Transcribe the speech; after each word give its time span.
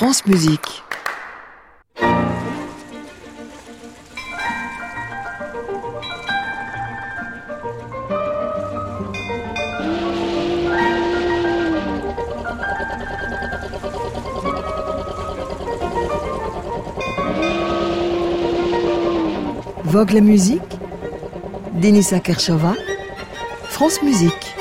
France 0.00 0.24
Musique. 0.24 0.82
Vogue 19.84 20.12
la 20.12 20.22
musique, 20.22 20.62
Denisa 21.74 22.20
Kershova, 22.20 22.72
France 23.64 24.00
Musique. 24.02 24.56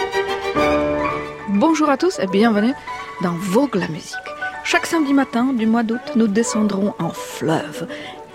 Bonjour 1.48 1.90
à 1.90 1.96
tous 1.96 2.20
et 2.20 2.28
bienvenue 2.28 2.74
dans 3.21 3.36
Vogue 3.40 3.76
la 3.76 3.88
musique. 3.88 4.29
Chaque 4.80 4.91
samedi 4.91 5.14
matin 5.14 5.52
du 5.52 5.66
mois 5.66 5.84
d'août, 5.84 6.00
nous 6.15 6.28
descendrons 6.28 6.93
en 7.00 7.10
fleuve 7.10 7.86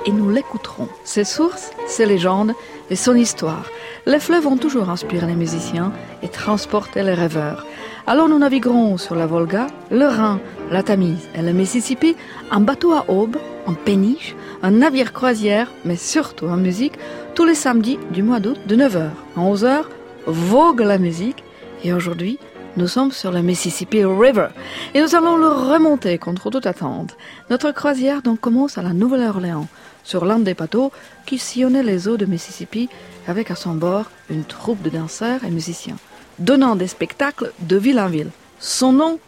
et 0.04 0.12
nous 0.12 0.28
l'écouterons. 0.28 0.88
Ses 1.02 1.24
sources, 1.24 1.70
ses 1.86 2.04
légendes 2.04 2.52
et 2.90 2.96
son 2.96 3.14
histoire. 3.14 3.64
Les 4.04 4.20
fleuves 4.20 4.46
ont 4.46 4.58
toujours 4.58 4.90
inspiré 4.90 5.26
les 5.26 5.36
musiciens 5.36 5.90
et 6.22 6.28
transporté 6.28 7.02
les 7.02 7.14
rêveurs. 7.14 7.64
Alors 8.06 8.28
nous 8.28 8.38
naviguerons 8.38 8.98
sur 8.98 9.14
la 9.14 9.24
Volga, 9.24 9.68
le 9.90 10.04
Rhin, 10.04 10.38
la 10.70 10.82
Tamise 10.82 11.30
et 11.34 11.40
le 11.40 11.54
Mississippi 11.54 12.14
en 12.50 12.60
bateau 12.60 12.92
à 12.92 13.06
aube, 13.08 13.38
en 13.64 13.72
péniche, 13.72 14.36
un 14.62 14.72
navire 14.72 15.14
croisière, 15.14 15.72
mais 15.86 15.96
surtout 15.96 16.48
en 16.48 16.58
musique, 16.58 16.98
tous 17.34 17.46
les 17.46 17.54
samedis 17.54 17.98
du 18.10 18.22
mois 18.22 18.40
d'août 18.40 18.58
de 18.66 18.76
9h 18.76 19.08
à 19.34 19.40
11h, 19.40 19.84
vogue 20.26 20.80
la 20.80 20.98
musique. 20.98 21.42
Et 21.84 21.94
aujourd'hui, 21.94 22.38
nous 22.76 22.88
sommes 22.88 23.12
sur 23.12 23.30
le 23.30 23.42
Mississippi 23.42 24.04
River 24.04 24.48
et 24.94 25.00
nous 25.00 25.14
allons 25.14 25.36
le 25.36 25.48
remonter 25.48 26.18
contre 26.18 26.50
toute 26.50 26.66
attente. 26.66 27.16
Notre 27.50 27.70
croisière 27.70 28.22
donc 28.22 28.40
commence 28.40 28.78
à 28.78 28.82
la 28.82 28.92
Nouvelle-Orléans, 28.92 29.68
sur 30.02 30.24
l'un 30.24 30.38
des 30.38 30.54
bateaux 30.54 30.92
qui 31.26 31.38
sillonnait 31.38 31.82
les 31.82 32.08
eaux 32.08 32.16
de 32.16 32.26
Mississippi 32.26 32.88
avec 33.26 33.50
à 33.50 33.54
son 33.54 33.74
bord 33.74 34.10
une 34.28 34.44
troupe 34.44 34.82
de 34.82 34.90
danseurs 34.90 35.44
et 35.44 35.50
musiciens, 35.50 35.96
donnant 36.38 36.76
des 36.76 36.88
spectacles 36.88 37.52
de 37.60 37.76
ville 37.76 38.00
en 38.00 38.08
ville. 38.08 38.30
Son 38.58 38.92
nom, 38.92 39.18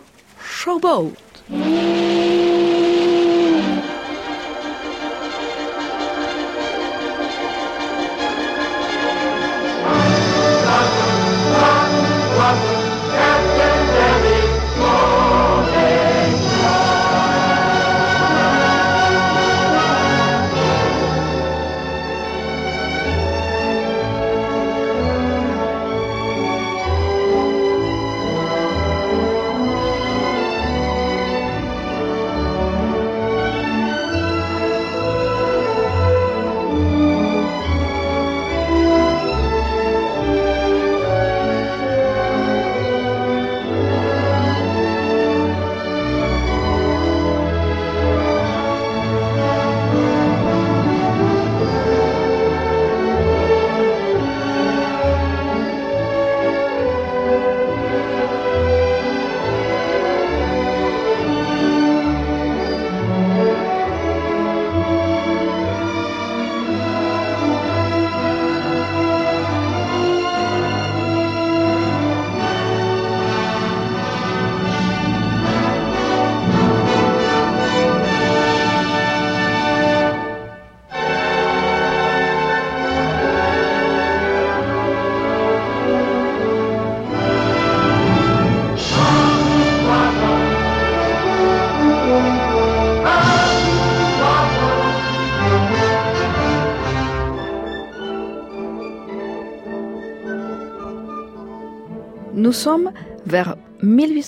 Showboat. 0.41 1.13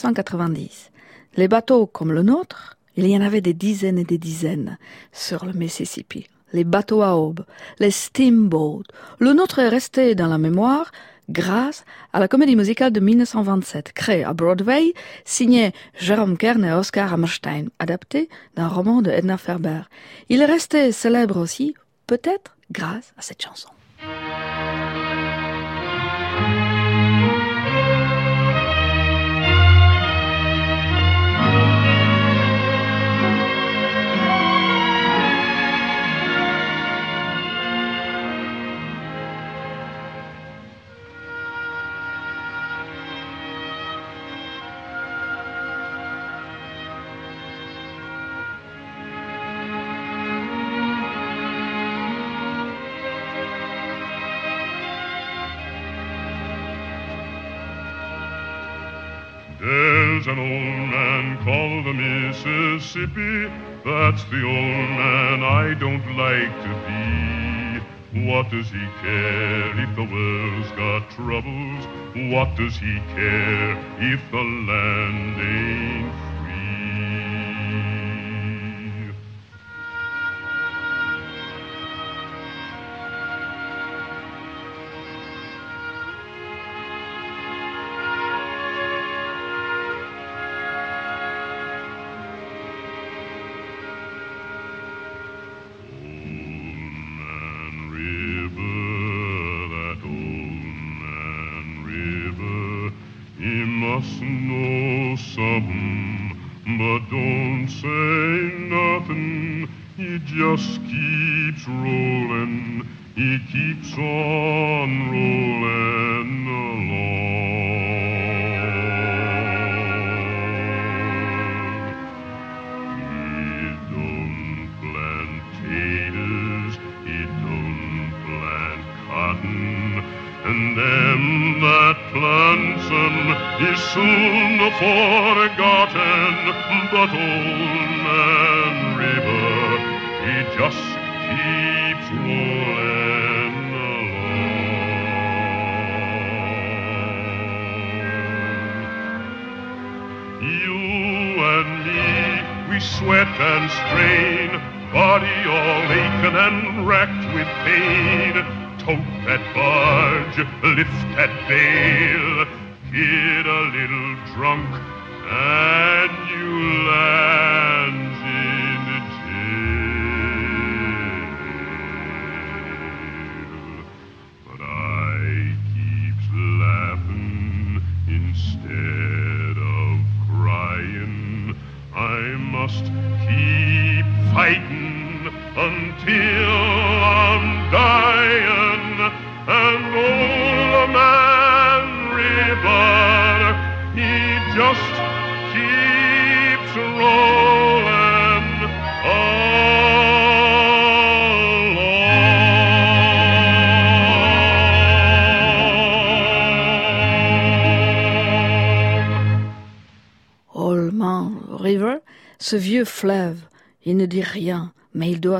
1890. 0.08 0.90
Les 1.36 1.48
bateaux 1.48 1.86
comme 1.86 2.12
le 2.12 2.22
nôtre, 2.22 2.76
il 2.96 3.06
y 3.06 3.16
en 3.16 3.20
avait 3.20 3.40
des 3.40 3.54
dizaines 3.54 3.98
et 3.98 4.04
des 4.04 4.18
dizaines 4.18 4.78
sur 5.12 5.44
le 5.44 5.52
Mississippi. 5.52 6.28
Les 6.52 6.64
bateaux 6.64 7.02
à 7.02 7.16
aube, 7.16 7.44
les 7.78 7.90
steamboats. 7.90 8.82
Le 9.18 9.34
nôtre 9.34 9.58
est 9.58 9.68
resté 9.68 10.14
dans 10.14 10.26
la 10.26 10.38
mémoire 10.38 10.90
grâce 11.28 11.84
à 12.14 12.20
la 12.20 12.28
comédie 12.28 12.56
musicale 12.56 12.90
de 12.90 13.00
1927, 13.00 13.92
créée 13.92 14.24
à 14.24 14.32
Broadway, 14.32 14.94
signée 15.26 15.72
Jérôme 15.98 16.38
Kern 16.38 16.64
et 16.64 16.72
Oscar 16.72 17.12
Hammerstein, 17.12 17.68
adaptée 17.78 18.30
d'un 18.56 18.68
roman 18.68 19.02
de 19.02 19.10
Edna 19.10 19.36
Ferber. 19.36 19.82
Il 20.30 20.40
est 20.40 20.46
resté 20.46 20.90
célèbre 20.90 21.36
aussi, 21.36 21.74
peut-être 22.06 22.56
grâce 22.72 23.12
à 23.18 23.22
cette 23.22 23.42
chanson. 23.42 23.68
An 60.28 60.38
old 60.38 60.88
man 60.90 61.36
called 61.42 61.86
the 61.86 61.94
Mississippi. 61.94 63.50
That's 63.84 64.22
the 64.24 64.44
old 64.44 64.90
man 65.00 65.42
I 65.42 65.72
don't 65.72 66.04
like 66.16 66.52
to 66.64 66.72
be. 66.86 68.26
What 68.26 68.50
does 68.50 68.68
he 68.68 68.84
care 69.00 69.80
if 69.80 69.96
the 69.96 70.04
world's 70.04 70.70
got 70.72 71.10
troubles? 71.10 71.86
What 72.32 72.56
does 72.56 72.76
he 72.76 73.00
care 73.14 73.72
if 74.00 74.20
the 74.30 74.42
land 74.42 75.40
ain't 75.40 76.27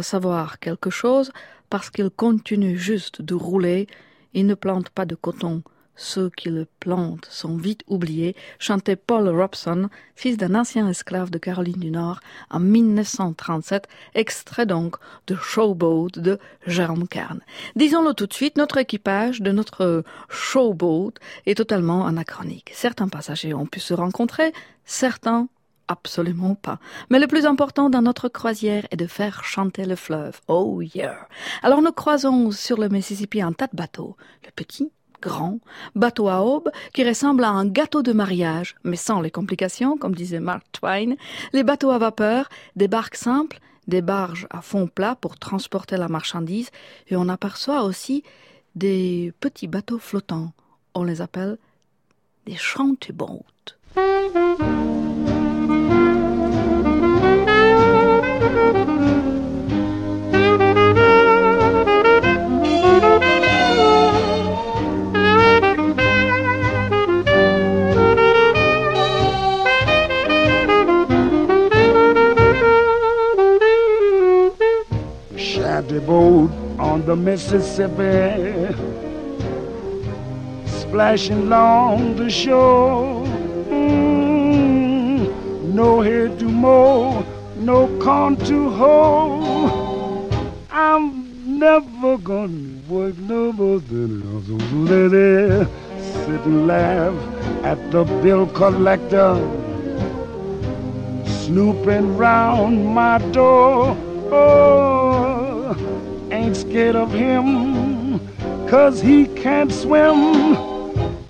savoir 0.09 0.59
quelque 0.59 0.91
chose 0.91 1.31
parce 1.71 1.91
qu'il 1.91 2.11
continue 2.11 2.79
juste 2.79 3.23
de 3.23 3.35
rouler. 3.35 3.87
Il 4.35 4.47
ne 4.47 4.55
plante 4.55 4.89
pas 4.91 5.05
de 5.05 5.15
coton. 5.15 5.63
Ceux 6.01 6.31
qui 6.31 6.49
le 6.49 6.67
plantent 6.79 7.27
sont 7.29 7.57
vite 7.57 7.83
oubliés, 7.89 8.37
chantait 8.61 8.95
Paul 8.95 9.29
Robson, 9.29 9.91
fils 10.15 10.37
d'un 10.37 10.55
ancien 10.55 10.89
esclave 10.89 11.31
de 11.31 11.39
Caroline 11.39 11.81
du 11.81 11.91
Nord, 11.91 12.21
en 12.51 12.61
1937, 12.61 13.89
extrait 14.15 14.65
donc 14.65 14.95
de 15.27 15.35
Showboat 15.35 16.11
de 16.15 16.39
Jérôme 16.69 17.09
Kern. 17.09 17.41
Disons-le 17.75 18.15
tout 18.15 18.29
de 18.29 18.33
suite, 18.33 18.57
notre 18.57 18.79
équipage 18.79 19.43
de 19.43 19.51
notre 19.51 20.05
Showboat 20.29 21.15
est 21.47 21.57
totalement 21.57 22.07
anachronique. 22.07 22.71
Certains 22.75 23.09
passagers 23.09 23.53
ont 23.53 23.67
pu 23.67 23.81
se 23.81 23.93
rencontrer, 23.93 24.53
certains 24.85 25.49
Absolument 25.89 26.55
pas. 26.55 26.79
Mais 27.09 27.19
le 27.19 27.27
plus 27.27 27.47
important 27.47 27.89
dans 27.89 28.03
notre 28.03 28.29
croisière 28.29 28.87
est 28.91 28.97
de 28.97 29.07
faire 29.07 29.43
chanter 29.43 29.87
le 29.87 29.97
fleuve. 29.97 30.41
Oh 30.47 30.83
yeah. 30.83 31.27
Alors 31.63 31.81
nous 31.81 31.93
croisons 31.93 32.51
sur 32.51 32.79
le 32.79 32.91
Mississippi 32.91 33.41
un 33.41 33.53
tas 33.53 33.69
de 33.69 33.77
bateaux. 33.77 34.17
Le 34.45 34.51
petit, 34.51 34.93
grand, 35.23 35.59
bateau 35.95 36.29
à 36.29 36.43
aube 36.43 36.71
qui 36.93 37.09
ressemble 37.09 37.45
à 37.45 37.49
un 37.49 37.67
gâteau 37.67 38.03
de 38.03 38.13
mariage, 38.13 38.77
mais 38.85 38.97
sans 38.97 39.21
les 39.21 39.31
complications, 39.31 39.97
comme 39.97 40.15
disait 40.15 40.41
Mark 40.41 40.65
Twain. 40.73 41.15
Les 41.53 41.65
bateaux 41.65 41.91
à 41.91 41.99
vapeur, 41.99 42.49
des 42.77 42.89
barques 42.89 43.17
simples, 43.17 43.59
des 43.87 44.03
barges 44.03 44.47
à 44.51 44.61
fond 44.61 44.87
plat 44.87 45.17
pour 45.17 45.39
transporter 45.39 45.97
la 45.97 46.09
marchandise, 46.09 46.71
et 47.09 47.17
on 47.17 47.29
aperçoit 47.29 47.83
aussi 47.85 48.23
des 48.75 49.33
petits 49.41 49.69
bateaux 49.69 49.99
flottants. 49.99 50.53
On 50.95 51.03
les 51.03 51.21
appelle 51.21 51.57
des. 52.47 52.57
Shanty 52.57 53.13
the 77.09 77.17
Mississippi, 77.17 78.69
splashing 80.67 81.39
along 81.47 82.17
the 82.17 82.29
shore. 82.29 83.25
Mm, 83.71 85.33
no 85.73 86.03
head 86.03 86.39
to 86.39 86.45
mow, 86.45 87.25
no 87.57 87.89
corn 87.99 88.37
to 88.45 88.69
hoe. 88.73 90.29
I'm 90.71 91.59
never 91.59 92.19
gonna 92.19 92.79
work 92.91 93.17
no 93.17 93.53
more 93.53 93.81
than 93.81 94.21
lady. 94.85 95.67
Sit 96.13 96.43
and 96.45 96.67
laugh 96.67 97.15
at 97.65 97.91
the 97.91 98.05
bill 98.23 98.47
collector, 98.49 99.33
snooping 101.25 102.19
round 102.19 102.85
my 102.85 103.17
door. 103.33 103.97
Oh, 104.31 104.98
scared 106.59 106.97
of 106.97 107.13
him, 107.13 108.19
cause 108.69 109.01
he 109.01 109.27
can't 109.27 109.73
swim. 109.73 110.57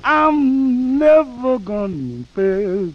I'm 0.02 0.98
never 0.98 1.58
gonna 1.58 2.24
fail. 2.34 2.90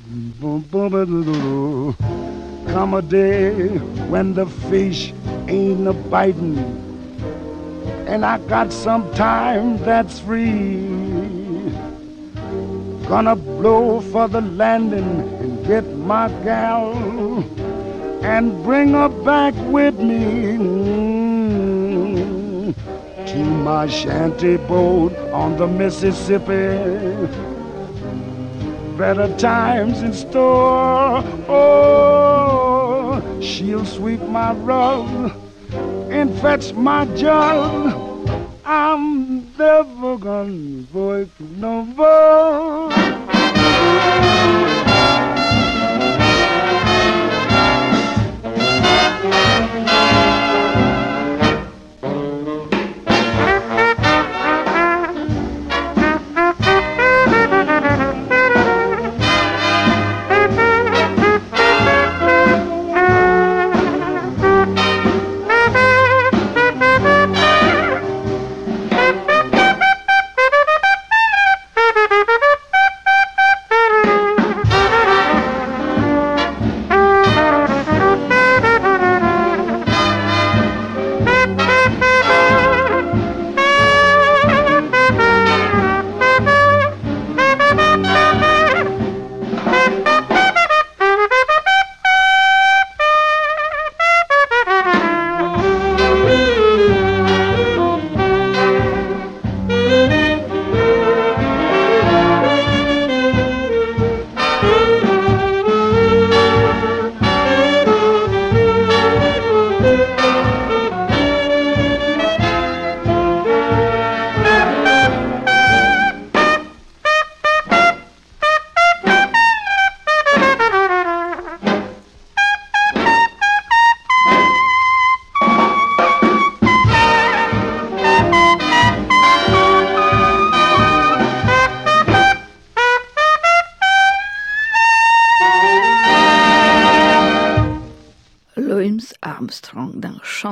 Come 2.74 2.94
a 2.96 3.02
day 3.04 3.68
when 4.10 4.34
the 4.34 4.48
fish 4.48 5.14
ain't 5.48 5.88
a 5.88 5.94
biting, 5.94 6.58
and 8.08 8.26
I 8.26 8.40
got 8.40 8.74
some 8.74 9.14
time 9.14 9.78
that's 9.84 10.20
free. 10.20 10.90
Gonna 13.08 13.36
blow 13.36 14.02
for 14.02 14.28
the 14.28 14.42
landing 14.42 15.22
and 15.40 15.68
get 15.68 15.86
my 15.98 16.30
gal 16.44 16.94
and 18.24 18.64
bring 18.64 18.94
her 18.94 19.10
back 19.10 19.54
with 19.72 20.00
me 20.00 21.23
to 23.34 23.44
my 23.44 23.88
shanty 23.88 24.58
boat 24.58 25.18
on 25.32 25.58
the 25.58 25.66
Mississippi. 25.66 26.78
Better 28.96 29.36
times 29.40 30.04
in 30.04 30.14
store. 30.14 31.24
Oh, 31.50 33.40
she'll 33.42 33.86
sweep 33.86 34.22
my 34.22 34.54
rug 34.54 35.32
and 36.12 36.32
fetch 36.42 36.74
my 36.74 37.06
jug. 37.16 38.30
I'm 38.64 39.52
never 39.58 40.18
gonna 40.20 40.86
work 40.94 41.30
no 41.40 41.82
more. 41.86 42.94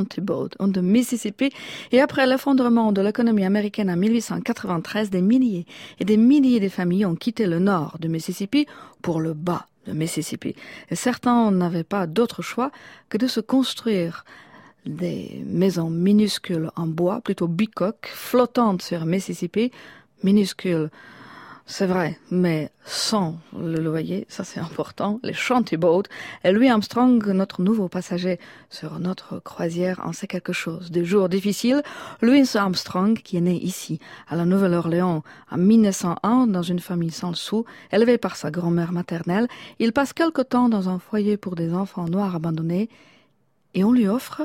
Shantyboat 0.01 0.50
on 0.60 0.72
the 0.72 0.77
Mississippi 0.77 1.51
et 1.91 2.01
après 2.01 2.25
l'effondrement 2.25 2.91
de 2.91 3.01
l'économie 3.01 3.46
américaine 3.46 3.89
en 3.89 3.98
1893, 3.98 5.10
des 5.10 5.22
milliers 5.22 5.65
et 6.00 6.05
des 6.05 6.17
milliers 6.17 6.60
de 6.60 6.70
familles 6.70 7.05
ont 7.05 7.15
quitté 7.15 7.48
le 7.48 7.60
nord 7.60 7.98
du 8.00 8.10
Mississippi 8.10 8.65
pour 9.01 9.20
le 9.20 9.34
bas 9.34 9.67
de 9.88 9.93
Mississippi. 9.93 10.55
Et 10.89 10.96
certains 10.96 11.51
n'avaient 11.51 11.84
pas 11.84 12.08
d'autre 12.08 12.41
choix 12.41 12.72
que 13.10 13.17
de 13.17 13.27
se 13.27 13.39
construire 13.39 14.25
des 14.86 15.43
maisons 15.46 15.89
minuscules 15.89 16.72
en 16.75 16.88
bois, 16.88 17.22
plutôt 17.22 17.48
bicoques, 17.48 18.10
flottantes 18.12 18.81
sur 18.81 19.05
Mississippi, 19.05 19.72
minuscules 20.24 20.89
c'est 21.71 21.85
vrai, 21.85 22.19
mais 22.31 22.69
sans 22.83 23.37
le 23.57 23.79
loyer, 23.79 24.25
ça 24.27 24.43
c'est 24.43 24.59
important, 24.59 25.21
les 25.23 25.31
shanty 25.31 25.77
boats, 25.77 26.03
et 26.43 26.51
Louis 26.51 26.67
Armstrong, 26.67 27.25
notre 27.27 27.61
nouveau 27.61 27.87
passager 27.87 28.41
sur 28.69 28.99
notre 28.99 29.39
croisière, 29.39 30.01
en 30.03 30.11
sait 30.11 30.27
quelque 30.27 30.51
chose. 30.51 30.91
Des 30.91 31.05
jours 31.05 31.29
difficiles, 31.29 31.81
Louis 32.21 32.43
Armstrong, 32.55 33.17
qui 33.17 33.37
est 33.37 33.41
né 33.41 33.55
ici, 33.55 33.99
à 34.27 34.35
la 34.35 34.43
Nouvelle-Orléans, 34.43 35.23
en 35.49 35.57
1901, 35.57 36.47
dans 36.47 36.61
une 36.61 36.81
famille 36.81 37.09
sans 37.09 37.33
sous, 37.33 37.63
élevé 37.93 38.17
par 38.17 38.35
sa 38.35 38.51
grand-mère 38.51 38.91
maternelle, 38.91 39.47
il 39.79 39.93
passe 39.93 40.11
quelque 40.11 40.41
temps 40.41 40.67
dans 40.67 40.89
un 40.89 40.99
foyer 40.99 41.37
pour 41.37 41.55
des 41.55 41.73
enfants 41.73 42.09
noirs 42.09 42.35
abandonnés, 42.35 42.89
et 43.75 43.85
on 43.85 43.93
lui 43.93 44.09
offre 44.09 44.41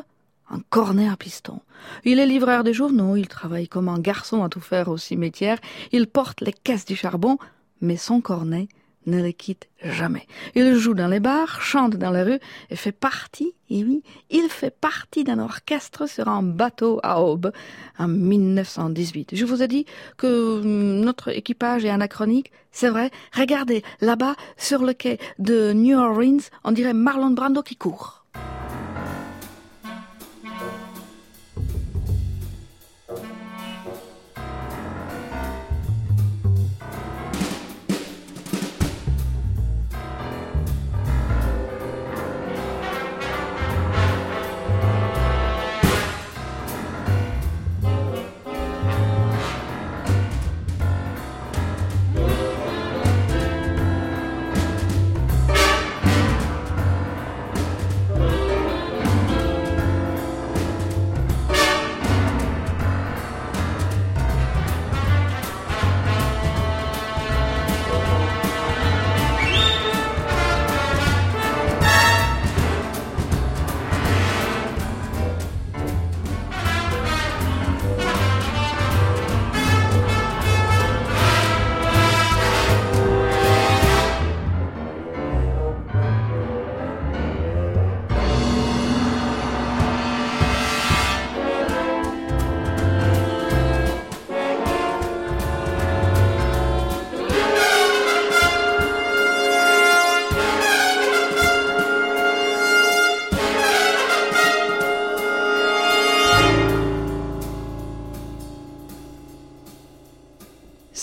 un 0.50 0.60
cornet 0.70 1.08
à 1.08 1.16
piston. 1.16 1.60
Il 2.04 2.18
est 2.18 2.26
livreur 2.26 2.64
des 2.64 2.72
journaux, 2.72 3.16
il 3.16 3.28
travaille 3.28 3.68
comme 3.68 3.88
un 3.88 3.98
garçon 3.98 4.42
à 4.42 4.48
tout 4.48 4.60
faire 4.60 4.88
au 4.88 4.96
cimetière, 4.96 5.58
il 5.92 6.06
porte 6.06 6.40
les 6.40 6.52
caisses 6.52 6.84
du 6.84 6.96
charbon, 6.96 7.38
mais 7.80 7.96
son 7.96 8.20
cornet 8.20 8.68
ne 9.06 9.22
le 9.22 9.30
quitte 9.30 9.68
jamais. 9.82 10.26
Il 10.54 10.74
joue 10.74 10.94
dans 10.94 11.06
les 11.06 11.20
bars, 11.20 11.60
chante 11.62 11.96
dans 11.96 12.10
les 12.10 12.22
rues 12.22 12.40
et 12.70 12.76
fait 12.76 12.92
partie, 12.92 13.54
et 13.70 13.84
oui, 13.84 14.02
il 14.30 14.48
fait 14.48 14.70
partie 14.70 15.24
d'un 15.24 15.38
orchestre 15.38 16.08
sur 16.08 16.28
un 16.28 16.42
bateau 16.42 17.00
à 17.02 17.22
Aube 17.22 17.52
en 17.98 18.08
1918. 18.08 19.30
Je 19.34 19.44
vous 19.44 19.62
ai 19.62 19.68
dit 19.68 19.86
que 20.16 20.60
notre 20.64 21.28
équipage 21.28 21.84
est 21.84 21.90
anachronique, 21.90 22.50
c'est 22.72 22.90
vrai. 22.90 23.10
Regardez, 23.32 23.82
là-bas, 24.00 24.34
sur 24.56 24.84
le 24.84 24.92
quai 24.92 25.18
de 25.38 25.72
New 25.72 25.96
Orleans, 25.96 26.42
on 26.64 26.72
dirait 26.72 26.94
Marlon 26.94 27.30
Brando 27.30 27.62
qui 27.62 27.76
court. 27.76 28.25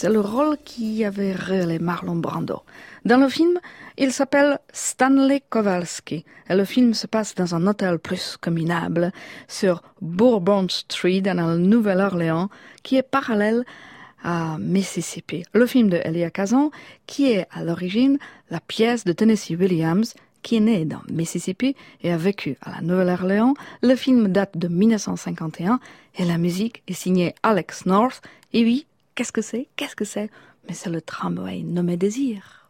C'est 0.03 0.09
le 0.09 0.19
rôle 0.19 0.57
qui 0.65 1.05
avait 1.05 1.31
révélé 1.31 1.79
Marlon 1.79 2.17
Brando. 2.17 2.63
Dans 3.05 3.15
le 3.15 3.29
film, 3.29 3.57
il 3.97 4.11
s'appelle 4.11 4.59
Stanley 4.73 5.41
Kowalski 5.49 6.25
et 6.49 6.55
le 6.55 6.65
film 6.65 6.93
se 6.93 7.07
passe 7.07 7.35
dans 7.35 7.55
un 7.55 7.65
hôtel 7.67 7.99
plus 7.99 8.35
que 8.35 8.49
minable 8.49 9.13
sur 9.47 9.81
Bourbon 10.01 10.67
Street 10.67 11.21
dans 11.21 11.37
la 11.37 11.55
Nouvelle-Orléans 11.55 12.49
qui 12.83 12.97
est 12.97 13.01
parallèle 13.01 13.63
à 14.25 14.57
Mississippi. 14.59 15.45
Le 15.53 15.65
film 15.65 15.89
de 15.89 16.01
Elia 16.03 16.31
Kazan 16.31 16.71
qui 17.07 17.31
est 17.31 17.47
à 17.51 17.63
l'origine 17.63 18.17
la 18.49 18.59
pièce 18.59 19.05
de 19.05 19.13
Tennessee 19.13 19.55
Williams 19.57 20.15
qui 20.41 20.57
est 20.57 20.59
né 20.59 20.83
dans 20.83 21.01
Mississippi 21.09 21.77
et 22.01 22.11
a 22.11 22.17
vécu 22.17 22.57
à 22.61 22.71
la 22.71 22.81
Nouvelle-Orléans. 22.81 23.53
Le 23.81 23.95
film 23.95 24.27
date 24.27 24.57
de 24.57 24.67
1951 24.67 25.79
et 26.17 26.25
la 26.25 26.37
musique 26.37 26.83
est 26.89 26.93
signée 26.93 27.35
Alex 27.41 27.85
North. 27.85 28.21
Et 28.51 28.65
oui, 28.65 28.85
Qu'est-ce 29.15 29.31
que 29.31 29.43
c'est? 29.43 29.67
Qu'est-ce 29.75 29.95
que 29.95 30.05
c'est? 30.05 30.31
Mais 30.67 30.73
c'est 30.73 30.89
le 30.89 30.99
tramway 30.99 31.61
nommé 31.61 31.97
Désir. 31.97 32.67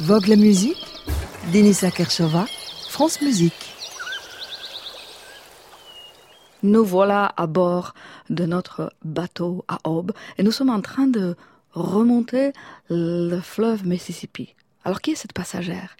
Vogue 0.00 0.26
la 0.26 0.36
musique, 0.36 0.82
Denisa 1.52 1.90
Kershova, 1.90 2.46
France 2.88 3.20
Musique. 3.20 3.74
Nous 6.62 6.82
voilà 6.82 7.34
à 7.36 7.46
bord 7.46 7.92
de 8.30 8.46
notre 8.46 8.90
bateau 9.04 9.66
à 9.68 9.78
Aube 9.84 10.12
et 10.38 10.42
nous 10.42 10.52
sommes 10.52 10.70
en 10.70 10.80
train 10.80 11.08
de 11.08 11.36
remonter 11.72 12.52
le 12.88 13.40
fleuve 13.40 13.86
Mississippi. 13.86 14.54
Alors 14.82 15.02
qui 15.02 15.10
est 15.10 15.16
cette 15.16 15.34
passagère? 15.34 15.94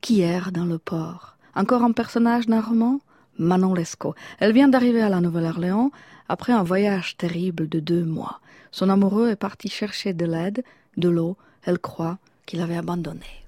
Qui 0.00 0.22
erre 0.22 0.50
dans 0.50 0.64
le 0.64 0.78
port? 0.78 1.36
Encore 1.54 1.82
un 1.82 1.92
personnage 1.92 2.46
d'un 2.46 2.62
roman? 2.62 3.00
Manon 3.38 3.74
Lescaut. 3.74 4.14
Elle 4.38 4.54
vient 4.54 4.68
d'arriver 4.68 5.02
à 5.02 5.10
la 5.10 5.20
Nouvelle-Orléans 5.20 5.90
après 6.28 6.52
un 6.52 6.62
voyage 6.62 7.16
terrible 7.16 7.68
de 7.68 7.80
deux 7.80 8.04
mois. 8.04 8.40
Son 8.70 8.88
amoureux 8.88 9.30
est 9.30 9.36
parti 9.36 9.68
chercher 9.68 10.12
de 10.12 10.26
l'aide, 10.26 10.64
de 10.96 11.08
l'eau. 11.08 11.36
Elle 11.64 11.78
croit 11.78 12.18
qu'il 12.46 12.60
avait 12.60 12.76
abandonné. 12.76 13.45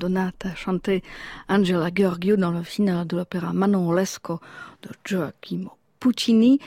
Abbandonata, 0.00 0.54
chantait 0.54 1.02
Angela 1.48 1.90
Gheorghiu 1.90 2.36
dans 2.36 2.50
le 2.50 2.62
final 2.62 3.06
de 3.06 3.16
l'opéra 3.16 3.52
Manon 3.52 3.92
Lescaut 3.92 4.40
de 4.82 4.88
Gioacchino 5.04 5.72
Puccini. 5.98 6.58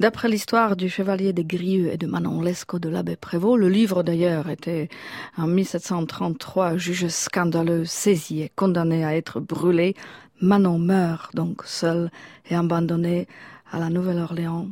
D'après 0.00 0.28
l'histoire 0.28 0.74
du 0.74 0.88
chevalier 0.88 1.34
des 1.34 1.44
Grieux 1.44 1.92
et 1.92 1.98
de 1.98 2.06
Manon 2.06 2.40
Lescaut 2.40 2.78
de 2.78 2.88
l'abbé 2.88 3.16
Prévost, 3.16 3.60
le 3.60 3.68
livre 3.68 4.02
d'ailleurs 4.02 4.48
était 4.48 4.88
en 5.36 5.46
1733 5.46 6.78
juge 6.78 7.08
scandaleux, 7.08 7.84
saisi 7.84 8.40
et 8.40 8.50
condamné 8.56 9.04
à 9.04 9.14
être 9.14 9.40
brûlé. 9.40 9.94
Manon 10.40 10.78
meurt 10.78 11.34
donc 11.34 11.64
seule 11.66 12.10
et 12.48 12.54
abandonnée 12.54 13.28
à 13.70 13.78
la 13.78 13.90
Nouvelle-Orléans 13.90 14.66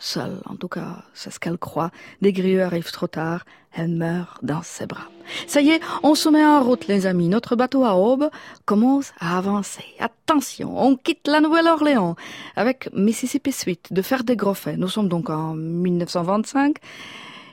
seule, 0.00 0.40
en 0.46 0.56
tout 0.56 0.68
cas, 0.68 1.04
c'est 1.14 1.30
ce 1.30 1.38
qu'elle 1.38 1.58
croit. 1.58 1.90
Des 2.22 2.32
grieux 2.32 2.62
arrivent 2.62 2.90
trop 2.90 3.06
tard, 3.06 3.44
elle 3.72 3.88
meurt 3.88 4.44
dans 4.44 4.62
ses 4.62 4.86
bras. 4.86 5.08
Ça 5.46 5.60
y 5.60 5.70
est, 5.70 5.80
on 6.02 6.14
se 6.14 6.28
met 6.28 6.44
en 6.44 6.62
route, 6.62 6.88
les 6.88 7.06
amis. 7.06 7.28
Notre 7.28 7.54
bateau 7.54 7.84
à 7.84 7.94
aube 7.94 8.28
commence 8.64 9.12
à 9.20 9.38
avancer. 9.38 9.84
Attention, 10.00 10.76
on 10.76 10.96
quitte 10.96 11.28
la 11.28 11.40
Nouvelle-Orléans 11.40 12.16
avec 12.56 12.88
Mississippi 12.92 13.52
Suite 13.52 13.92
de 13.92 14.02
Faire 14.02 14.24
des 14.24 14.36
Groffets. 14.36 14.76
Nous 14.76 14.88
sommes 14.88 15.08
donc 15.08 15.30
en 15.30 15.54
1925. 15.54 16.76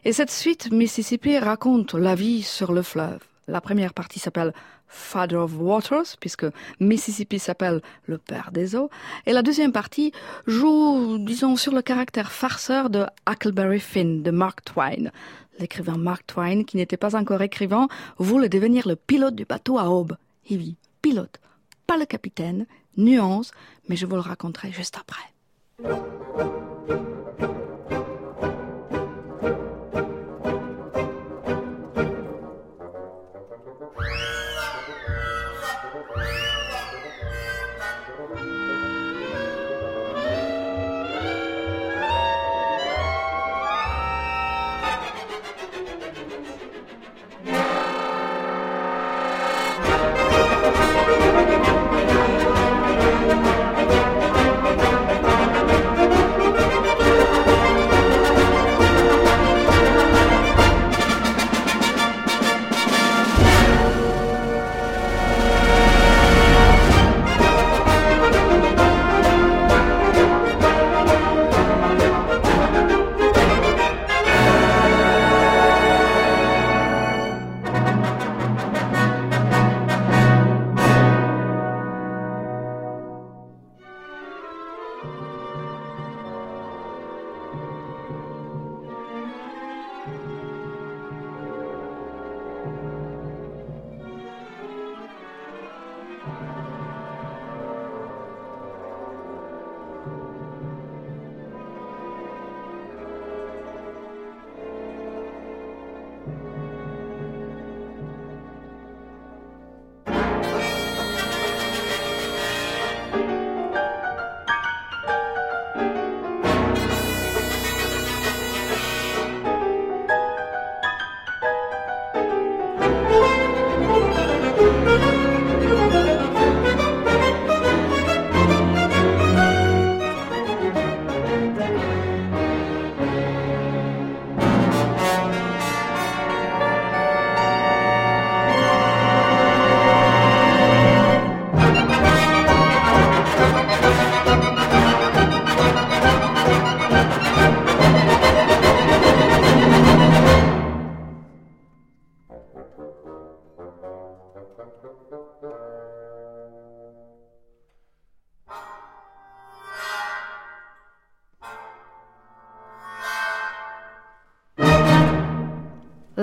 Et 0.06 0.14
cette 0.14 0.32
suite, 0.32 0.72
Mississippi 0.72 1.38
raconte 1.38 1.94
la 1.94 2.16
vie 2.16 2.42
sur 2.42 2.72
le 2.72 2.82
fleuve. 2.82 3.20
La 3.48 3.62
première 3.62 3.94
partie 3.94 4.20
s'appelle 4.20 4.54
Father 4.88 5.38
of 5.38 5.54
Waters, 5.58 6.18
puisque 6.20 6.46
Mississippi 6.80 7.40
s'appelle 7.40 7.82
le 8.06 8.18
père 8.18 8.52
des 8.52 8.76
eaux. 8.76 8.90
Et 9.26 9.34
la 9.34 9.42
deuxième 9.42 9.72
partie 9.72 10.12
joue, 10.46 11.18
disons, 11.20 11.56
sur 11.56 11.74
le 11.74 11.82
caractère 11.82 12.32
farceur 12.32 12.90
de 12.90 13.06
Huckleberry 13.28 13.80
Finn 13.80 14.24
de 14.24 14.32
Mark 14.32 14.64
Twain. 14.64 15.12
L'écrivain 15.60 15.98
Mark 15.98 16.26
Twain, 16.28 16.64
qui 16.64 16.78
n'était 16.78 16.98
pas 16.98 17.16
encore 17.16 17.42
écrivain, 17.42 17.88
voulait 18.18 18.50
devenir 18.50 18.88
le 18.88 18.96
pilote 18.96 19.36
du 19.36 19.46
bateau 19.46 19.78
à 19.80 19.90
aube. 19.90 20.16
Il 20.50 20.58
vit 20.58 20.78
pilote, 21.02 21.40
pas 21.86 21.98
le 21.98 22.06
capitaine, 22.06 22.66
nuance, 22.96 23.52
mais 23.90 23.96
je 23.96 24.06
vous 24.06 24.16
le 24.16 24.22
raconterai 24.22 24.72
juste 24.72 24.98
après. 25.00 25.34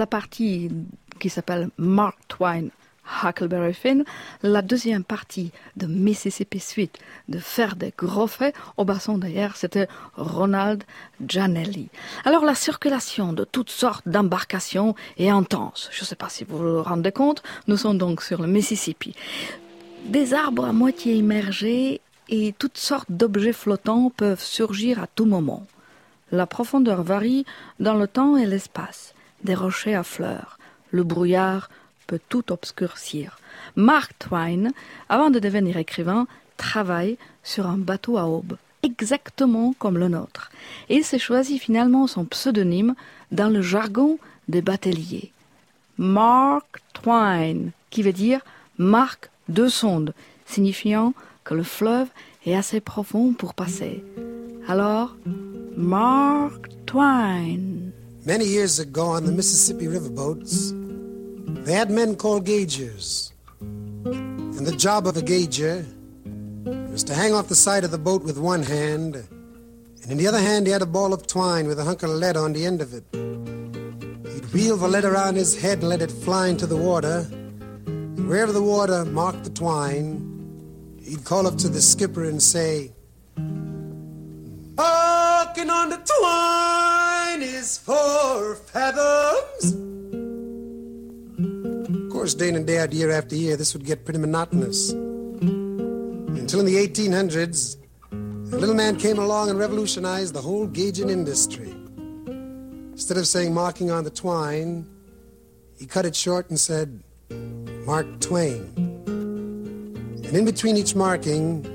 La 0.04 0.08
partie 0.08 0.70
qui 1.18 1.30
s'appelle 1.30 1.70
Mark 1.78 2.18
Twain 2.28 2.66
Huckleberry 3.22 3.72
Finn, 3.72 4.04
la 4.42 4.60
deuxième 4.60 5.02
partie 5.02 5.50
de 5.78 5.86
Mississippi 5.86 6.60
Suite 6.60 6.98
de 7.30 7.38
Faire 7.38 7.74
des 7.74 7.94
gros 7.96 8.26
faits, 8.26 8.54
au 8.76 8.84
basson 8.84 9.16
d'ailleurs, 9.16 9.56
c'était 9.56 9.88
Ronald 10.14 10.84
Gianelli. 11.26 11.88
Alors 12.26 12.44
la 12.44 12.54
circulation 12.54 13.32
de 13.32 13.44
toutes 13.44 13.70
sortes 13.70 14.06
d'embarcations 14.06 14.94
est 15.16 15.30
intense. 15.30 15.88
Je 15.90 16.02
ne 16.02 16.04
sais 16.06 16.16
pas 16.16 16.28
si 16.28 16.44
vous 16.44 16.58
vous 16.58 16.82
rendez 16.82 17.10
compte, 17.10 17.42
nous 17.66 17.78
sommes 17.78 17.96
donc 17.96 18.20
sur 18.20 18.42
le 18.42 18.46
Mississippi. 18.46 19.14
Des 20.04 20.34
arbres 20.34 20.66
à 20.66 20.74
moitié 20.74 21.14
immergés 21.14 22.02
et 22.28 22.52
toutes 22.58 22.76
sortes 22.76 23.10
d'objets 23.10 23.54
flottants 23.54 24.12
peuvent 24.14 24.44
surgir 24.44 25.02
à 25.02 25.06
tout 25.06 25.24
moment. 25.24 25.66
La 26.30 26.46
profondeur 26.46 27.02
varie 27.02 27.46
dans 27.80 27.94
le 27.94 28.06
temps 28.06 28.36
et 28.36 28.44
l'espace. 28.44 29.14
Des 29.44 29.54
rochers 29.54 29.94
à 29.94 30.02
fleurs, 30.02 30.58
le 30.90 31.04
brouillard, 31.04 31.68
peut 32.06 32.20
tout 32.28 32.52
obscurcir. 32.52 33.38
Mark 33.76 34.12
Twain, 34.18 34.70
avant 35.08 35.30
de 35.30 35.38
devenir 35.38 35.76
écrivain, 35.76 36.26
travaille 36.56 37.18
sur 37.42 37.66
un 37.66 37.78
bateau 37.78 38.18
à 38.18 38.24
aube, 38.24 38.56
exactement 38.82 39.74
comme 39.78 39.98
le 39.98 40.08
nôtre. 40.08 40.50
Et 40.88 40.96
il 40.96 41.04
s'est 41.04 41.18
choisi 41.18 41.58
finalement 41.58 42.06
son 42.06 42.24
pseudonyme 42.24 42.94
dans 43.32 43.48
le 43.48 43.62
jargon 43.62 44.18
des 44.48 44.62
bateliers. 44.62 45.30
Mark 45.98 46.82
Twain, 46.92 47.70
qui 47.90 48.02
veut 48.02 48.12
dire 48.12 48.40
Mark 48.78 49.30
de 49.48 49.68
sonde, 49.68 50.14
signifiant 50.46 51.14
que 51.44 51.54
le 51.54 51.62
fleuve 51.62 52.08
est 52.46 52.54
assez 52.54 52.80
profond 52.80 53.32
pour 53.32 53.54
passer. 53.54 54.02
Alors, 54.68 55.16
Mark 55.76 56.68
Twain. 56.86 57.58
Many 58.26 58.46
years 58.46 58.78
ago 58.78 59.08
on 59.08 59.26
the 59.26 59.32
Mississippi 59.32 59.84
riverboats, 59.84 60.72
They 61.66 61.74
had 61.74 61.90
men 61.90 62.16
called 62.16 62.46
gaugers. 62.46 63.34
And 63.60 64.66
the 64.66 64.74
job 64.74 65.06
of 65.06 65.18
a 65.18 65.22
gauger 65.22 65.84
was 66.90 67.04
to 67.04 67.12
hang 67.12 67.34
off 67.34 67.48
the 67.48 67.54
side 67.54 67.84
of 67.84 67.90
the 67.90 67.98
boat 67.98 68.22
with 68.22 68.38
one 68.38 68.62
hand, 68.62 69.16
and 69.16 70.10
in 70.10 70.16
the 70.16 70.26
other 70.26 70.40
hand 70.40 70.66
he 70.66 70.72
had 70.72 70.80
a 70.80 70.86
ball 70.86 71.12
of 71.12 71.26
twine 71.26 71.66
with 71.66 71.78
a 71.78 71.84
hunk 71.84 72.02
of 72.02 72.08
lead 72.08 72.38
on 72.38 72.54
the 72.54 72.64
end 72.64 72.80
of 72.80 72.94
it. 72.94 73.04
He'd 73.12 74.52
wheel 74.54 74.78
the 74.78 74.88
lead 74.88 75.04
around 75.04 75.36
his 75.36 75.60
head 75.60 75.80
and 75.80 75.90
let 75.90 76.00
it 76.00 76.10
fly 76.10 76.48
into 76.48 76.66
the 76.66 76.76
water. 76.78 77.26
And 77.86 78.26
wherever 78.26 78.52
the 78.52 78.62
water 78.62 79.04
marked 79.04 79.44
the 79.44 79.50
twine, 79.50 80.96
he'd 81.02 81.26
call 81.26 81.46
up 81.46 81.58
to 81.58 81.68
the 81.68 81.82
skipper 81.82 82.24
and 82.24 82.42
say, 82.42 82.92
Walking 84.76 85.70
on 85.70 85.88
the 85.90 85.98
twine 85.98 87.42
is 87.42 87.78
four 87.78 88.56
fathoms 88.56 89.72
Of 91.88 92.10
course, 92.10 92.34
day 92.34 92.48
in 92.48 92.56
and 92.56 92.66
day 92.66 92.78
out, 92.78 92.92
year 92.92 93.12
after 93.12 93.36
year, 93.36 93.56
this 93.56 93.72
would 93.72 93.84
get 93.84 94.04
pretty 94.04 94.18
monotonous. 94.18 94.90
Until 94.90 96.60
in 96.60 96.66
the 96.66 96.74
1800s, 96.74 97.76
a 98.12 98.56
little 98.56 98.74
man 98.74 98.96
came 98.96 99.18
along 99.18 99.50
and 99.50 99.58
revolutionized 99.60 100.34
the 100.34 100.42
whole 100.42 100.66
gauging 100.66 101.08
industry. 101.08 101.70
Instead 102.92 103.16
of 103.16 103.28
saying 103.28 103.54
marking 103.54 103.92
on 103.92 104.02
the 104.02 104.10
twine, 104.10 104.88
he 105.78 105.86
cut 105.86 106.04
it 106.04 106.16
short 106.16 106.50
and 106.50 106.58
said, 106.58 107.00
Mark 107.86 108.20
Twain. 108.20 108.72
And 109.06 110.34
in 110.34 110.44
between 110.44 110.76
each 110.76 110.96
marking, 110.96 111.73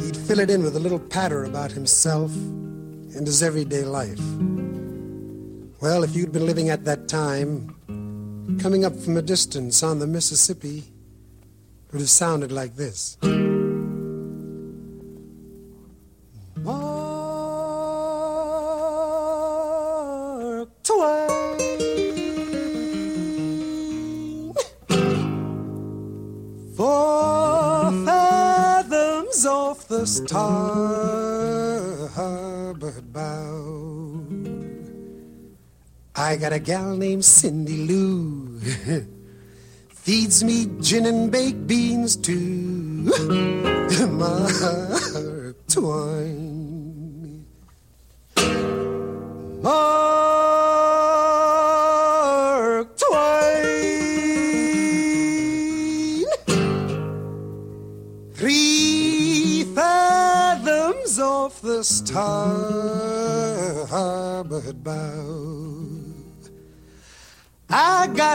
he'd 0.00 0.16
fill 0.16 0.40
it 0.40 0.50
in 0.50 0.62
with 0.62 0.76
a 0.76 0.80
little 0.80 0.98
patter 0.98 1.44
about 1.44 1.70
himself 1.72 2.34
and 2.34 3.26
his 3.26 3.42
everyday 3.42 3.84
life. 3.84 4.20
Well, 5.80 6.04
if 6.04 6.14
you'd 6.14 6.32
been 6.32 6.46
living 6.46 6.70
at 6.70 6.84
that 6.84 7.08
time, 7.08 7.76
coming 8.60 8.84
up 8.84 8.96
from 8.96 9.16
a 9.16 9.22
distance 9.22 9.82
on 9.82 9.98
the 9.98 10.06
Mississippi 10.06 10.84
would 11.92 12.00
have 12.00 12.10
sounded 12.10 12.52
like 12.52 12.76
this. 12.76 13.16
Got 36.40 36.54
a 36.54 36.58
gal 36.58 36.96
named 36.96 37.22
Cindy 37.22 37.86
Lou. 37.86 38.58
Feeds 39.90 40.42
me 40.42 40.68
gin 40.80 41.04
and 41.04 41.30
baked 41.30 41.66
beans 41.66 42.16
too. 42.16 43.12
Twain. 45.68 46.39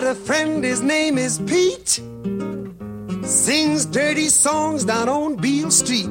A 0.05 0.13
friend, 0.13 0.63
his 0.63 0.81
name 0.81 1.17
is 1.17 1.39
Pete. 1.39 2.01
Sings 3.27 3.85
dirty 3.85 4.27
songs 4.27 4.85
down 4.85 5.09
on 5.09 5.35
Beale 5.35 5.71
Street. 5.71 6.07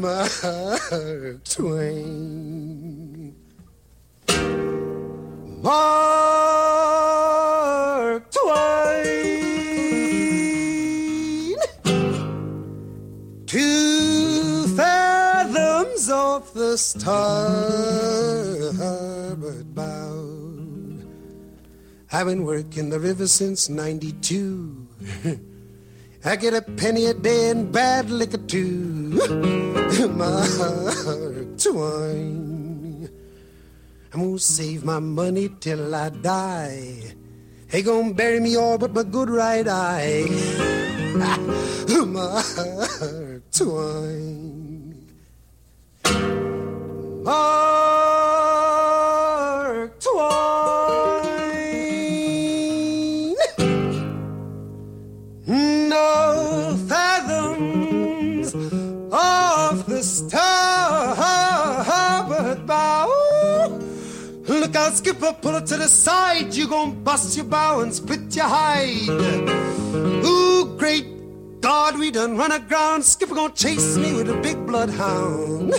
Mark 0.00 0.30
Twain. 1.44 3.34
Mark 5.62 6.49
starboard 16.76 17.74
bow. 19.74 20.30
I've 22.12 22.26
been 22.26 22.44
working 22.44 22.90
the 22.90 22.98
river 22.98 23.26
since 23.28 23.68
92. 23.68 24.88
I 26.24 26.36
get 26.36 26.54
a 26.54 26.60
penny 26.62 27.06
a 27.06 27.14
day 27.14 27.50
and 27.50 27.72
bad 27.72 28.10
liquor 28.10 28.36
too. 28.36 29.20
Mark 30.10 31.56
Twain. 31.56 33.08
I'm 34.12 34.20
gonna 34.20 34.38
save 34.38 34.84
my 34.84 34.98
money 34.98 35.48
till 35.60 35.94
I 35.94 36.10
die. 36.10 37.14
They 37.70 37.82
gonna 37.82 38.12
bury 38.12 38.40
me 38.40 38.56
all 38.56 38.76
but 38.76 38.92
my 38.92 39.04
good 39.04 39.30
right 39.30 39.66
eye. 39.66 40.26
Mark 42.06 43.42
Twain. 43.50 44.50
Mark 47.22 47.40
Twain. 50.00 50.46
No 55.46 56.76
fathoms 56.88 58.54
off 59.12 59.86
the 59.86 60.02
starboard 60.02 60.36
bow. 62.66 63.08
Look 64.46 64.74
out, 64.76 64.94
skipper, 64.94 65.36
pull 65.42 65.56
it 65.56 65.66
to 65.66 65.76
the 65.76 65.88
side. 65.88 66.54
You 66.54 66.68
gon' 66.68 67.04
bust 67.04 67.36
your 67.36 67.44
bow 67.44 67.80
and 67.80 67.94
split 67.94 68.34
your 68.34 68.46
hide. 68.46 69.10
Ooh, 70.24 70.74
great 70.78 71.06
God, 71.60 71.98
we 71.98 72.10
done 72.10 72.38
run 72.38 72.52
aground. 72.52 73.04
Skipper 73.04 73.34
gon' 73.34 73.52
chase 73.52 73.98
me 73.98 74.14
with 74.14 74.30
a 74.30 74.40
big 74.40 74.66
bloodhound. 74.66 75.74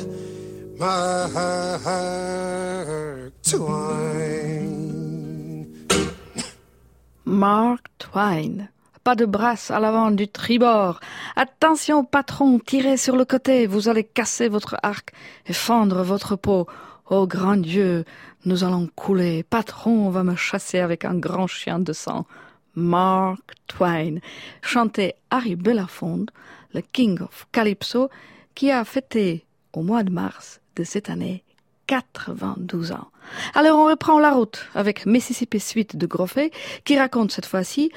Mark 7.23 7.85
Twain. 7.99 8.67
Pas 9.03 9.13
de 9.15 9.25
brasse 9.25 9.69
à 9.69 9.79
l'avant 9.79 10.09
du 10.09 10.27
tribord. 10.27 10.99
Attention, 11.35 12.03
patron, 12.03 12.57
tirez 12.57 12.97
sur 12.97 13.15
le 13.15 13.25
côté, 13.25 13.67
vous 13.67 13.89
allez 13.89 14.03
casser 14.03 14.49
votre 14.49 14.75
arc 14.81 15.11
et 15.45 15.53
fendre 15.53 16.01
votre 16.01 16.35
peau. 16.35 16.65
Oh 17.11 17.27
grand 17.27 17.57
Dieu, 17.57 18.03
nous 18.45 18.63
allons 18.63 18.89
couler, 18.95 19.43
patron 19.43 20.09
va 20.09 20.23
me 20.23 20.35
chasser 20.35 20.79
avec 20.79 21.05
un 21.05 21.13
grand 21.13 21.45
chien 21.45 21.77
de 21.77 21.93
sang. 21.93 22.25
Mark 22.73 23.53
Twain, 23.67 24.15
chantait 24.63 25.13
Harry 25.29 25.55
Belafonte, 25.55 26.29
le 26.73 26.81
King 26.81 27.21
of 27.21 27.45
Calypso, 27.51 28.09
qui 28.55 28.71
a 28.71 28.83
fêté 28.83 29.45
au 29.73 29.83
mois 29.83 30.01
de 30.01 30.11
mars 30.11 30.60
cette 30.83 31.09
année 31.09 31.43
92 31.87 32.91
ans. 32.91 33.07
Alors 33.53 33.79
on 33.79 33.85
reprend 33.85 34.19
la 34.19 34.31
route 34.31 34.65
avec 34.75 35.05
Mississippi 35.05 35.59
Suite 35.59 35.95
de 35.95 36.05
Groffet, 36.05 36.51
qui 36.85 36.97
raconte 36.97 37.31
cette 37.31 37.45
fois-ci 37.45 37.91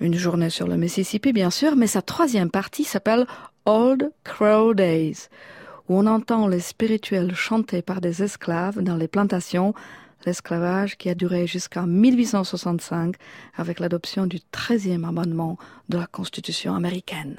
une 0.00 0.14
journée 0.14 0.50
sur 0.50 0.68
le 0.68 0.76
Mississippi, 0.76 1.32
bien 1.32 1.50
sûr, 1.50 1.76
mais 1.76 1.88
sa 1.88 2.02
troisième 2.02 2.50
partie 2.50 2.84
s'appelle 2.84 3.26
Old 3.66 4.12
Crow 4.24 4.74
Days 4.74 5.28
où 5.88 5.98
on 5.98 6.06
entend 6.06 6.46
les 6.46 6.60
spirituels 6.60 7.34
chantés 7.34 7.82
par 7.82 8.00
des 8.00 8.22
esclaves 8.22 8.80
dans 8.82 8.96
les 8.96 9.08
plantations, 9.08 9.74
l'esclavage 10.26 10.96
qui 10.98 11.08
a 11.08 11.14
duré 11.14 11.46
jusqu'en 11.46 11.86
1865 11.86 13.16
avec 13.56 13.80
l'adoption 13.80 14.26
du 14.26 14.38
13e 14.52 15.06
amendement 15.06 15.56
de 15.88 15.98
la 15.98 16.06
Constitution 16.06 16.74
américaine. 16.74 17.38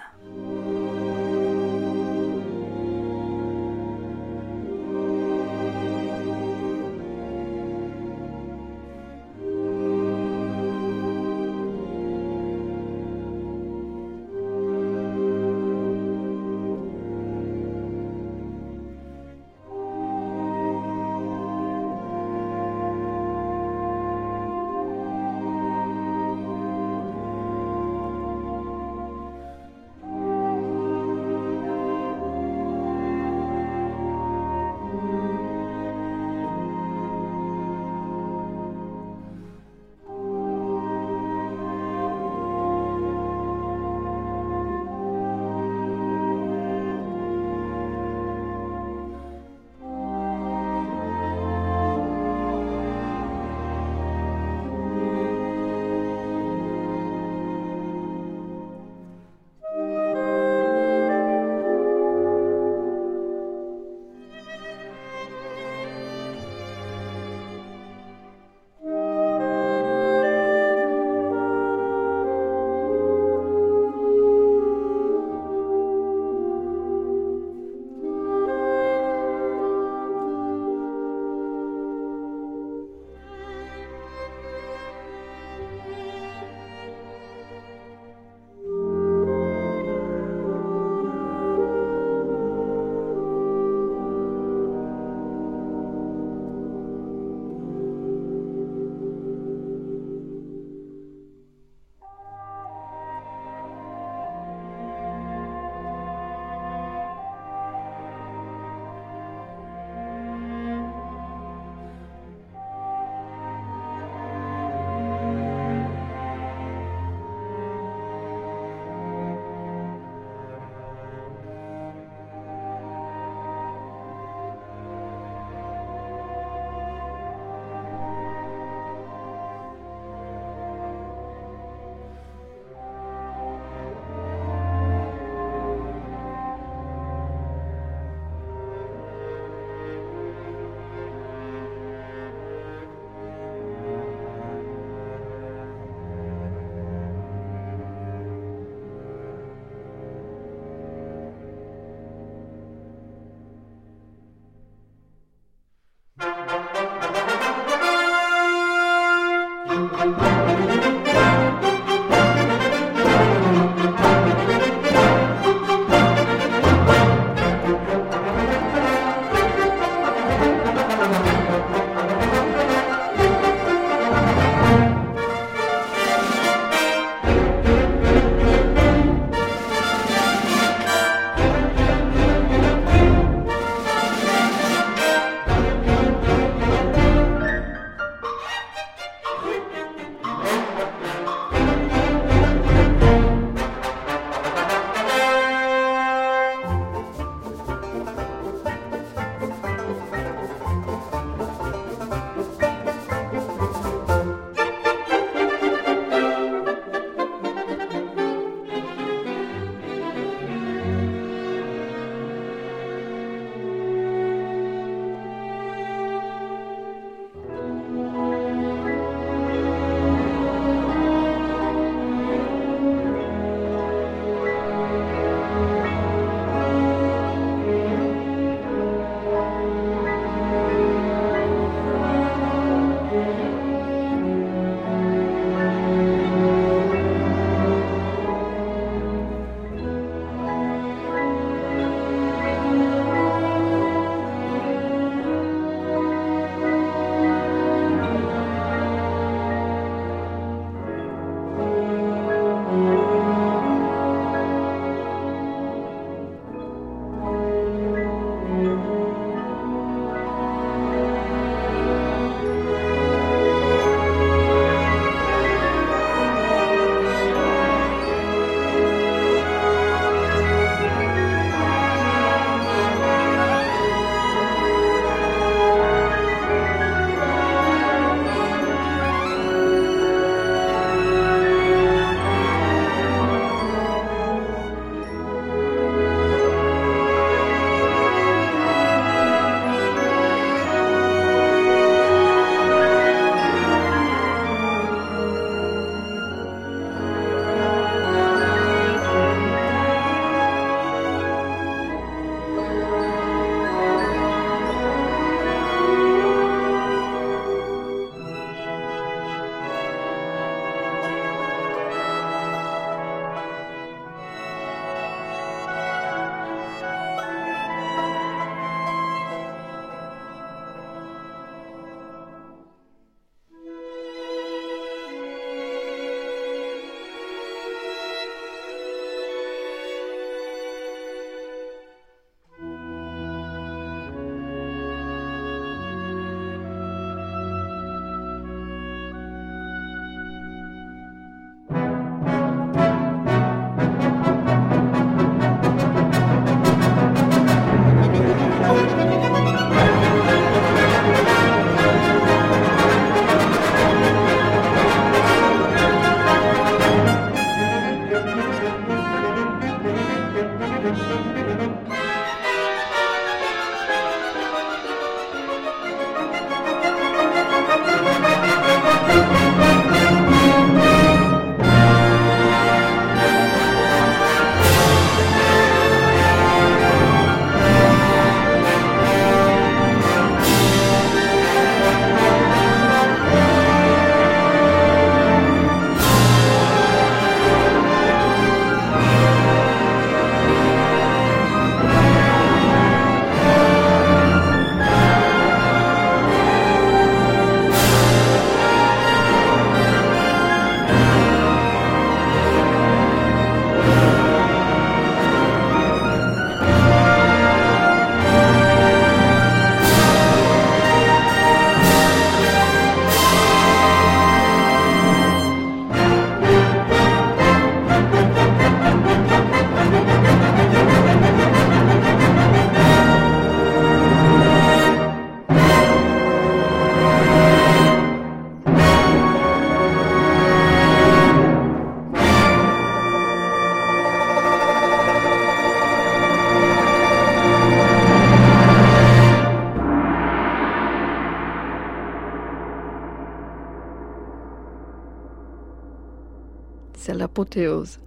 L'apothéose. 447.19 447.99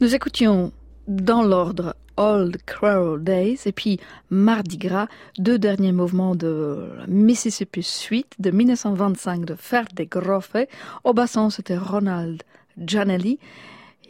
Nous 0.00 0.14
écoutions 0.14 0.72
dans 1.06 1.42
l'ordre 1.42 1.94
Old 2.16 2.56
Crow 2.64 3.18
Days 3.18 3.60
et 3.66 3.72
puis 3.72 4.00
Mardi 4.30 4.78
Gras, 4.78 5.08
deux 5.38 5.58
derniers 5.58 5.92
mouvements 5.92 6.34
de 6.34 6.88
Mississippi 7.08 7.82
Suite 7.82 8.34
de 8.38 8.50
1925 8.50 9.44
de 9.44 9.54
Ferde 9.54 10.00
Groffe. 10.08 10.56
Au 11.04 11.12
basson, 11.12 11.50
c'était 11.50 11.76
Ronald 11.76 12.42
Janelli. 12.78 13.38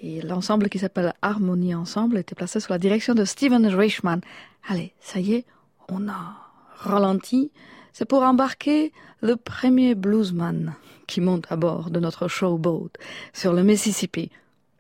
Et 0.03 0.21
l'ensemble 0.21 0.69
qui 0.69 0.79
s'appelle 0.79 1.15
Harmonie 1.23 1.75
Ensemble 1.75 2.19
était 2.19 2.35
placé 2.35 2.61
sous 2.61 2.71
la 2.71 2.79
direction 2.79 3.15
de 3.15 3.25
Steven 3.25 3.67
Reichman. 3.67 4.21
Allez, 4.69 4.93
ça 5.01 5.19
y 5.19 5.35
est, 5.35 5.45
on 5.89 6.09
a 6.09 6.37
ralenti. 6.77 7.51
C'est 7.99 8.05
pour 8.05 8.25
embarquer 8.25 8.93
le 9.23 9.37
premier 9.37 9.95
bluesman 9.95 10.75
qui 11.07 11.23
monte 11.23 11.47
à 11.49 11.57
bord 11.57 11.89
de 11.89 11.99
notre 11.99 12.29
showboat 12.29 12.91
sur 13.33 13.55
le 13.55 13.63
Mississippi. 13.63 14.31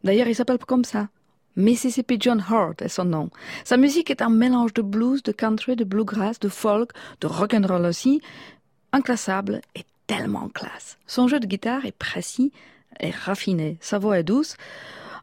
D'ailleurs, 0.04 0.28
il 0.28 0.34
s'appelle 0.34 0.58
comme 0.58 0.84
ça. 0.84 1.08
Mississippi 1.56 2.18
John 2.20 2.44
Hart 2.46 2.82
est 2.82 2.90
son 2.90 3.06
nom. 3.06 3.30
Sa 3.64 3.78
musique 3.78 4.10
est 4.10 4.20
un 4.20 4.28
mélange 4.28 4.74
de 4.74 4.82
blues, 4.82 5.22
de 5.22 5.32
country, 5.32 5.76
de 5.76 5.84
bluegrass, 5.84 6.38
de 6.40 6.50
folk, 6.50 6.90
de 7.22 7.26
rock'n'roll 7.26 7.86
aussi. 7.86 8.20
Inclassable 8.92 9.62
et 9.74 9.86
tellement 10.06 10.50
classe. 10.50 10.98
Son 11.06 11.26
jeu 11.26 11.40
de 11.40 11.46
guitare 11.46 11.86
est 11.86 11.96
précis 11.96 12.52
et 13.00 13.12
raffiné. 13.12 13.78
Sa 13.80 13.98
voix 13.98 14.18
est 14.18 14.24
douce. 14.24 14.58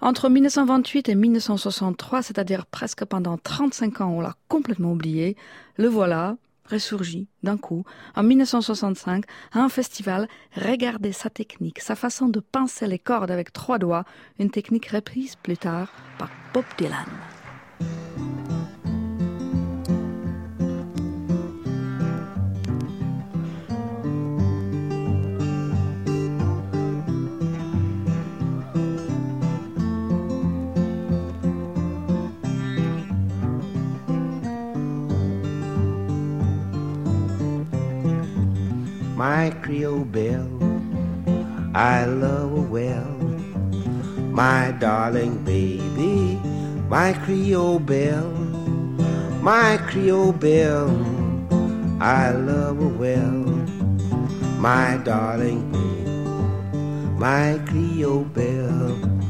Entre 0.01 0.29
1928 0.29 1.09
et 1.09 1.15
1963, 1.15 2.23
c'est-à-dire 2.23 2.65
presque 2.65 3.05
pendant 3.05 3.37
35 3.37 4.01
ans, 4.01 4.15
on 4.17 4.21
l'a 4.21 4.35
complètement 4.47 4.93
oublié. 4.93 5.37
Le 5.77 5.89
voilà, 5.89 6.37
ressurgit 6.65 7.27
d'un 7.43 7.57
coup, 7.57 7.83
en 8.15 8.23
1965, 8.23 9.25
à 9.51 9.59
un 9.59 9.69
festival, 9.69 10.27
regardez 10.55 11.11
sa 11.11 11.29
technique, 11.29 11.79
sa 11.79 11.95
façon 11.95 12.27
de 12.27 12.39
pincer 12.39 12.87
les 12.87 12.99
cordes 12.99 13.31
avec 13.31 13.53
trois 13.53 13.79
doigts, 13.79 14.05
une 14.39 14.49
technique 14.49 14.87
reprise 14.87 15.35
plus 15.35 15.57
tard 15.57 15.91
par 16.17 16.29
Bob 16.53 16.65
Dylan. 16.77 17.05
My 39.23 39.51
Creole 39.61 40.03
belle. 40.03 40.59
I 41.73 42.03
love 42.03 42.51
her 42.57 42.67
well, 42.75 43.15
my 44.41 44.75
darling 44.81 45.37
baby, 45.45 46.37
my 46.89 47.13
Creole 47.13 47.79
belle, 47.79 48.33
my 49.41 49.77
Creole 49.87 50.33
belle. 50.33 50.91
I 52.01 52.31
love 52.31 52.75
her 52.81 52.95
well, 53.03 53.43
my 54.59 54.99
darling 55.05 55.71
baby, 55.71 56.11
my 57.17 57.61
Creole 57.65 58.25
belle. 58.25 59.22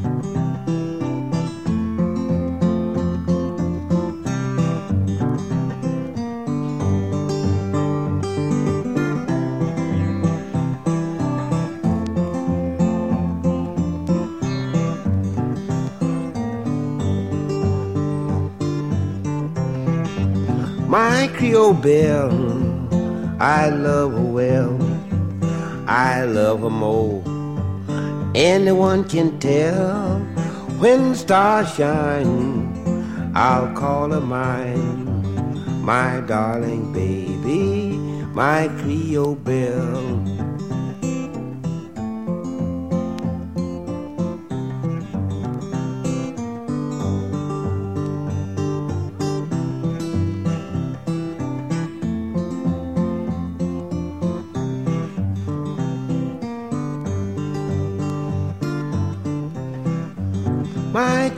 My 20.94 21.28
Creole 21.36 21.74
belle. 21.74 22.30
I 23.40 23.70
love 23.70 24.12
her 24.12 24.30
well, 24.38 24.78
I 25.88 26.24
love 26.24 26.60
her 26.62 26.70
more. 26.70 27.24
Anyone 28.36 29.04
can 29.10 29.40
tell 29.40 30.20
when 30.78 31.16
stars 31.16 31.74
shine, 31.74 33.34
I'll 33.34 33.74
call 33.74 34.12
her 34.12 34.22
mine, 34.22 35.82
my 35.84 36.22
darling 36.28 36.94
baby, 36.94 37.98
my 38.42 38.68
Creole 38.78 39.34
belle. 39.34 40.33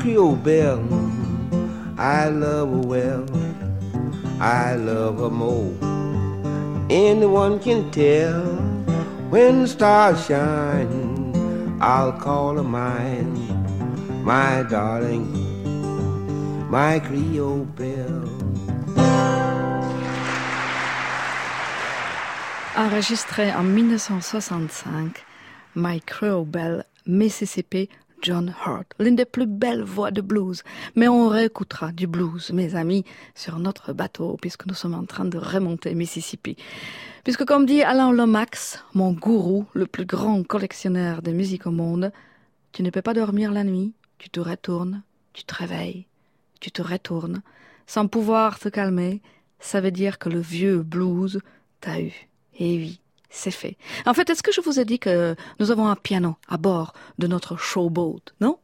Creole. 0.05 0.77
I 1.97 2.29
love 2.29 2.69
her 2.69 2.87
well. 2.87 3.25
I 4.39 4.75
love 4.75 5.17
her 5.17 5.31
more. 5.31 5.73
Anyone 6.91 7.57
can 7.59 7.89
tell 7.89 8.43
when 9.31 9.63
the 9.63 9.67
stars 9.67 10.23
shine. 10.27 11.33
I'll 11.81 12.13
call 12.13 12.57
her 12.57 12.63
mine, 12.63 13.33
my 14.23 14.61
darling, 14.69 15.25
my 16.69 16.99
Creole. 16.99 17.65
Enregistré 22.75 23.49
en 23.49 23.73
1965, 23.73 25.23
My 25.73 25.99
Creole 26.05 26.45
Belle, 26.45 26.83
Mississippi, 27.05 27.89
John 28.25 28.55
Hurt, 28.65 28.91
l'une 28.99 29.15
des 29.15 29.25
plus 29.25 29.45
belles 29.45 29.83
voix 29.83 30.09
de 30.09 30.21
blues. 30.21 30.63
Mais 30.95 31.07
on 31.07 31.27
réécoutera 31.27 31.91
du 31.91 32.07
blues, 32.07 32.49
mes 32.53 32.73
amis, 32.73 33.05
sur 33.35 33.59
notre 33.59 33.93
bateau, 33.93 34.35
puisque 34.41 34.65
nous 34.65 34.73
sommes 34.73 34.95
en 34.95 35.05
train 35.05 35.25
de 35.25 35.37
remonter 35.37 35.93
Mississippi. 35.93 36.57
Puisque 37.23 37.45
comme 37.45 37.67
dit 37.67 37.83
Alain 37.83 38.11
Lomax, 38.11 38.83
mon 38.95 39.11
gourou, 39.11 39.67
le 39.75 39.85
plus 39.85 40.05
grand 40.05 40.41
collectionneur 40.41 41.21
de 41.21 41.31
musique 41.31 41.67
au 41.67 41.71
monde, 41.71 42.11
tu 42.71 42.81
ne 42.81 42.89
peux 42.89 43.03
pas 43.03 43.13
dormir 43.13 43.51
la 43.51 43.63
nuit, 43.63 43.93
tu 44.17 44.31
te 44.31 44.39
retournes, 44.39 45.03
tu 45.33 45.43
te 45.43 45.53
réveilles, 45.53 46.07
tu 46.59 46.71
te 46.71 46.81
retournes, 46.81 47.43
sans 47.85 48.07
pouvoir 48.07 48.57
te 48.57 48.69
calmer, 48.69 49.21
ça 49.59 49.81
veut 49.81 49.91
dire 49.91 50.17
que 50.17 50.29
le 50.29 50.39
vieux 50.39 50.81
blues 50.81 51.41
t'a 51.79 52.01
eu. 52.01 52.27
Et 52.57 52.75
oui, 52.77 52.99
c'est 53.35 53.51
fait. 53.51 53.77
En 54.05 54.13
fait, 54.13 54.29
est-ce 54.29 54.41
que 54.41 54.51
je 54.51 54.61
vous 54.61 54.79
ai 54.79 54.85
dit 54.85 54.97
que 54.97 55.35
nous 55.59 55.71
avons 55.71 55.87
un 55.87 55.95
piano 55.95 56.37
à 56.47 56.57
bord 56.57 56.93
de 57.19 57.27
notre 57.27 57.57
showboat, 57.57 58.21
non? 58.39 58.57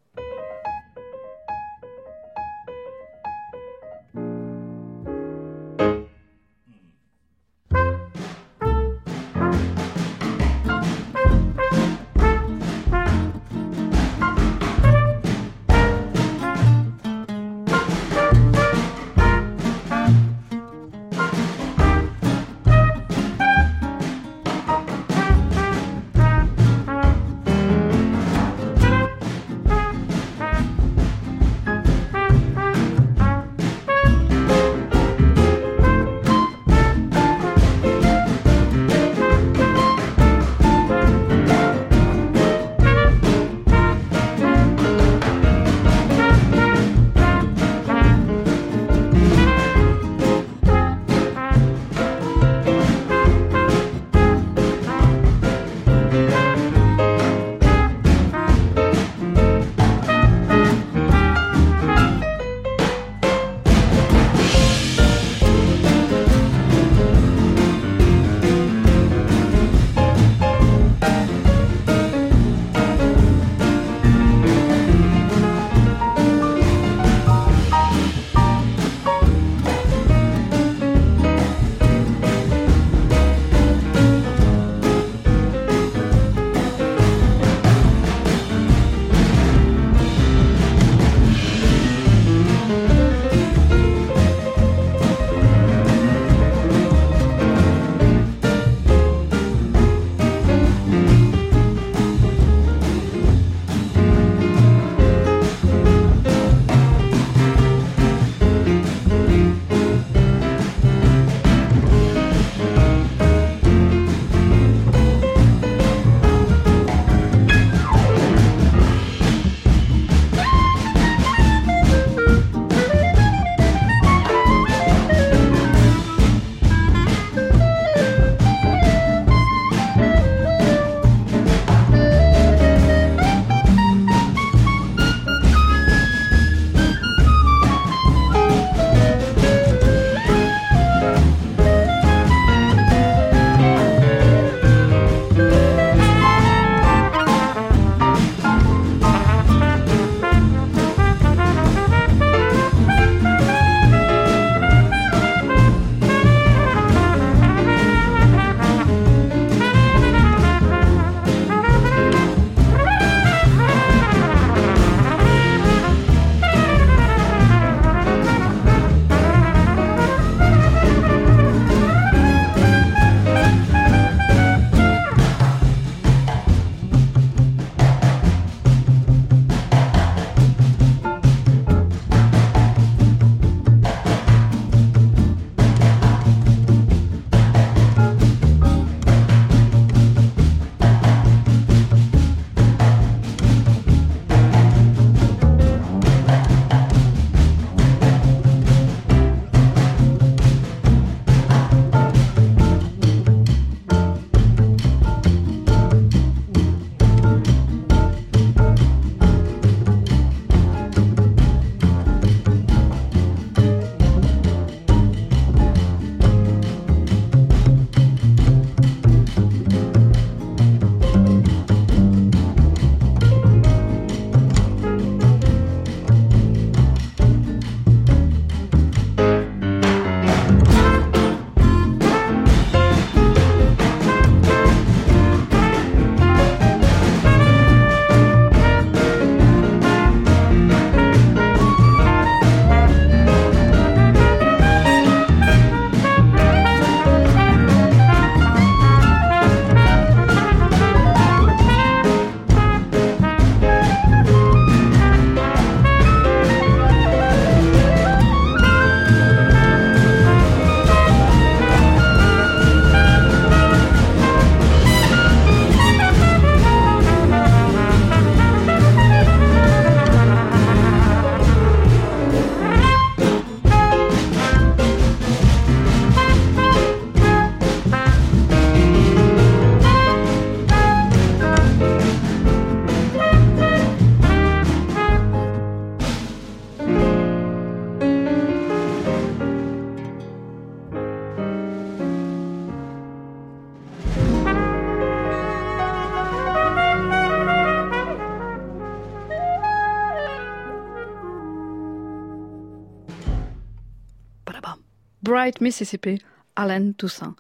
Bright 305.42 305.60
Mississippi, 305.60 306.22
Alain 306.56 306.92
Toussaint. 306.92 307.34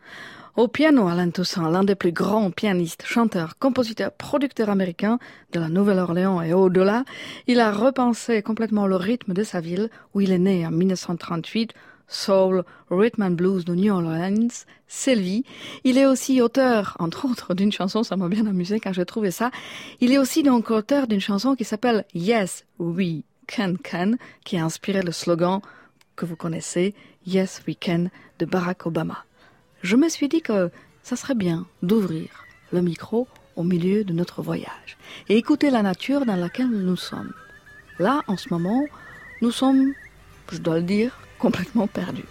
Au 0.56 0.68
piano, 0.68 1.08
Alain 1.08 1.30
Toussaint, 1.30 1.70
l'un 1.70 1.84
des 1.84 1.94
plus 1.94 2.12
grands 2.12 2.50
pianistes, 2.50 3.04
chanteurs, 3.06 3.60
compositeurs, 3.60 4.12
producteurs 4.12 4.72
américains 4.72 5.20
de 5.52 5.60
la 5.60 5.70
Nouvelle-Orléans 5.70 6.42
et 6.42 6.52
au-delà, 6.52 7.06
il 7.46 7.60
a 7.60 7.72
repensé 7.72 8.42
complètement 8.42 8.88
le 8.88 8.96
rythme 8.96 9.36
de 9.36 9.44
sa 9.44 9.62
ville 9.62 9.92
où 10.16 10.22
il 10.22 10.32
est 10.32 10.40
né 10.40 10.66
en 10.66 10.72
1938 10.72 11.76
soul, 12.08 12.64
rhythm 12.90 13.22
and 13.22 13.36
blues 13.36 13.66
de 13.66 13.76
New 13.76 13.94
Orleans, 13.94 14.66
Sylvie. 14.88 15.46
Il 15.84 16.00
est 16.00 16.08
aussi 16.08 16.42
auteur, 16.42 16.98
entre 16.98 17.30
autres, 17.30 17.54
d'une 17.54 17.72
chanson, 17.72 18.02
ça 18.02 18.18
m'a 18.18 18.30
bien 18.30 18.48
amusé 18.48 18.80
quand 18.80 18.94
j'ai 18.94 19.06
trouvé 19.06 19.30
ça. 19.30 19.52
Il 20.00 20.12
est 20.12 20.18
aussi 20.18 20.42
donc 20.42 20.72
auteur 20.72 21.06
d'une 21.06 21.22
chanson 21.22 21.54
qui 21.54 21.66
s'appelle 21.66 22.06
Yes, 22.16 22.66
We 22.80 23.22
Can 23.48 23.76
Can, 23.84 24.14
qui 24.44 24.58
a 24.58 24.66
inspiré 24.66 25.04
le 25.04 25.12
slogan 25.12 25.62
que 26.22 26.28
vous 26.28 26.36
connaissez, 26.36 26.94
Yes, 27.26 27.64
We 27.68 27.76
Can, 27.84 28.10
de 28.38 28.46
Barack 28.46 28.86
Obama. 28.86 29.26
Je 29.82 29.96
me 29.96 30.08
suis 30.08 30.30
dit 30.30 30.44
que 30.44 30.70
ça 31.02 31.16
serait 31.16 31.34
bien 31.34 31.66
d'ouvrir 31.82 32.46
le 32.72 32.84
micro 32.84 33.28
au 33.56 33.64
milieu 33.64 34.04
de 34.04 34.14
notre 34.14 34.44
voyage 34.44 34.98
et 35.30 35.36
écouter 35.36 35.72
la 35.72 35.82
nature 35.82 36.28
dans 36.28 36.36
laquelle 36.36 36.70
nous 36.70 36.96
sommes. 36.96 37.34
Là, 37.98 38.22
en 38.28 38.38
ce 38.38 38.50
moment, 38.52 38.84
nous 39.42 39.50
sommes, 39.50 39.94
je 40.52 40.60
dois 40.60 40.78
le 40.78 40.84
dire, 40.84 41.18
complètement 41.40 41.88
perdu. 41.88 42.24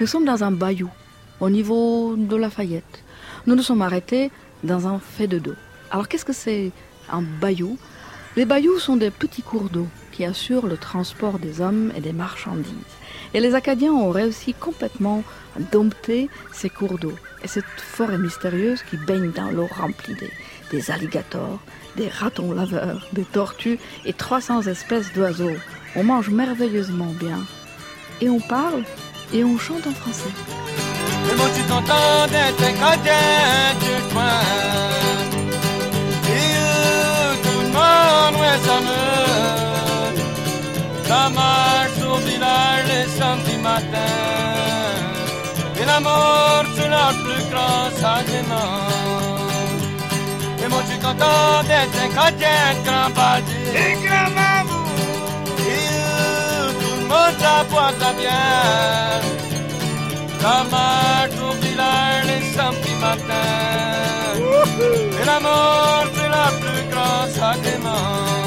Nous 0.00 0.08
sommes 0.08 0.24
dans 0.24 0.42
un 0.42 0.50
bayou, 0.50 0.90
au 1.38 1.48
niveau 1.48 2.16
de 2.16 2.34
Lafayette. 2.34 3.04
Nous 3.46 3.54
nous 3.54 3.62
sommes 3.62 3.82
arrêtés 3.82 4.32
dans 4.64 4.88
un 4.88 4.98
fait 4.98 5.28
de 5.28 5.38
dos. 5.38 5.54
Alors 5.92 6.08
qu'est-ce 6.08 6.24
que 6.24 6.32
c'est 6.32 6.72
un 7.12 7.22
bayou? 7.22 7.78
Les 8.34 8.44
bayous 8.44 8.80
sont 8.80 8.96
des 8.96 9.12
petits 9.12 9.42
cours 9.42 9.70
d'eau 9.70 9.86
qui 10.10 10.24
assurent 10.24 10.66
le 10.66 10.76
transport 10.76 11.38
des 11.38 11.60
hommes 11.60 11.92
et 11.96 12.00
des 12.00 12.12
marchandises. 12.12 12.96
Et 13.36 13.40
les 13.40 13.54
Acadiens 13.54 13.92
ont 13.92 14.08
réussi 14.08 14.54
complètement 14.54 15.22
à 15.54 15.60
dompter 15.60 16.30
ces 16.54 16.70
cours 16.70 16.98
d'eau 16.98 17.12
et 17.44 17.48
cette 17.48 17.66
forêt 17.76 18.16
mystérieuse 18.16 18.82
qui 18.82 18.96
baigne 18.96 19.30
dans 19.30 19.50
l'eau 19.50 19.68
remplie 19.70 20.16
des, 20.70 20.90
alligators, 20.90 21.58
des 21.96 22.08
ratons 22.08 22.52
laveurs, 22.52 23.06
des 23.12 23.24
tortues 23.24 23.78
et 24.06 24.14
300 24.14 24.62
espèces 24.62 25.12
d'oiseaux. 25.12 25.52
On 25.96 26.02
mange 26.02 26.30
merveilleusement 26.30 27.12
bien 27.20 27.40
et 28.22 28.30
on 28.30 28.40
parle 28.40 28.84
et 29.34 29.44
on 29.44 29.58
chante 29.58 29.86
en 29.86 29.92
français. 29.92 30.32
Ça 41.08 41.28
marche 41.30 42.00
au 42.10 42.16
village 42.16 42.86
les 42.88 43.06
samedis 43.16 43.58
matins 43.62 43.96
Et 45.80 45.84
la 45.84 46.00
mort, 46.00 46.64
c'est 46.74 46.88
leur 46.88 47.12
plus 47.24 47.44
grand 47.50 47.86
sacrement 48.00 48.80
Et 50.64 50.68
moi 50.68 50.82
tu 50.90 50.98
t'entends 50.98 51.62
d'être 51.68 51.98
un 52.04 52.08
chrétien 52.16 52.60
grand 52.84 53.10
bâti 53.18 53.58
Et 53.82 53.94
grand 54.04 54.30
mamou 54.38 54.82
monta 57.08 57.64
poata 57.70 58.12
bien 58.18 59.20
La 60.42 60.58
marche 60.74 61.38
au 61.48 61.52
village 61.62 62.24
les 62.30 62.42
samedis 62.54 62.98
matins 63.00 64.34
Et 65.20 65.24
la 65.24 65.38
mort 65.38 66.06
c'est 66.14 66.30
la 66.38 66.48
plus 66.60 66.82
grande 66.90 67.30
sacrement 67.38 68.45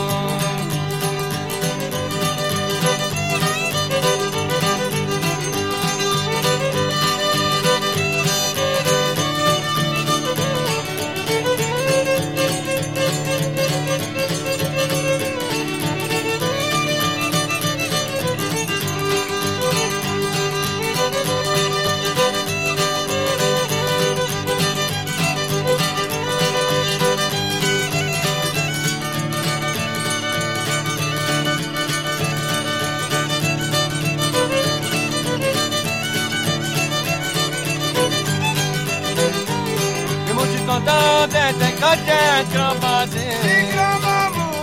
d'être 41.33 41.67
chrétien 41.79 42.25
grand 42.53 42.75
passé. 42.85 43.25
grand 43.73 44.01
amour. 44.25 44.53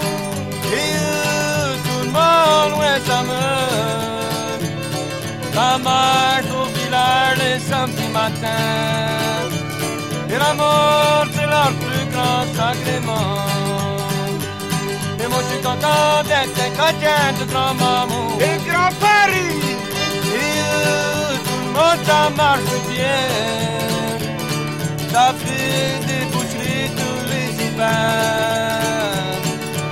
Et 0.73 0.95
tout 1.87 2.03
le 2.07 2.11
monde, 2.17 2.73
ouais, 2.81 2.99
ça 3.09 3.19
me. 3.29 3.45
Ça 5.55 5.79
marche 5.79 6.51
au 6.61 6.67
village 6.79 7.39
les 7.43 7.59
samedis 7.69 8.11
matins. 8.13 9.47
Et 10.29 10.39
la 10.39 10.53
mort, 10.55 11.27
c'est 11.35 11.49
leur 11.55 11.73
plus 11.85 12.05
grand 12.13 12.43
sacrement. 12.59 13.41
Et 15.23 15.29
moi, 15.29 15.41
je 15.45 15.49
suis 15.53 15.63
content 15.63 16.23
d'être 16.29 16.59
un 16.67 16.71
chrétien 16.77 17.23
de 17.39 17.45
grand 17.51 17.75
maman. 17.75 18.25
Et 18.41 18.57
grand 18.69 18.93
Paris. 19.01 19.59
Et 20.43 20.57
tout 21.47 21.61
le 21.65 21.71
monde, 21.77 22.01
ça 22.05 22.21
marche 22.37 22.77
bien. 22.91 23.96
Ça 25.17 25.33
fait 25.33 25.99
des 26.07 26.27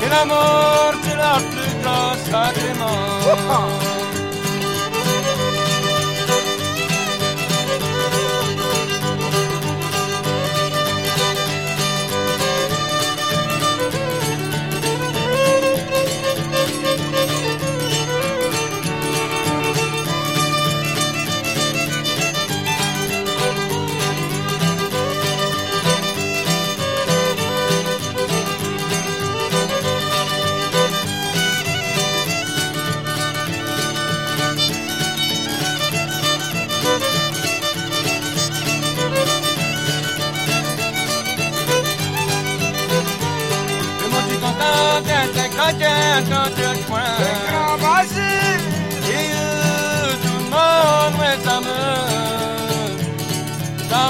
et 0.05 0.09
la 0.11 0.25
mort 0.27 0.93
c'est 1.03 1.17
la 1.17 1.37
plus 1.51 1.73
grand 1.83 2.13
sacrement. 2.31 4.04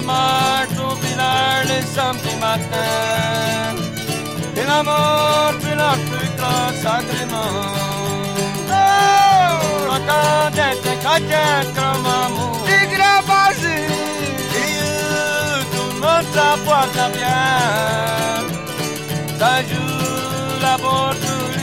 Marche 0.06 0.78
au 0.78 0.94
village 0.96 1.68
les 1.68 1.82
samedis 1.94 2.36
matins. 2.40 3.76
Et 4.56 4.66
la 4.66 4.82
mort, 4.82 5.52
c'est 5.60 5.76
la 5.76 5.92
plus 6.08 6.30
grand 6.38 6.70
sacrement. 6.82 7.54
Oh, 8.70 8.80
content 9.88 10.50
d'être 10.56 10.92
chacun 11.02 11.56
comme 11.76 12.06
amour. 12.06 12.60
C'est 12.66 12.86
grand 12.94 13.22
Basile. 13.28 13.92
Et 14.60 14.74
tout 15.72 15.88
le 15.92 16.00
monde, 16.02 16.26
ça 16.34 16.48
porte 16.64 17.00
bien. 17.16 17.42
Ça 19.38 19.52
joue 19.68 20.60
la 20.62 20.78
porte 20.78 21.53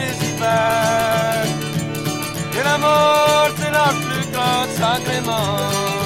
et 2.57 2.63
la 2.63 2.77
mort 2.77 3.49
c'est 3.57 3.71
la 3.71 3.89
plus 4.05 4.25
grande 4.33 4.69
sacrement. 4.79 6.00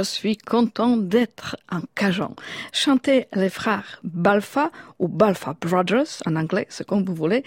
Je 0.00 0.04
suis 0.06 0.38
content 0.38 0.96
d'être 0.96 1.58
un 1.68 1.82
Cajun. 1.94 2.30
Chantaient 2.72 3.28
les 3.34 3.50
frères 3.50 4.00
Balfa 4.02 4.70
ou 4.98 5.08
Balfa 5.08 5.54
Brothers 5.60 6.22
en 6.24 6.36
anglais, 6.36 6.66
c'est 6.70 6.86
comme 6.86 7.04
vous 7.04 7.14
voulez. 7.14 7.44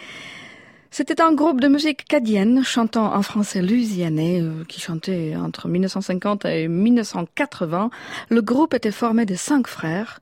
C'était 0.91 1.19
un 1.19 1.33
groupe 1.33 1.61
de 1.61 1.67
musique 1.67 2.05
cadienne 2.05 2.63
chantant 2.63 3.15
en 3.15 3.23
français 3.23 3.63
louisianais 3.63 4.39
euh, 4.39 4.65
qui 4.65 4.79
chantait 4.79 5.35
entre 5.35 5.67
1950 5.67 6.45
et 6.45 6.67
1980. 6.67 7.89
Le 8.29 8.41
groupe 8.43 8.75
était 8.75 8.91
formé 8.91 9.25
de 9.25 9.33
cinq 9.33 9.65
frères. 9.65 10.19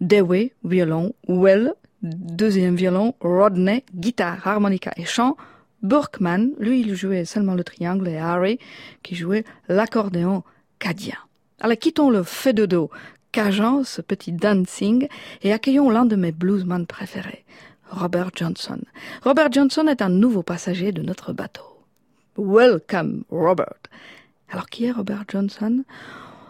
Dewey, 0.00 0.52
violon, 0.62 1.12
Well, 1.26 1.74
deuxième 2.02 2.76
violon, 2.76 3.16
Rodney, 3.20 3.84
guitare, 3.92 4.46
harmonica 4.46 4.92
et 4.96 5.06
chant, 5.06 5.36
Burkman, 5.82 6.50
lui, 6.56 6.82
il 6.82 6.94
jouait 6.94 7.24
seulement 7.24 7.56
le 7.56 7.64
triangle 7.64 8.06
et 8.06 8.18
Harry, 8.18 8.60
qui 9.02 9.16
jouait 9.16 9.42
l'accordéon 9.66 10.44
cadien. 10.78 11.18
Alors 11.60 11.78
quittons 11.78 12.10
le 12.10 12.24
fait 12.24 12.52
de 12.52 12.66
dos, 12.66 12.90
cajun, 13.32 13.84
ce 13.84 14.02
petit 14.02 14.32
dancing, 14.32 15.08
et 15.42 15.52
accueillons 15.52 15.88
l'un 15.88 16.04
de 16.04 16.16
mes 16.16 16.32
bluesmen 16.32 16.86
préférés, 16.86 17.44
Robert 17.90 18.30
Johnson. 18.34 18.80
Robert 19.22 19.52
Johnson 19.52 19.86
est 19.86 20.02
un 20.02 20.08
nouveau 20.08 20.42
passager 20.42 20.92
de 20.92 21.02
notre 21.02 21.32
bateau. 21.32 21.78
Welcome, 22.36 23.24
Robert. 23.30 23.78
Alors 24.50 24.66
qui 24.66 24.86
est 24.86 24.90
Robert 24.90 25.24
Johnson? 25.28 25.84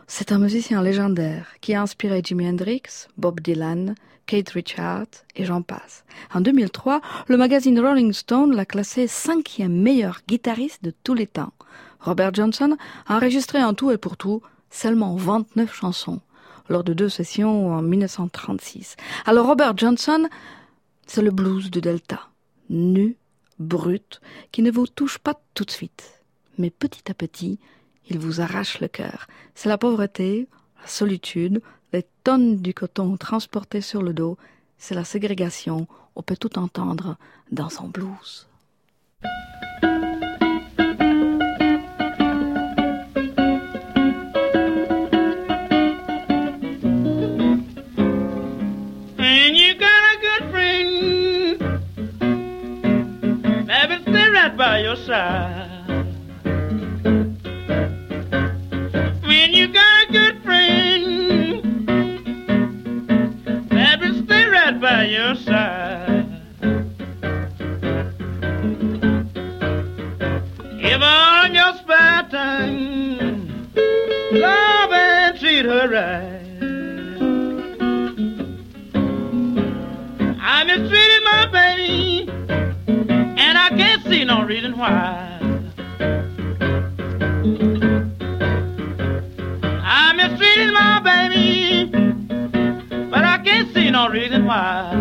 C'est 0.07 0.33
un 0.33 0.39
musicien 0.39 0.83
légendaire 0.83 1.49
qui 1.61 1.75
a 1.75 1.83
inspiré 1.83 2.23
Jimi 2.25 2.49
Hendrix, 2.49 3.09
Bob 3.17 3.41
Dylan, 3.41 3.95
Kate 4.27 4.51
Richards 4.51 5.25
et 5.37 5.45
j'en 5.45 5.63
passe. 5.63 6.05
En 6.33 6.41
2003, 6.41 7.01
le 7.29 7.37
magazine 7.37 7.79
Rolling 7.79 8.13
Stone 8.13 8.57
l'a 8.57 8.65
classé 8.65 9.07
cinquième 9.07 9.75
meilleur 9.75 10.21
guitariste 10.27 10.83
de 10.83 10.93
tous 11.05 11.15
les 11.15 11.27
temps. 11.27 11.53
Robert 12.01 12.35
Johnson 12.35 12.77
a 13.07 13.17
enregistré 13.17 13.63
en 13.63 13.75
tout 13.75 13.91
et 13.91 13.99
pour 13.99 14.17
tout 14.17 14.43
seulement 14.75 15.15
29 15.15 15.73
chansons 15.73 16.21
lors 16.69 16.85
de 16.85 16.95
deux 16.95 17.09
sessions 17.09 17.73
en 17.73 17.83
1936. 17.83 18.97
Alors 19.25 19.47
Robert 19.47 19.77
Johnson, 19.77 20.29
c'est 21.07 21.23
le 21.23 21.31
blues 21.31 21.71
du 21.71 21.81
Delta. 21.81 22.29
Nu, 22.71 23.17
brut, 23.59 24.21
qui 24.51 24.63
ne 24.63 24.71
vous 24.71 24.87
touche 24.87 25.19
pas 25.19 25.41
tout 25.55 25.65
de 25.65 25.71
suite. 25.71 26.23
Mais 26.59 26.71
petit 26.71 27.11
à 27.11 27.15
petit, 27.15 27.59
il 28.09 28.19
vous 28.19 28.41
arrache 28.41 28.81
le 28.81 28.89
cœur. 28.89 29.27
C'est 29.55 29.69
la 29.69 29.79
pauvreté, 29.79 30.49
la 30.81 30.89
solitude, 30.89 31.63
les 31.93 32.05
tonnes 32.25 32.57
du 32.57 32.75
coton 32.75 33.17
transportées 33.17 33.81
sur 33.81 34.03
le 34.03 34.13
dos, 34.13 34.37
c'est 34.79 34.95
la 34.95 35.05
ségrégation, 35.05 35.87
on 36.17 36.23
peut 36.23 36.37
tout 36.37 36.59
entendre 36.59 37.17
dans 37.53 37.71
son 37.71 37.89
blues. 37.89 38.49
By 54.57 54.81
your 54.81 54.97
side. 54.97 55.71
When 59.23 59.53
you 59.53 59.69
got 59.69 60.09
a 60.09 60.13
good 60.13 60.43
friend, 60.45 61.87
baby, 63.69 64.25
stay 64.25 64.47
right 64.47 64.81
by 64.81 65.07
your 65.07 65.35
side. 65.35 66.27
Give 70.81 71.01
her 71.01 71.49
your 71.49 71.75
spare 71.79 72.29
time, 72.31 73.73
love 74.31 74.93
and 74.93 75.39
treat 75.41 75.65
her 75.65 75.89
right. 75.89 76.34
See 84.25 84.29
no 84.29 84.45
reason 84.45 84.79
why. 84.79 85.39
I 89.83 90.13
mistreated 90.17 90.73
my 90.73 91.01
baby, 91.01 91.91
but 93.11 93.25
I 93.25 93.39
can't 93.45 93.75
see 93.75 93.91
no 93.91 94.09
reason 94.09 94.47
why. 94.47 94.93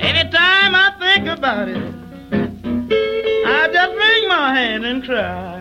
Anytime 0.00 0.74
I 0.74 0.94
think 0.98 1.26
about 1.28 1.68
it, 1.68 1.94
I 3.46 3.68
just 3.72 3.92
wring 3.98 4.28
my 4.28 4.54
hand 4.54 4.84
and 4.86 5.04
cry. 5.04 5.58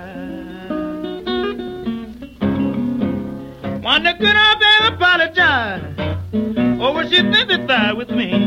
Wonder 3.83 4.13
could 4.13 4.35
I 4.35 4.53
ever 4.53 4.95
apologize? 4.95 5.83
Or 6.81 6.93
would 6.93 7.09
she 7.09 7.17
sympathize 7.17 7.95
with 7.95 8.11
me? 8.11 8.40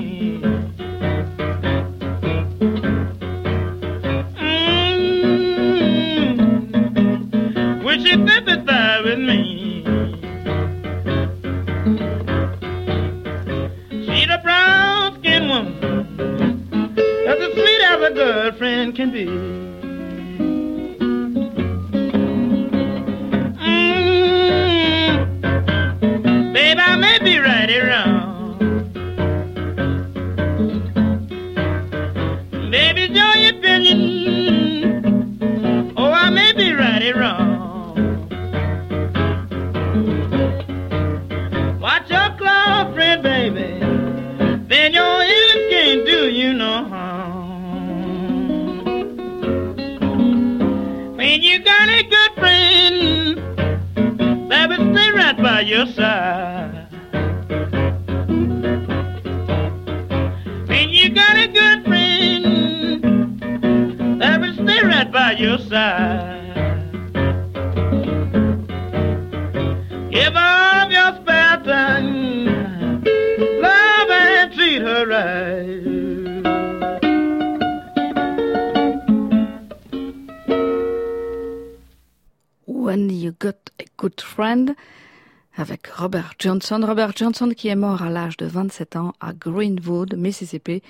Johnson. 86.45 86.85
Robert 86.87 87.17
Johnson 87.17 87.49
qui 87.57 87.69
est 87.69 87.75
mort 87.75 88.03
à 88.03 88.11
l'âge 88.11 88.37
de 88.37 88.45
27 88.45 88.97
ans 88.97 89.15
à 89.19 89.33
Greenwood, 89.33 90.15
Mississippi. 90.15 90.83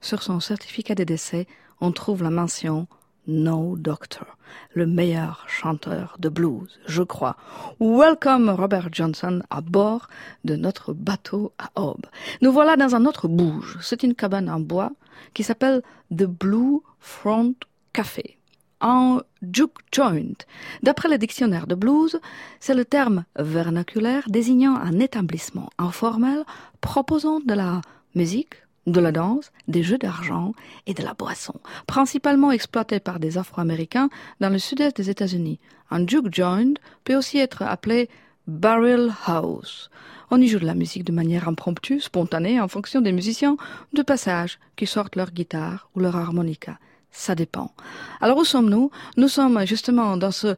Sur 0.00 0.22
son 0.22 0.40
certificat 0.40 0.94
de 0.94 1.04
décès, 1.04 1.46
on 1.82 1.92
trouve 1.92 2.22
la 2.22 2.30
mention 2.30 2.86
No 3.26 3.76
Doctor, 3.76 4.38
le 4.72 4.86
meilleur 4.86 5.44
chanteur 5.48 6.16
de 6.18 6.30
blues, 6.30 6.80
je 6.86 7.02
crois. 7.02 7.36
Welcome 7.78 8.48
Robert 8.48 8.88
Johnson 8.90 9.42
à 9.50 9.60
bord 9.60 10.08
de 10.46 10.56
notre 10.56 10.94
bateau 10.94 11.52
à 11.58 11.78
Aube. 11.78 12.06
Nous 12.40 12.50
voilà 12.50 12.78
dans 12.78 12.94
un 12.94 13.04
autre 13.04 13.28
bouge. 13.28 13.76
C'est 13.82 14.02
une 14.02 14.14
cabane 14.14 14.48
en 14.48 14.60
bois 14.60 14.92
qui 15.34 15.42
s'appelle 15.42 15.82
The 16.10 16.24
Blue 16.24 16.80
Front 17.00 17.52
Café 17.92 18.38
en 18.82 19.20
juke 19.40 19.78
joint. 19.92 20.36
D'après 20.82 21.08
le 21.08 21.16
dictionnaire 21.16 21.66
de 21.66 21.74
blues, 21.74 22.20
c'est 22.60 22.74
le 22.74 22.84
terme 22.84 23.24
vernaculaire 23.38 24.24
désignant 24.28 24.76
un 24.76 24.98
établissement 24.98 25.70
informel 25.78 26.44
proposant 26.80 27.40
de 27.40 27.54
la 27.54 27.80
musique, 28.14 28.54
de 28.86 29.00
la 29.00 29.12
danse, 29.12 29.52
des 29.68 29.82
jeux 29.82 29.98
d'argent 29.98 30.52
et 30.86 30.94
de 30.94 31.02
la 31.02 31.14
boisson, 31.14 31.54
principalement 31.86 32.50
exploité 32.50 32.98
par 32.98 33.20
des 33.20 33.38
Afro-Américains 33.38 34.10
dans 34.40 34.50
le 34.50 34.58
sud-est 34.58 34.96
des 34.96 35.08
États-Unis. 35.08 35.60
Un 35.90 36.06
juke 36.06 36.34
joint 36.34 36.74
peut 37.04 37.14
aussi 37.14 37.38
être 37.38 37.62
appelé 37.62 38.10
barrel 38.48 39.14
house. 39.26 39.88
On 40.30 40.40
y 40.40 40.48
joue 40.48 40.58
de 40.58 40.66
la 40.66 40.74
musique 40.74 41.04
de 41.04 41.12
manière 41.12 41.46
impromptue, 41.46 42.00
spontanée, 42.00 42.60
en 42.60 42.66
fonction 42.66 43.00
des 43.00 43.12
musiciens 43.12 43.56
de 43.92 44.02
passage 44.02 44.58
qui 44.76 44.86
sortent 44.86 45.16
leur 45.16 45.30
guitare 45.30 45.88
ou 45.94 46.00
leur 46.00 46.16
harmonica. 46.16 46.78
Ça 47.12 47.34
dépend. 47.34 47.72
Alors 48.20 48.38
où 48.38 48.44
sommes-nous? 48.44 48.90
Nous 49.16 49.28
sommes 49.28 49.64
justement 49.66 50.16
dans 50.16 50.32
ce 50.32 50.56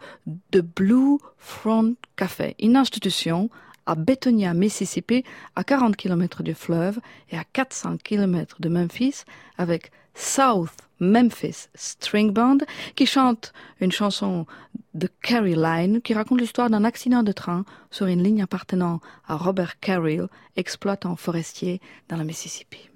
The 0.52 0.60
Blue 0.60 1.18
Front 1.36 1.94
Café, 2.16 2.54
une 2.60 2.76
institution 2.76 3.50
à 3.86 3.96
Betonia, 3.96 4.54
Mississippi, 4.54 5.24
à 5.56 5.64
40 5.64 5.96
km 5.96 6.42
du 6.42 6.54
fleuve 6.54 7.00
et 7.30 7.36
à 7.36 7.44
400 7.44 7.98
km 8.02 8.56
de 8.60 8.68
Memphis, 8.68 9.24
avec 9.58 9.92
South 10.14 10.70
Memphis 11.00 11.68
String 11.74 12.32
Band, 12.32 12.58
qui 12.94 13.04
chante 13.04 13.52
une 13.80 13.92
chanson 13.92 14.46
de 14.94 15.08
Carrie 15.22 15.56
Line, 15.56 16.00
qui 16.00 16.14
raconte 16.14 16.40
l'histoire 16.40 16.70
d'un 16.70 16.84
accident 16.84 17.22
de 17.22 17.32
train 17.32 17.64
sur 17.90 18.06
une 18.06 18.22
ligne 18.22 18.42
appartenant 18.42 19.00
à 19.26 19.36
Robert 19.36 19.80
Carrill, 19.80 20.28
exploitant 20.56 21.16
forestier 21.16 21.80
dans 22.08 22.16
le 22.16 22.24
Mississippi. 22.24 22.90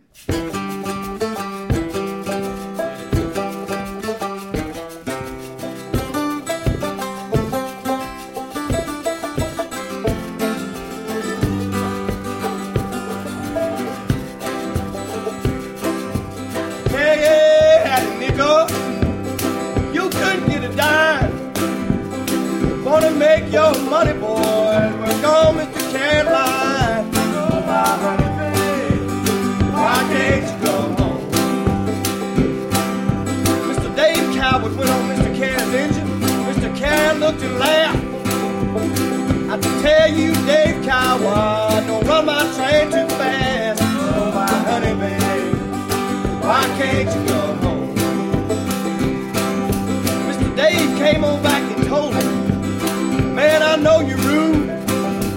Make 23.49 23.55
your 23.55 23.91
money, 23.91 24.13
boy. 24.13 24.93
We're 25.01 25.23
gone, 25.23 25.57
Mr. 25.57 25.93
Caroline. 25.93 27.11
Oh, 27.15 27.65
my 27.67 27.89
honey, 28.05 28.29
baby, 28.39 28.99
why 29.73 29.99
can't 30.13 30.45
you 30.45 30.57
come 30.67 30.93
home? 30.97 31.23
Mr. 33.71 33.97
Dave 33.97 34.37
Coward 34.37 34.77
went 34.77 34.91
on 34.91 35.09
Mr. 35.11 35.37
Care's 35.37 35.75
engine. 35.75 36.09
Mr. 36.49 36.77
Care 36.77 37.15
looked 37.15 37.43
and 37.43 37.59
laughed. 37.59 38.05
I 39.51 39.59
tell 39.83 40.09
you, 40.11 40.35
Dave 40.47 40.85
Coward, 40.85 41.87
don't 41.87 42.07
run 42.07 42.27
my 42.27 42.43
train 42.57 42.91
too 42.91 43.09
fast. 43.17 43.81
Oh, 43.83 44.33
my 44.35 44.47
honey, 44.69 44.95
baby, 45.01 45.57
why 46.45 46.65
can't 46.79 47.09
you 47.15 47.29
come 47.29 47.59
home? 47.59 47.95
Mr. 50.29 50.57
Dave 50.57 50.99
came 50.99 51.25
on 51.25 51.43
know 53.83 54.01
you're 54.01 54.19
rude, 54.19 54.69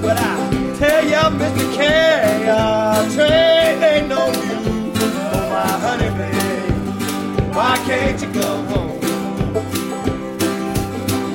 but 0.02 0.18
I 0.18 0.76
tell 0.78 1.06
ya, 1.08 1.30
Mr. 1.30 1.74
Carey, 1.76 2.46
train 3.14 3.84
ain't 3.84 4.08
no 4.08 4.28
use. 4.28 4.98
Oh, 4.98 5.50
my 5.50 5.68
honey, 5.84 6.10
babe, 6.18 7.56
why 7.56 7.78
can't 7.86 8.22
you 8.22 8.30
come 8.42 8.66
home? 8.68 9.00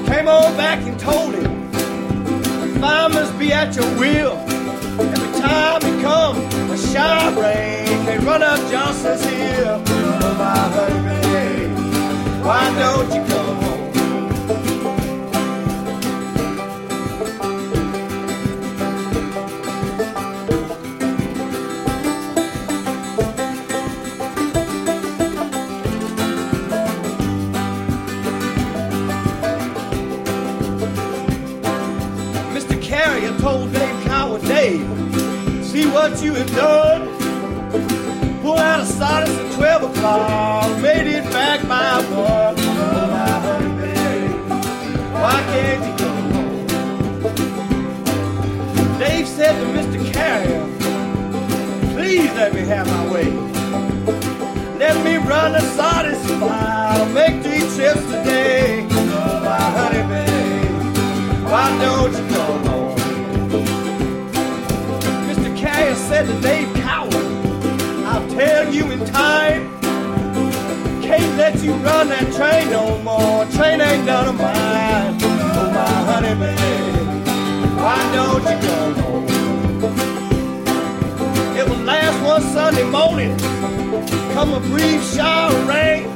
Came 0.06 0.28
on 0.28 0.56
back 0.56 0.80
and 0.80 0.98
told 0.98 1.34
him, 1.34 1.70
the 1.72 2.80
fire 2.80 3.08
must 3.08 3.38
be 3.38 3.52
at 3.52 3.74
your 3.76 3.88
will. 3.98 4.36
Every 4.98 5.40
time 5.40 5.82
it 5.82 6.02
comes, 6.02 6.54
a 6.72 6.92
shower 6.92 7.40
rain 7.40 7.86
can 8.04 8.24
run 8.24 8.42
up 8.42 8.58
Johnson's 8.70 9.24
Hill. 9.24 9.82
Oh, 9.86 10.34
my 10.38 10.56
honey, 10.74 11.00
babe, 11.06 11.70
why 12.44 12.64
don't 12.78 13.08
you 13.14 13.22
come 13.34 13.56
home? 13.62 13.75
See 35.76 35.86
what 35.88 36.22
you 36.22 36.32
have 36.32 36.50
done. 36.54 37.02
Pull 38.40 38.58
out 38.58 38.80
a 38.80 38.86
solace 38.86 39.28
at 39.28 39.52
12 39.56 39.82
o'clock, 39.90 40.80
made 40.80 41.06
it 41.06 41.24
back 41.24 41.60
by 41.68 41.98
one. 42.14 42.54
Oh, 42.58 43.06
my 43.16 43.32
honey, 43.44 43.72
baby, 43.80 44.32
why 45.22 45.38
can't 45.50 45.82
you 45.86 45.92
come 46.02 46.24
home? 46.32 46.66
Dave 48.98 49.28
said 49.28 49.54
to 49.60 49.66
Mr. 49.76 49.98
Carrier, 50.12 50.64
please 51.94 52.30
let 52.40 52.54
me 52.54 52.62
have 52.72 52.86
my 52.86 53.12
way. 53.12 53.30
Let 54.78 54.96
me 55.04 55.16
run 55.16 55.52
the 55.52 55.62
solace 55.76 56.26
file, 56.40 57.06
make 57.18 57.42
three 57.42 57.64
trips 57.74 58.04
today. 58.12 58.86
Oh, 58.90 59.40
my 59.50 59.66
honey, 59.76 60.04
baby, 60.12 60.68
why 61.50 61.66
don't 61.82 62.12
you 62.12 62.24
come 62.34 62.64
home? 62.64 62.75
Said 65.96 66.26
to 66.26 66.40
Dave 66.40 66.72
Coward, 66.76 67.14
I'll 68.04 68.28
tell 68.30 68.72
you 68.72 68.90
in 68.92 69.04
time. 69.06 69.72
Can't 71.02 71.36
let 71.36 71.62
you 71.62 71.72
run 71.74 72.08
that 72.08 72.32
train 72.34 72.70
no 72.70 72.98
more. 73.02 73.44
Train 73.56 73.80
ain't 73.80 74.04
none 74.04 74.28
of 74.28 74.34
mine. 74.36 75.18
Oh, 75.22 75.70
my 75.72 75.88
honey, 76.10 76.34
baby, 76.34 76.60
why 77.80 77.98
don't 78.14 78.42
you 78.42 78.56
come 78.66 78.94
home? 79.02 79.26
It 81.56 81.68
was 81.68 81.80
last 81.80 82.18
one 82.24 82.42
Sunday 82.42 82.84
morning. 82.90 83.36
Come 84.34 84.52
a 84.52 84.60
brief 84.60 85.02
shower 85.14 85.54
rain. 85.64 86.14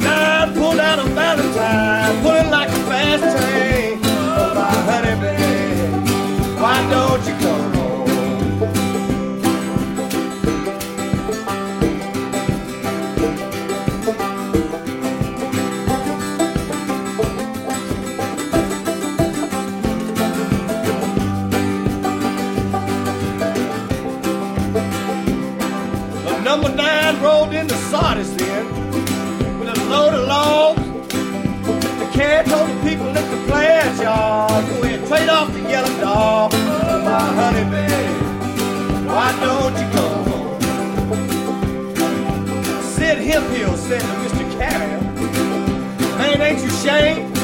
Nine 0.00 0.54
pulled 0.54 0.78
out 0.78 0.98
a 0.98 1.04
Valentine, 1.04 2.22
pulling 2.22 2.50
like 2.50 2.68
a 2.68 2.80
fast 2.88 3.22
train. 3.36 4.00
Oh, 4.04 4.54
my 4.54 4.70
honey, 4.88 5.14
baby, 5.20 6.60
why 6.60 6.76
don't 6.90 7.26
you 7.26 7.34
come 7.44 7.65
rolled 27.66 27.72
into 27.72 27.84
Sardis 27.90 28.30
then 28.36 28.64
with 29.58 29.68
a 29.68 29.84
load 29.84 30.14
of 30.14 30.28
logs. 30.28 30.82
The 31.98 32.08
cat 32.12 32.46
told 32.46 32.68
the 32.68 32.88
people 32.88 33.08
at 33.08 33.30
the 33.30 33.36
plant 33.46 34.02
yard, 34.02 34.64
go 34.66 34.82
ahead, 34.82 35.06
trade 35.06 35.28
off 35.28 35.52
the 35.52 35.60
yellow 35.60 36.00
dog. 36.00 36.52
Oh, 36.54 37.00
my 37.04 37.20
honey 37.38 37.64
baby, 37.70 39.06
why 39.06 39.32
don't 39.40 39.76
you 39.80 39.88
go 39.92 40.06
home? 40.30 40.60
Sid 42.82 43.18
Hemphill 43.18 43.76
said 43.76 44.00
to 44.00 44.06
Mr. 44.06 44.44
Carrier, 44.58 45.00
man, 46.18 46.40
ain't 46.40 46.60
you 46.60 46.68
ashamed? 46.68 47.36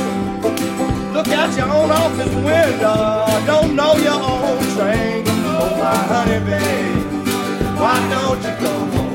Look 1.12 1.29
out 1.29 1.57
your 1.57 1.68
own 1.68 1.91
office 1.91 2.35
window, 2.35 3.27
don't 3.47 3.75
know 3.77 3.95
your 3.97 4.20
own 4.20 4.62
train. 4.77 5.25
Oh, 5.55 5.77
my 5.79 5.97
honey 6.12 6.41
baby, 6.47 7.01
why 7.79 7.97
don't 8.11 8.43
you 8.43 8.66
go 8.66 8.73
home? 8.97 9.12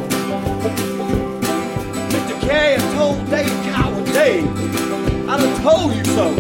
Mr. 2.48 2.50
Carrier 2.50 2.80
told 2.96 3.30
Dave 3.30 3.64
Coward, 3.66 4.06
Dave, 4.06 5.30
I 5.30 5.38
done 5.38 5.62
told 5.62 5.94
you 5.94 6.06
so. 6.06 6.34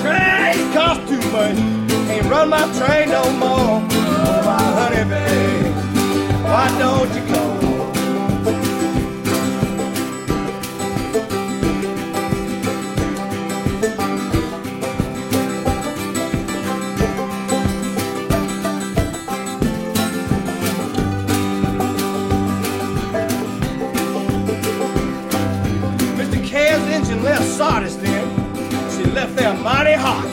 Train 0.00 0.72
cost 0.72 1.06
too 1.08 1.20
much. 1.30 1.56
Can't 2.08 2.26
run 2.30 2.48
my 2.48 2.62
train 2.78 3.10
no 3.10 3.30
more. 3.32 3.82
Oh, 3.82 4.42
my 4.46 4.62
honey, 4.78 5.04
babe, 5.10 5.74
why 6.42 6.68
don't 6.78 7.14
you 7.14 7.34
go? 7.34 7.73
Sardis 27.56 27.94
then. 27.94 28.26
She 28.90 29.04
left 29.12 29.36
there 29.36 29.54
mighty 29.54 29.92
hot. 29.92 30.26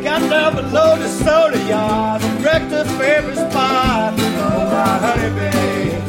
Got 0.00 0.20
down 0.30 0.54
below 0.54 0.96
the 0.96 1.08
soda 1.08 1.58
yard, 1.66 2.22
wrecked 2.40 2.70
her 2.70 2.84
favorite 2.96 3.34
spot. 3.34 4.14
Oh, 4.16 4.64
my 4.70 4.94
honey 5.04 5.30
babe, 5.34 6.02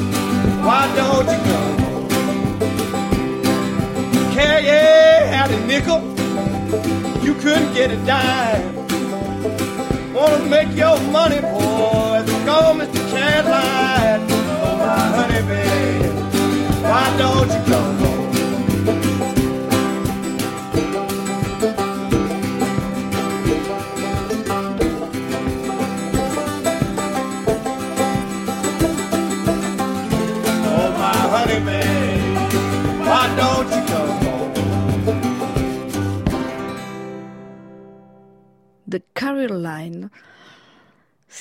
why 0.64 0.84
don't 0.95 1.28
you 1.34 1.39
home? 1.49 1.78
Carrier 4.36 5.26
had 5.26 5.49
a 5.49 5.60
nickel, 5.66 6.01
you 7.26 7.34
couldn't 7.41 7.74
get 7.74 7.89
a 7.89 7.97
dime. 8.05 8.76
Wanna 10.14 10.45
make 10.45 10.72
your 10.76 10.99
money, 11.10 11.41
boy, 11.41 12.24
go 12.45 12.78
Mr. 12.78 13.01
Caroline. 13.10 14.22
Oh, 14.30 14.78
my 14.78 15.03
honey 15.18 15.41
babe, 15.47 16.14
why 16.84 17.18
don't 17.18 17.49
you 17.49 17.74
come 17.74 18.07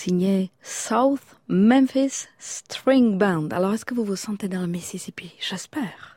signé 0.06 0.52
South 0.62 1.18
Memphis 1.48 2.28
String 2.38 3.18
Band. 3.18 3.48
Alors, 3.50 3.74
est-ce 3.74 3.84
que 3.84 3.92
vous 3.92 4.04
vous 4.04 4.14
sentez 4.14 4.46
dans 4.46 4.60
le 4.60 4.68
Mississippi? 4.68 5.34
J'espère. 5.40 6.16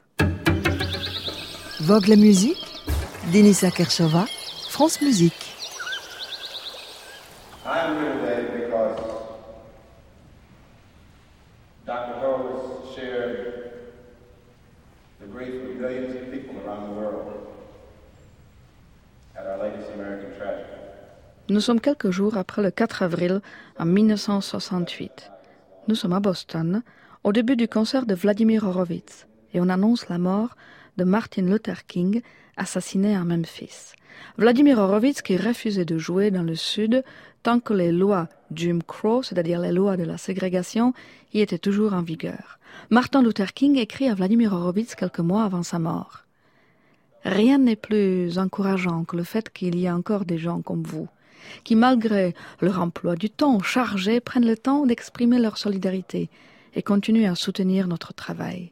Vogue 1.79 2.05
la 2.05 2.15
musique, 2.15 2.63
Denisa 3.33 3.71
Kershova, 3.71 4.27
France 4.69 5.01
Musique. 5.01 5.55
I'm 7.65 7.97
here 7.99 8.13
today 8.13 8.61
because 8.61 8.99
Dr. 11.87 12.13
Rose 12.21 12.95
shared 12.95 13.71
the 15.19 15.25
grief 15.25 15.63
of 15.63 15.77
millions 15.77 16.15
of 16.15 16.31
people 16.31 16.61
around 16.63 16.89
the 16.89 16.93
world 16.93 17.47
at 19.35 19.47
our 19.47 19.57
latest 19.57 19.89
American 19.95 20.37
tragedy. 20.37 20.78
Nous 21.49 21.61
sommes 21.61 21.81
quelques 21.81 22.11
jours 22.11 22.37
après 22.37 22.61
le 22.61 22.69
4 22.69 23.01
avril 23.01 23.41
en 23.79 23.85
1968. 23.85 25.31
Nous 25.87 25.95
sommes 25.95 26.13
à 26.13 26.19
Boston, 26.19 26.83
au 27.23 27.31
début 27.31 27.55
du 27.55 27.67
concert 27.67 28.05
de 28.05 28.13
Vladimir 28.13 28.65
Horowitz, 28.65 29.25
et 29.55 29.59
on 29.59 29.67
annonce 29.67 30.09
la 30.09 30.19
mort 30.19 30.55
de 30.97 31.05
Martin 31.05 31.41
Luther 31.41 31.87
King, 31.87 32.21
assassiné 32.55 33.15
à 33.15 33.23
Memphis. 33.23 33.93
Vladimir 34.37 34.77
Horowitz 34.77 35.23
qui 35.23 35.37
refusait 35.37 35.85
de 35.85 35.97
jouer 35.97 36.29
dans 36.29 36.43
le 36.43 36.53
Sud 36.53 37.03
tant 37.41 37.59
que 37.59 37.73
les 37.73 37.91
lois 37.91 38.27
Jim 38.53 38.77
Crow, 38.85 39.23
c'est-à-dire 39.23 39.59
les 39.59 39.71
lois 39.71 39.97
de 39.97 40.03
la 40.03 40.19
ségrégation, 40.19 40.93
y 41.33 41.41
étaient 41.41 41.57
toujours 41.57 41.93
en 41.93 42.03
vigueur. 42.03 42.59
Martin 42.91 43.23
Luther 43.23 43.53
King 43.53 43.75
écrit 43.77 44.07
à 44.07 44.13
Vladimir 44.13 44.53
Horowitz 44.53 44.93
quelques 44.93 45.17
mois 45.17 45.45
avant 45.45 45.63
sa 45.63 45.79
mort. 45.79 46.25
Rien 47.23 47.57
n'est 47.57 47.75
plus 47.75 48.37
encourageant 48.37 49.03
que 49.03 49.17
le 49.17 49.23
fait 49.23 49.51
qu'il 49.51 49.79
y 49.79 49.85
ait 49.85 49.91
encore 49.91 50.25
des 50.25 50.37
gens 50.37 50.61
comme 50.61 50.83
vous, 50.83 51.07
qui, 51.63 51.75
malgré 51.75 52.33
leur 52.61 52.81
emploi 52.81 53.15
du 53.15 53.29
temps 53.29 53.59
chargé, 53.61 54.19
prennent 54.19 54.45
le 54.45 54.57
temps 54.57 54.85
d'exprimer 54.85 55.39
leur 55.39 55.57
solidarité 55.57 56.29
et 56.75 56.83
continuent 56.83 57.29
à 57.29 57.35
soutenir 57.35 57.87
notre 57.87 58.13
travail. 58.13 58.71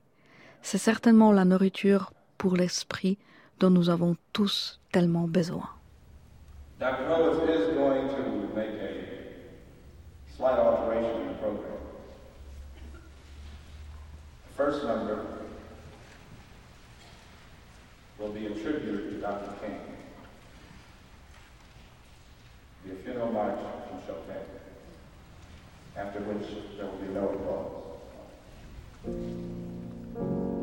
C'est 0.62 0.78
certainement 0.78 1.32
la 1.32 1.46
nourriture 1.46 2.12
pour 2.38 2.56
l'esprit 2.56 3.18
dont 3.60 3.70
nous 3.70 3.90
avons 3.90 4.16
tous 4.34 4.80
tellement 4.92 5.28
besoin. 5.28 5.70
First 14.58 14.84
number 14.86 15.20
will 18.20 18.34
Dr. 19.22 19.54
King. 19.62 19.97
Be 22.88 22.94
a 22.94 22.96
funeral 23.04 23.32
march 23.34 23.60
from 23.90 24.00
Chopin, 24.08 24.38
after 25.98 26.20
which 26.22 26.48
there 26.78 26.86
will 26.86 26.98
be 27.00 27.08
no 27.14 27.28
applause. 30.16 30.57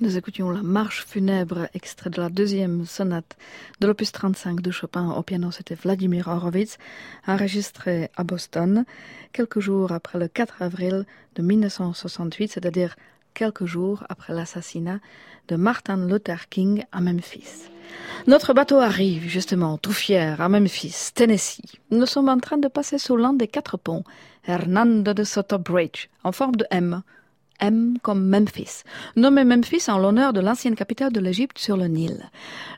Nous 0.00 0.16
écoutions 0.16 0.50
la 0.50 0.62
marche 0.62 1.04
funèbre, 1.04 1.66
extrait 1.74 2.08
de 2.08 2.20
la 2.20 2.28
deuxième 2.28 2.86
sonate 2.86 3.36
de 3.80 3.88
l'opus 3.88 4.12
35 4.12 4.60
de 4.60 4.70
Chopin 4.70 5.10
au 5.10 5.24
piano. 5.24 5.50
C'était 5.50 5.74
Vladimir 5.74 6.28
Horowitz, 6.28 6.78
enregistré 7.26 8.08
à 8.16 8.22
Boston 8.22 8.84
quelques 9.32 9.58
jours 9.58 9.90
après 9.90 10.20
le 10.20 10.28
4 10.28 10.62
avril 10.62 11.04
de 11.34 11.42
1968, 11.42 12.52
c'est-à-dire 12.52 12.94
quelques 13.34 13.64
jours 13.64 14.04
après 14.08 14.32
l'assassinat 14.32 15.00
de 15.48 15.56
Martin 15.56 16.06
Luther 16.06 16.48
King 16.48 16.84
à 16.92 17.00
Memphis. 17.00 17.68
Notre 18.28 18.54
bateau 18.54 18.78
arrive 18.78 19.26
justement, 19.26 19.78
tout 19.78 19.92
fier, 19.92 20.40
à 20.40 20.48
Memphis, 20.48 21.10
Tennessee. 21.12 21.80
Nous 21.90 22.06
sommes 22.06 22.28
en 22.28 22.38
train 22.38 22.58
de 22.58 22.68
passer 22.68 22.98
sous 22.98 23.16
l'un 23.16 23.32
des 23.32 23.48
quatre 23.48 23.76
ponts, 23.76 24.04
Hernando 24.46 25.12
de 25.12 25.24
Soto 25.24 25.58
Bridge, 25.58 26.06
en 26.22 26.30
forme 26.30 26.54
de 26.54 26.66
M. 26.70 27.02
M 27.60 27.98
comme 28.02 28.26
Memphis, 28.26 28.82
nommé 29.16 29.44
Memphis 29.44 29.88
en 29.88 29.98
l'honneur 29.98 30.32
de 30.32 30.40
l'ancienne 30.40 30.74
capitale 30.74 31.12
de 31.12 31.20
l'Égypte 31.20 31.58
sur 31.58 31.76
le 31.76 31.86
Nil. 31.86 32.30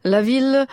La 0.05 0.23
ville 0.23 0.67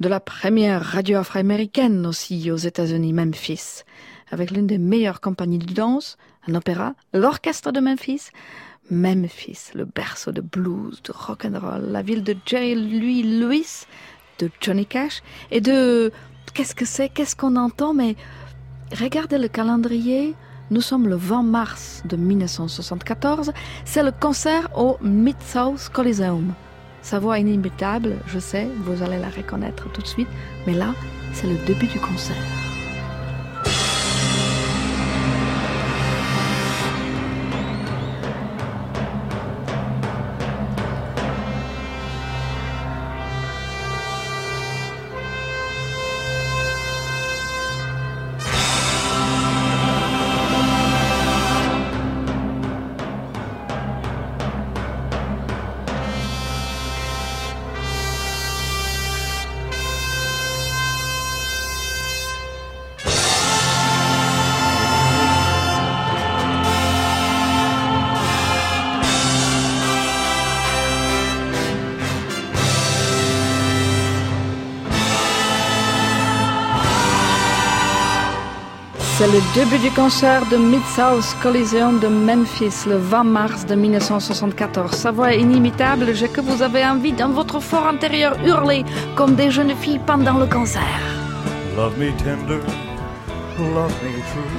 de 0.00 0.08
la 0.08 0.20
première 0.20 0.82
radio 0.82 1.18
afro-américaine 1.18 2.04
aussi 2.06 2.50
aux 2.50 2.56
États-Unis, 2.56 3.12
Memphis, 3.12 3.82
avec 4.30 4.50
l'une 4.50 4.66
des 4.66 4.78
meilleures 4.78 5.20
compagnies 5.20 5.58
de 5.58 5.72
danse, 5.72 6.16
un 6.48 6.54
opéra, 6.54 6.94
l'orchestre 7.12 7.72
de 7.72 7.80
Memphis, 7.80 8.30
Memphis, 8.90 9.70
le 9.74 9.84
berceau 9.84 10.32
de 10.32 10.40
blues, 10.40 11.00
de 11.02 11.12
rock 11.12 11.44
and 11.44 11.58
roll, 11.58 11.90
la 11.90 12.02
ville 12.02 12.22
de 12.22 12.36
Jerry 12.44 12.74
Louis 12.74 13.22
Lewis, 13.22 13.86
de 14.38 14.50
Johnny 14.60 14.84
Cash 14.84 15.22
et 15.50 15.60
de 15.60 16.12
qu'est-ce 16.52 16.74
que 16.74 16.84
c'est, 16.84 17.08
qu'est-ce 17.08 17.36
qu'on 17.36 17.56
entend, 17.56 17.94
mais 17.94 18.16
regardez 18.98 19.38
le 19.38 19.48
calendrier, 19.48 20.34
nous 20.70 20.80
sommes 20.80 21.08
le 21.08 21.16
20 21.16 21.42
mars 21.42 22.02
de 22.04 22.16
1974. 22.16 23.52
C'est 23.84 24.02
le 24.02 24.12
concert 24.12 24.68
au 24.76 24.96
Mid-South 25.02 25.90
Coliseum. 25.92 26.54
Sa 27.02 27.18
voix 27.18 27.38
inimitable, 27.38 28.16
je 28.26 28.38
sais, 28.38 28.68
vous 28.84 29.02
allez 29.02 29.18
la 29.18 29.28
reconnaître 29.28 29.90
tout 29.92 30.00
de 30.00 30.06
suite, 30.06 30.28
mais 30.66 30.72
là, 30.72 30.94
c'est 31.32 31.46
le 31.46 31.56
début 31.66 31.86
du 31.86 32.00
concert. 32.00 32.36
Le 79.34 79.40
début 79.52 79.78
du 79.78 79.90
concert 79.90 80.48
de 80.48 80.56
Mid-South 80.56 81.36
Coliseum 81.42 81.98
de 81.98 82.06
Memphis 82.06 82.86
le 82.86 82.98
20 82.98 83.24
mars 83.24 83.66
de 83.66 83.74
1974. 83.74 84.92
Sa 84.92 85.10
voix 85.10 85.32
inimitable, 85.32 86.14
j'ai 86.14 86.28
que 86.28 86.40
vous 86.40 86.62
avez 86.62 86.84
envie 86.86 87.12
dans 87.12 87.30
votre 87.30 87.58
fort 87.58 87.88
intérieur 87.88 88.36
hurler 88.44 88.84
comme 89.16 89.34
des 89.34 89.50
jeunes 89.50 89.74
filles 89.74 89.98
pendant 90.06 90.38
le 90.38 90.46
concert. 90.46 91.00
Love 91.76 91.98
me 91.98 92.12
tender, 92.18 92.60
love 93.58 93.92
me 94.04 94.22
true. 94.30 94.52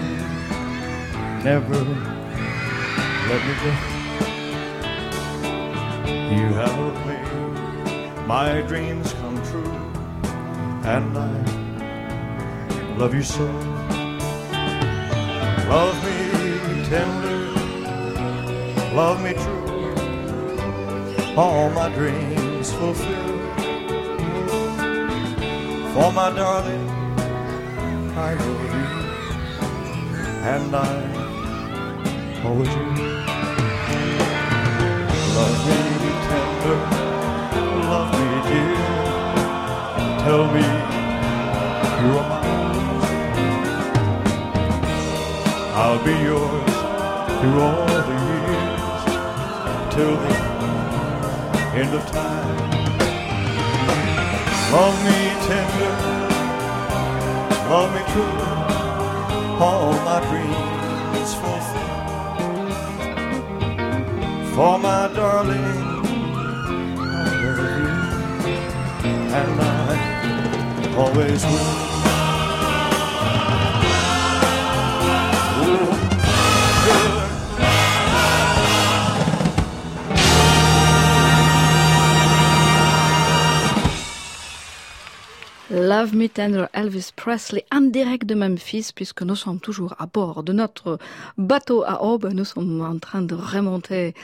Never 1.46 1.86
let 3.30 3.42
me 3.48 3.54
go. 3.64 3.72
You 6.36 6.48
help 6.54 6.96
me, 7.08 7.18
my 8.28 8.62
dreams 8.68 9.14
come 9.22 9.40
true. 9.50 9.72
And 10.84 11.18
I 11.18 11.32
love 12.98 13.14
you 13.14 13.24
so. 13.24 13.48
Love 15.68 15.98
me 16.06 16.18
tender, 16.90 17.52
love 18.96 19.20
me 19.24 19.34
true, 19.34 19.96
all 21.36 21.70
my 21.72 21.90
dreams 21.90 22.72
fulfill. 22.72 23.40
For 25.94 26.12
my 26.14 26.30
darling, 26.36 26.90
I 28.16 28.36
love 28.36 28.64
you, 28.76 28.86
and 30.54 30.76
I 30.76 30.94
always 32.46 32.70
will. 32.70 33.16
Love 35.36 35.60
me 35.68 35.80
tender, 36.30 36.80
love 37.90 38.10
me 38.20 38.28
dear, 38.50 38.78
tell 40.24 40.46
me 40.54 40.66
you 42.02 42.12
are 42.20 42.35
I'll 45.78 46.02
be 46.06 46.12
yours 46.12 46.74
through 47.42 47.60
all 47.60 47.86
the 48.10 48.18
years 48.32 49.04
till 49.94 50.16
the 50.16 50.36
end 51.76 51.94
of 51.94 52.04
time. 52.12 52.58
Love 54.72 54.98
me 55.04 55.20
tender, 55.48 55.96
love 57.70 57.90
me 57.94 58.02
true, 58.14 58.40
all 59.60 59.92
my 60.06 60.20
dreams 60.30 61.32
fulfill. 61.42 61.96
For 64.56 64.80
my 64.80 65.10
darling, 65.14 65.82
I 66.98 67.12
love 67.44 67.78
you, 67.78 69.08
and 69.40 69.62
I 69.62 70.96
always 70.98 71.44
will. 71.44 71.85
Love 85.86 86.16
Me 86.16 86.28
Tender 86.28 86.66
Elvis 86.74 87.12
Presley 87.16 87.64
en 87.72 87.82
direct 87.82 88.26
de 88.26 88.34
Memphis 88.34 88.92
puisque 88.92 89.22
nous 89.22 89.36
sommes 89.36 89.60
toujours 89.60 89.94
à 90.00 90.08
bord 90.08 90.42
de 90.42 90.52
notre 90.52 90.98
bateau 91.38 91.84
à 91.84 92.04
aube. 92.04 92.32
Nous 92.34 92.44
sommes 92.44 92.82
en 92.82 92.98
train 92.98 93.22
de 93.22 93.36
remonter 93.36 94.16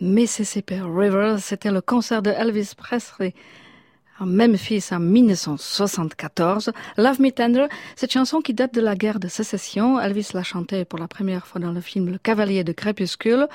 Mississippi 0.00 0.80
River. 0.80 1.36
C'était 1.38 1.70
le 1.70 1.80
concert 1.80 2.22
de 2.22 2.30
Elvis 2.30 2.72
Presley 2.76 3.34
à 4.18 4.24
Memphis 4.24 4.84
en 4.92 5.00
1974. 5.00 6.72
Love 6.96 7.20
Me 7.20 7.30
Tender, 7.30 7.66
cette 7.96 8.12
chanson 8.12 8.40
qui 8.40 8.54
date 8.54 8.74
de 8.74 8.80
la 8.80 8.96
guerre 8.96 9.20
de 9.20 9.28
sécession. 9.28 10.00
Elvis 10.00 10.28
l'a 10.32 10.42
chantée 10.42 10.84
pour 10.84 10.98
la 10.98 11.08
première 11.08 11.46
fois 11.46 11.60
dans 11.60 11.72
le 11.72 11.80
film 11.80 12.10
Le 12.10 12.18
Cavalier 12.18 12.64
de 12.64 12.72
Crépuscule. 12.72 13.46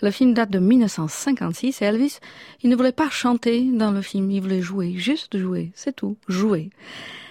Le 0.00 0.10
film 0.10 0.34
date 0.34 0.50
de 0.50 0.58
1956 0.58 1.82
et 1.82 1.84
Elvis, 1.86 2.18
il 2.62 2.70
ne 2.70 2.76
voulait 2.76 2.92
pas 2.92 3.10
chanter 3.10 3.62
dans 3.72 3.90
le 3.90 4.02
film, 4.02 4.30
il 4.30 4.40
voulait 4.40 4.60
jouer, 4.62 4.94
juste 4.96 5.36
jouer, 5.36 5.72
c'est 5.74 5.96
tout, 5.96 6.16
jouer. 6.28 6.70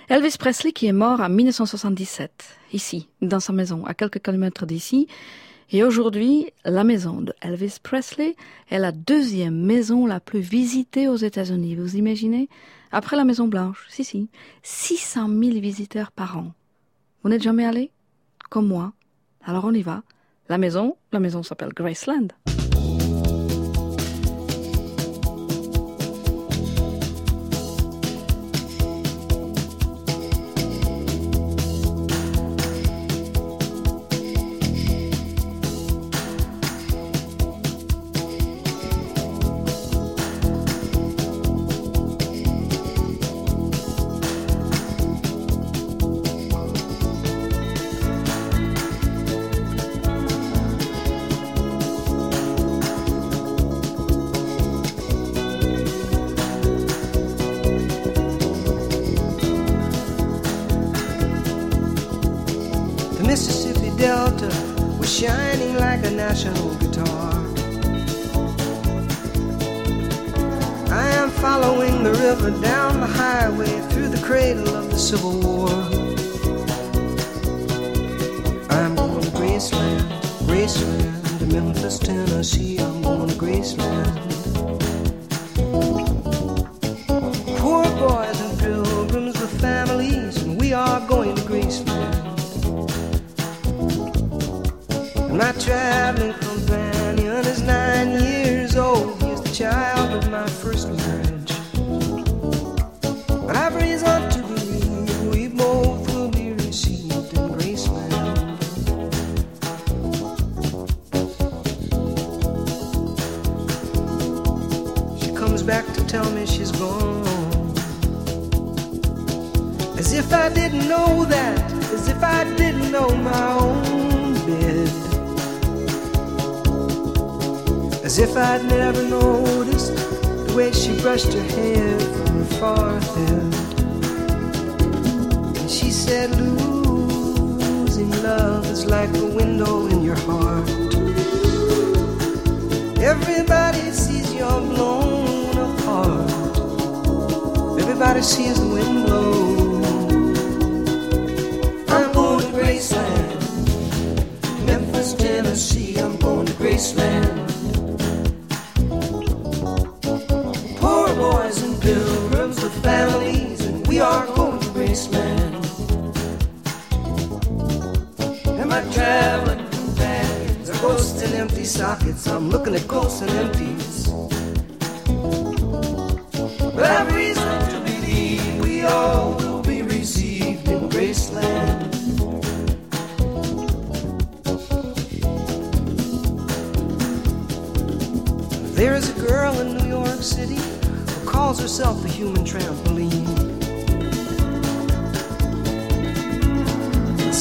Elvis 0.10 0.35
Presley 0.38 0.73
qui 0.73 0.88
est 0.88 0.93
mort 0.93 1.22
en 1.22 1.30
1977, 1.30 2.31
ici, 2.73 3.07
dans 3.22 3.39
sa 3.39 3.53
maison, 3.53 3.85
à 3.85 3.93
quelques 3.93 4.22
kilomètres 4.22 4.65
d'ici. 4.65 5.07
Et 5.72 5.84
aujourd'hui, 5.84 6.52
la 6.65 6.84
maison 6.84 7.22
de 7.22 7.34
Elvis 7.41 7.77
Presley 7.81 8.35
est 8.69 8.80
la 8.80 8.91
deuxième 8.91 9.60
maison 9.60 10.06
la 10.06 10.19
plus 10.19 10.41
visitée 10.41 11.07
aux 11.07 11.15
États-Unis. 11.15 11.76
Vous 11.76 11.95
imaginez? 11.95 12.49
Après 12.91 13.15
la 13.15 13.26
Maison 13.26 13.48
Blanche, 13.48 13.88
si, 13.90 14.03
si. 14.03 14.30
600 14.61 15.27
000 15.27 15.40
visiteurs 15.60 16.11
par 16.11 16.38
an. 16.38 16.52
Vous 17.23 17.30
n'êtes 17.30 17.41
jamais 17.41 17.65
allé? 17.65 17.91
Comme 18.49 18.68
moi. 18.68 18.94
Alors 19.44 19.65
on 19.65 19.73
y 19.73 19.81
va. 19.81 20.03
La 20.49 20.57
maison, 20.57 20.95
la 21.11 21.19
maison 21.19 21.41
s'appelle 21.41 21.73
Graceland. 21.73 22.27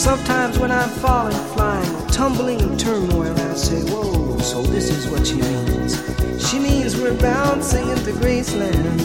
Sometimes 0.02 0.58
when 0.58 0.72
I'm 0.72 0.88
falling, 0.88 1.36
flying, 1.54 2.06
tumbling 2.08 2.58
in 2.58 2.76
turmoil, 2.76 3.32
I 3.38 3.54
say, 3.54 3.80
Whoa, 3.88 4.36
so 4.38 4.60
this 4.60 4.90
is 4.90 5.06
what 5.08 5.24
she 5.24 5.36
means. 5.36 5.94
She 6.44 6.58
means 6.58 6.96
we're 6.96 7.14
bouncing 7.20 7.88
into 7.88 8.10
Graceland. 8.14 9.00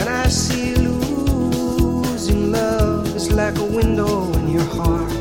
And 0.00 0.08
I 0.08 0.28
see 0.28 0.74
losing 0.76 2.50
love 2.50 3.14
is 3.14 3.30
like 3.30 3.58
a 3.58 3.64
window 3.66 4.32
in 4.32 4.48
your 4.48 4.64
heart. 4.64 5.12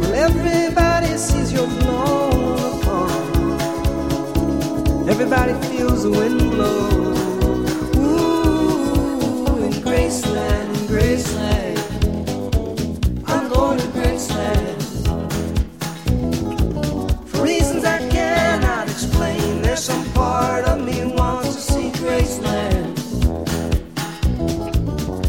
Well, 0.00 0.14
everybody 0.14 1.18
sees 1.18 1.52
you're 1.52 1.68
blown 1.80 2.80
apart. 2.80 3.12
Everybody 5.06 5.52
feels 5.68 6.04
the 6.04 6.10
wind 6.12 6.40
blow. 6.52 7.25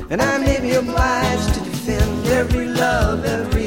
And 0.09 0.21
I 0.21 0.37
may 0.37 0.59
be 0.59 0.71
obliged 0.71 1.53
to 1.53 1.59
defend 1.59 2.27
every 2.27 2.67
love, 2.67 3.25
every 3.25 3.66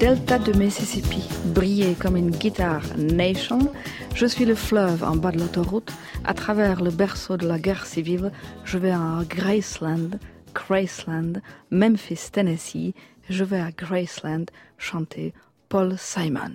delta 0.00 0.38
de 0.38 0.54
Mississippi 0.54 1.28
brillait 1.44 1.94
comme 1.94 2.16
une 2.16 2.30
guitare 2.30 2.96
nation. 2.96 3.70
Je 4.14 4.24
suis 4.24 4.46
le 4.46 4.54
fleuve 4.54 5.04
en 5.04 5.14
bas 5.14 5.30
de 5.30 5.38
l'autoroute. 5.38 5.92
À 6.24 6.32
travers 6.32 6.82
le 6.82 6.90
berceau 6.90 7.36
de 7.36 7.46
la 7.46 7.58
guerre 7.58 7.84
civile, 7.84 8.32
je 8.64 8.78
vais 8.78 8.92
à 8.92 9.18
Graceland, 9.28 10.12
Graceland, 10.54 11.42
Memphis, 11.70 12.30
Tennessee. 12.32 12.94
Je 13.28 13.44
vais 13.44 13.60
à 13.60 13.72
Graceland 13.72 14.46
chanter 14.78 15.34
Paul 15.68 15.96
Simon. 15.98 16.54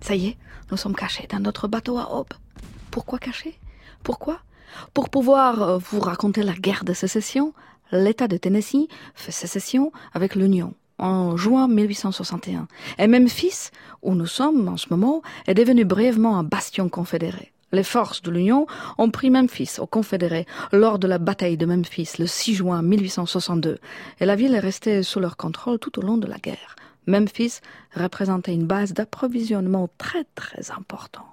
Ça 0.00 0.14
y 0.14 0.28
est, 0.28 0.36
nous 0.70 0.76
sommes 0.76 0.94
cachés 0.94 1.26
dans 1.28 1.40
notre 1.40 1.66
bateau 1.66 1.98
à 1.98 2.14
aube. 2.14 2.34
Pourquoi 2.92 3.18
cachés? 3.18 3.58
Pourquoi? 4.04 4.38
Pour 4.94 5.10
pouvoir 5.10 5.62
euh, 5.62 5.78
vous 5.78 5.98
raconter 5.98 6.44
la 6.44 6.54
guerre 6.54 6.84
de 6.84 6.92
sécession, 6.92 7.52
l'État 7.92 8.28
de 8.28 8.36
Tennessee 8.36 8.88
fait 9.14 9.32
sécession 9.32 9.92
avec 10.12 10.34
l'Union 10.34 10.74
en 10.98 11.36
juin 11.36 11.66
1861. 11.66 12.68
Et 12.98 13.06
Memphis, 13.06 13.70
où 14.02 14.14
nous 14.14 14.26
sommes 14.26 14.68
en 14.68 14.76
ce 14.76 14.88
moment, 14.90 15.22
est 15.46 15.54
devenu 15.54 15.84
brièvement 15.84 16.38
un 16.38 16.44
bastion 16.44 16.88
confédéré. 16.88 17.52
Les 17.72 17.84
forces 17.84 18.22
de 18.22 18.30
l'Union 18.30 18.66
ont 18.98 19.10
pris 19.10 19.30
Memphis 19.30 19.76
aux 19.78 19.86
Confédérés 19.86 20.46
lors 20.72 20.98
de 20.98 21.06
la 21.06 21.18
bataille 21.18 21.56
de 21.56 21.66
Memphis 21.66 22.14
le 22.18 22.26
6 22.26 22.54
juin 22.54 22.82
1862 22.82 23.78
et 24.18 24.26
la 24.26 24.34
ville 24.34 24.54
est 24.54 24.60
restée 24.60 25.02
sous 25.04 25.20
leur 25.20 25.36
contrôle 25.36 25.78
tout 25.78 25.98
au 25.98 26.02
long 26.02 26.18
de 26.18 26.26
la 26.26 26.38
guerre. 26.38 26.74
Memphis 27.06 27.60
représentait 27.94 28.54
une 28.54 28.66
base 28.66 28.92
d'approvisionnement 28.92 29.88
très 29.98 30.24
très 30.34 30.72
importante. 30.72 31.24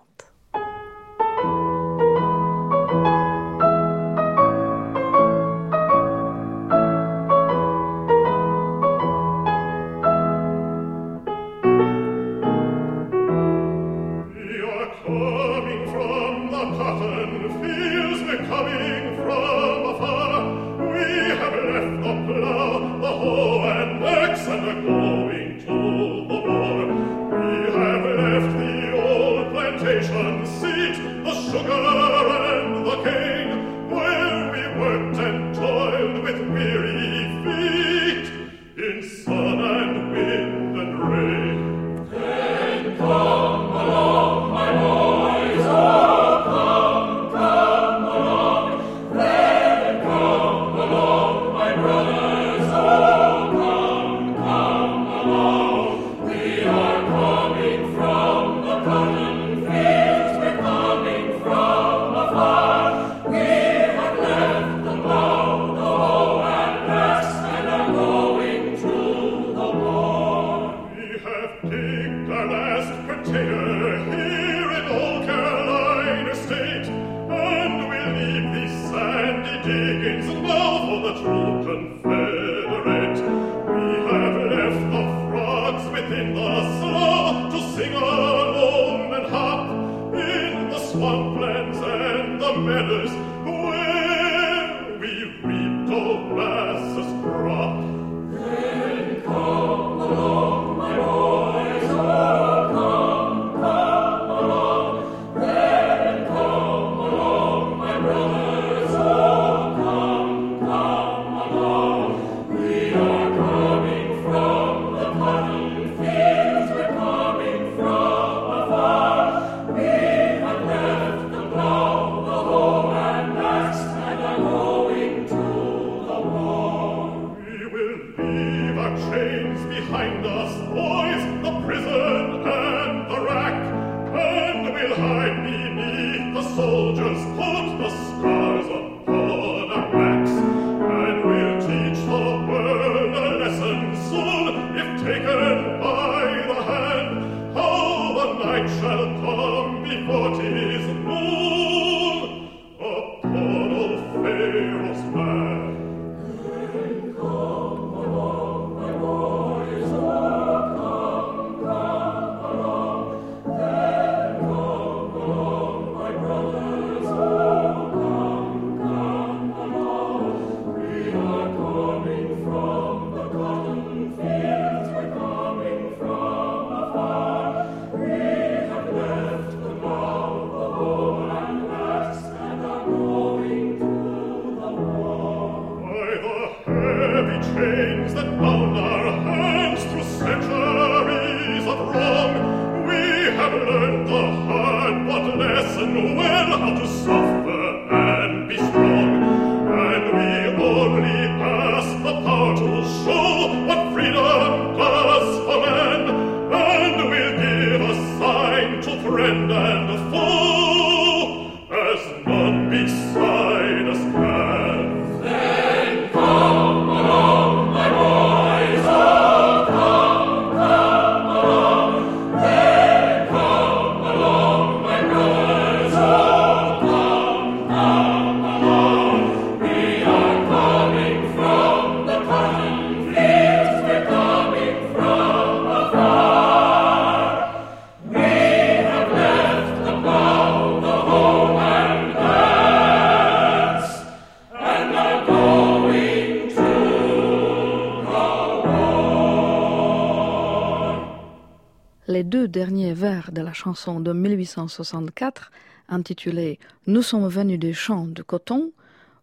Chanson 253.67 253.99
de 253.99 254.13
1864 254.13 255.51
intitulée 255.89 256.57
Nous 256.85 257.01
sommes 257.01 257.27
venus 257.27 257.59
des 257.59 257.73
champs 257.73 258.07
de 258.07 258.23
coton, 258.23 258.71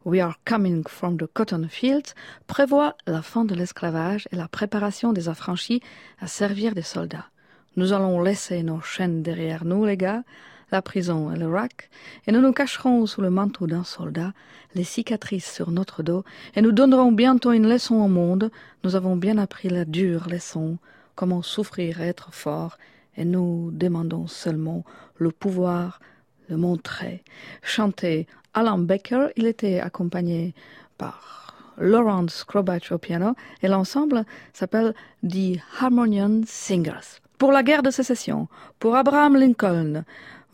We 0.05 0.21
are 0.21 0.35
coming 0.45 0.87
from 0.87 1.17
the 1.17 1.27
cotton 1.33 1.67
fields, 1.71 2.13
prévoit 2.47 2.95
la 3.07 3.23
fin 3.23 3.47
de 3.47 3.55
l'esclavage 3.55 4.29
et 4.33 4.37
la 4.37 4.47
préparation 4.47 5.15
des 5.15 5.31
affranchis 5.31 5.81
à 6.21 6.27
servir 6.27 6.75
des 6.75 6.83
soldats. 6.83 7.31
Nous 7.77 7.95
allons 7.95 8.21
laisser 8.21 8.63
nos 8.63 8.83
chaînes 8.83 9.23
derrière 9.23 9.65
nous, 9.65 9.87
les 9.87 9.97
gars, 9.97 10.25
la 10.71 10.83
prison 10.83 11.33
et 11.33 11.39
le 11.39 11.49
rack, 11.49 11.89
et 12.27 12.33
nous 12.33 12.43
nous 12.43 12.53
cacherons 12.53 13.07
sous 13.07 13.23
le 13.23 13.31
manteau 13.31 13.67
d'un 13.67 13.85
soldat, 13.85 14.35
les 14.75 14.85
cicatrices 14.85 15.51
sur 15.51 15.71
notre 15.71 16.03
dos, 16.03 16.23
et 16.55 16.61
nous 16.61 16.73
donnerons 16.73 17.13
bientôt 17.13 17.53
une 17.53 17.67
leçon 17.71 17.95
au 17.95 18.09
monde. 18.09 18.51
Nous 18.83 18.95
avons 18.95 19.17
bien 19.17 19.39
appris 19.39 19.71
la 19.71 19.87
dure 19.87 20.29
leçon, 20.29 20.77
comment 21.15 21.41
souffrir 21.41 22.03
et 22.03 22.09
être 22.09 22.35
fort, 22.35 22.77
et 23.17 23.25
nous 23.25 23.71
demandons 23.73 24.27
seulement 24.27 24.85
le 25.17 25.31
pouvoir 25.31 26.01
de 26.49 26.57
montrer. 26.57 27.23
Chanté 27.63 28.27
Alan 28.53 28.79
Baker, 28.79 29.29
il 29.37 29.47
était 29.47 29.81
accompagné 29.81 30.55
par 30.99 31.57
Lawrence 31.79 32.45
Krobach 32.45 32.93
au 32.93 32.99
piano 32.99 33.35
et 33.63 33.69
l'ensemble 33.69 34.25
s'appelle 34.53 34.95
The 35.29 35.59
Harmonian 35.81 36.43
Singers. 36.47 37.21
Pour 37.39 37.51
la 37.51 37.63
guerre 37.63 37.83
de 37.83 37.91
sécession, 37.91 38.49
pour 38.79 38.95
Abraham 38.97 39.37
Lincoln, 39.37 40.05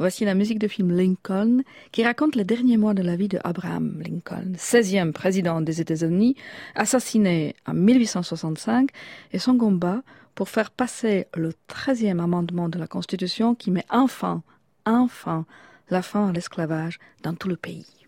Voici 0.00 0.24
la 0.24 0.34
musique 0.34 0.58
de 0.58 0.66
film 0.66 0.96
Lincoln 0.96 1.60
qui 1.92 2.02
raconte 2.02 2.34
les 2.34 2.44
derniers 2.44 2.78
mois 2.78 2.94
de 2.94 3.02
la 3.02 3.16
vie 3.16 3.28
de 3.28 3.38
Abraham 3.44 4.00
Lincoln, 4.02 4.54
16e 4.56 5.12
président 5.12 5.60
des 5.60 5.82
États-Unis, 5.82 6.36
assassiné 6.74 7.54
en 7.66 7.74
1865 7.74 8.88
et 9.34 9.38
son 9.38 9.58
combat 9.58 10.00
pour 10.34 10.48
faire 10.48 10.70
passer 10.70 11.26
le 11.34 11.52
13e 11.68 12.20
amendement 12.22 12.68
de 12.68 12.78
la 12.78 12.86
Constitution 12.86 13.54
qui 13.54 13.70
met 13.70 13.84
enfin, 13.90 14.42
enfin, 14.86 15.44
la 15.90 16.02
fin 16.02 16.28
à 16.28 16.32
l'esclavage 16.32 16.98
dans 17.22 17.34
tout 17.34 17.48
le 17.48 17.56
pays. 17.56 17.99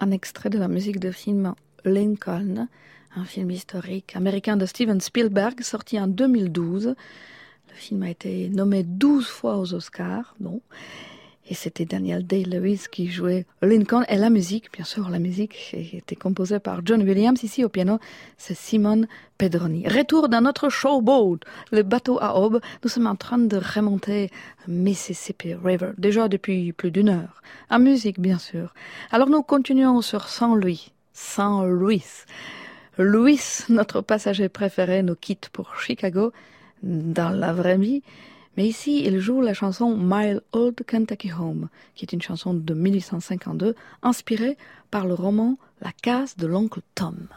Un 0.00 0.10
extrait 0.10 0.50
de 0.50 0.58
la 0.58 0.68
musique 0.68 0.98
du 0.98 1.12
film 1.12 1.54
Lincoln, 1.84 2.68
un 3.14 3.24
film 3.24 3.50
historique 3.50 4.16
américain 4.16 4.56
de 4.56 4.66
Steven 4.66 5.00
Spielberg 5.00 5.60
sorti 5.62 6.00
en 6.00 6.06
2012. 6.06 6.86
Le 7.68 7.74
film 7.74 8.02
a 8.02 8.10
été 8.10 8.48
nommé 8.48 8.82
12 8.82 9.26
fois 9.26 9.58
aux 9.58 9.74
Oscars, 9.74 10.34
non 10.40 10.60
et 11.48 11.54
c'était 11.54 11.84
Daniel 11.84 12.26
Day-Lewis 12.26 12.84
qui 12.90 13.08
jouait 13.08 13.44
Lincoln. 13.62 14.04
Et 14.08 14.16
la 14.16 14.30
musique, 14.30 14.72
bien 14.72 14.84
sûr, 14.84 15.08
la 15.08 15.18
musique 15.18 15.74
était 15.74 16.14
composée 16.14 16.60
par 16.60 16.80
John 16.84 17.02
Williams. 17.02 17.42
Ici 17.42 17.64
au 17.64 17.68
piano, 17.68 17.98
c'est 18.36 18.56
Simone 18.56 19.08
Pedroni. 19.36 19.88
Retour 19.88 20.28
dans 20.28 20.42
notre 20.42 20.68
showboat, 20.68 21.38
le 21.72 21.82
bateau 21.82 22.18
à 22.20 22.38
aube. 22.38 22.60
Nous 22.84 22.90
sommes 22.90 23.08
en 23.08 23.16
train 23.16 23.38
de 23.38 23.56
remonter 23.56 24.30
Mississippi 24.68 25.54
River, 25.54 25.90
déjà 25.98 26.28
depuis 26.28 26.72
plus 26.72 26.90
d'une 26.90 27.08
heure. 27.08 27.42
En 27.68 27.80
musique, 27.80 28.20
bien 28.20 28.38
sûr. 28.38 28.72
Alors 29.10 29.28
nous 29.28 29.42
continuons 29.42 30.02
sur 30.02 30.28
Saint-Louis. 30.28 30.92
Saint-Louis. 31.12 32.04
Louis, 32.98 33.40
notre 33.68 34.02
passager 34.02 34.48
préféré, 34.48 35.02
nous 35.02 35.16
quitte 35.16 35.48
pour 35.48 35.80
Chicago 35.80 36.32
dans 36.82 37.30
la 37.30 37.52
vraie 37.52 37.78
vie. 37.78 38.02
Mais 38.56 38.66
ici, 38.66 39.04
il 39.04 39.18
joue 39.18 39.40
la 39.40 39.54
chanson 39.54 39.96
My 39.96 40.38
Old 40.52 40.84
Kentucky 40.86 41.32
Home, 41.32 41.68
qui 41.94 42.04
est 42.04 42.12
une 42.12 42.22
chanson 42.22 42.52
de 42.54 42.74
1852 42.74 43.74
inspirée 44.02 44.56
par 44.90 45.06
le 45.06 45.14
roman 45.14 45.56
La 45.80 45.92
case 45.92 46.36
de 46.36 46.46
l'oncle 46.46 46.80
Tom. 46.94 47.28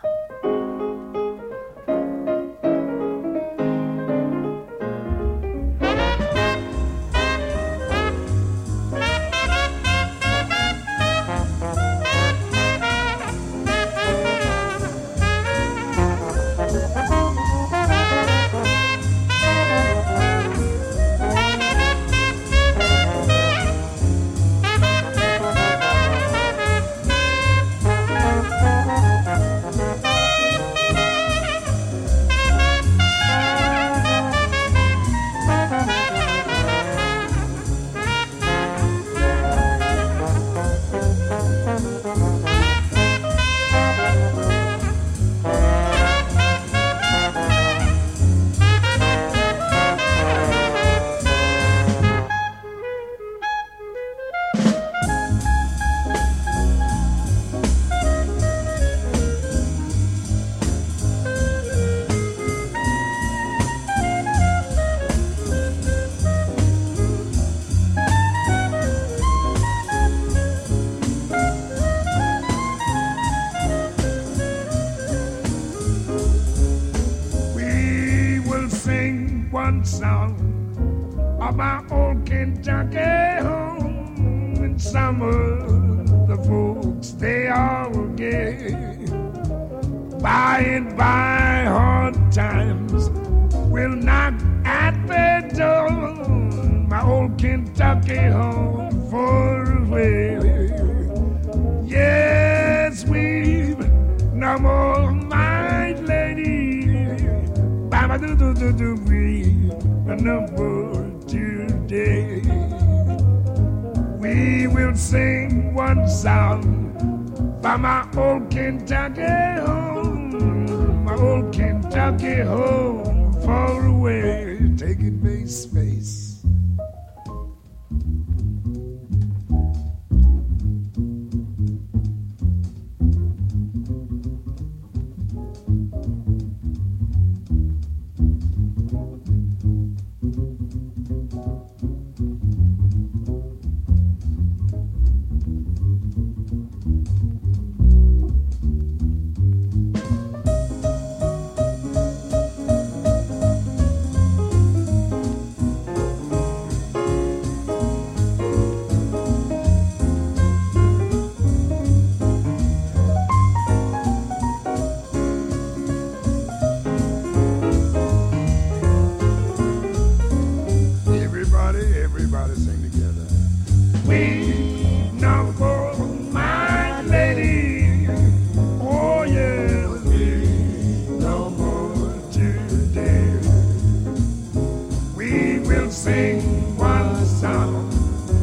sing 185.93 186.75
one 186.75 187.23
song 187.23 187.87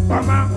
for 0.07 0.23
my 0.23 0.50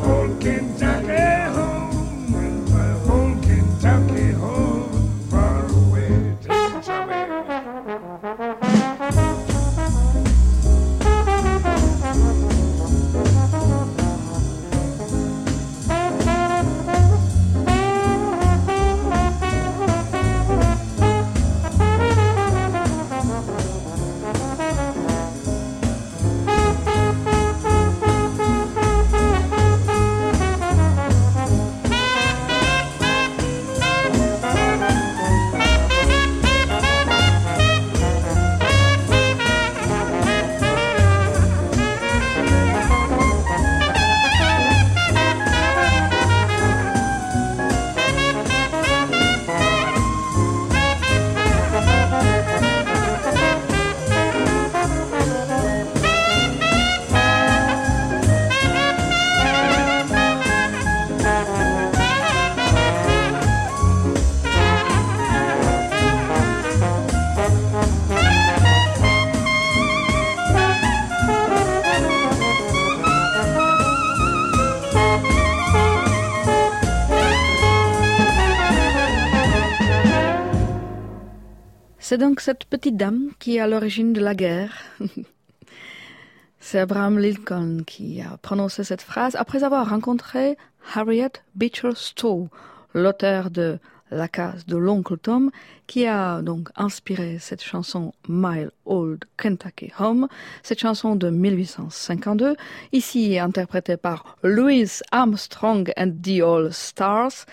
C'est 82.14 82.20
donc 82.20 82.42
cette 82.42 82.66
petite 82.66 82.96
dame 82.96 83.32
qui 83.40 83.56
est 83.56 83.60
à 83.60 83.66
l'origine 83.66 84.14
de 84.14 84.22
la 84.22 84.36
guerre. 84.36 84.84
C'est 86.60 86.78
Abraham 86.78 87.18
Lincoln 87.18 87.80
qui 87.88 88.22
a 88.22 88.38
prononcé 88.38 88.84
cette 88.84 89.02
phrase 89.02 89.36
après 89.36 89.64
avoir 89.64 89.90
rencontré 89.90 90.56
Harriet 90.94 91.32
Beecher 91.56 91.96
Stowe, 91.96 92.50
l'auteur 92.94 93.50
de 93.50 93.80
La 94.12 94.28
case 94.28 94.68
de 94.68 94.78
l'oncle 94.78 95.18
Tom, 95.18 95.50
qui 95.88 96.06
a 96.06 96.44
donc 96.44 96.70
inspiré 96.76 97.40
cette 97.40 97.64
chanson 97.64 98.14
My 98.30 98.68
Old 98.86 99.26
Kentucky 99.36 99.92
Home, 99.98 100.28
cette 100.62 100.82
chanson 100.82 101.16
de 101.16 101.32
1852, 101.32 102.56
ici 102.92 103.40
interprétée 103.40 103.98
par 103.98 104.38
Louis 104.44 105.00
Armstrong 105.12 105.92
and 105.98 106.12
the 106.22 106.42
All 106.42 106.72
Stars. 106.72 107.48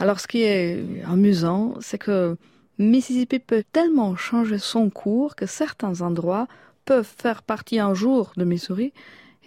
Alors 0.00 0.18
ce 0.18 0.26
qui 0.26 0.42
est 0.42 0.84
amusant, 1.06 1.74
c'est 1.80 1.98
que 1.98 2.36
Mississippi 2.78 3.38
peut 3.38 3.64
tellement 3.72 4.16
changer 4.16 4.58
son 4.58 4.90
cours 4.90 5.36
que 5.36 5.46
certains 5.46 6.00
endroits 6.00 6.48
peuvent 6.84 7.12
faire 7.18 7.42
partie 7.42 7.78
un 7.78 7.94
jour 7.94 8.32
de 8.36 8.44
Missouri 8.44 8.92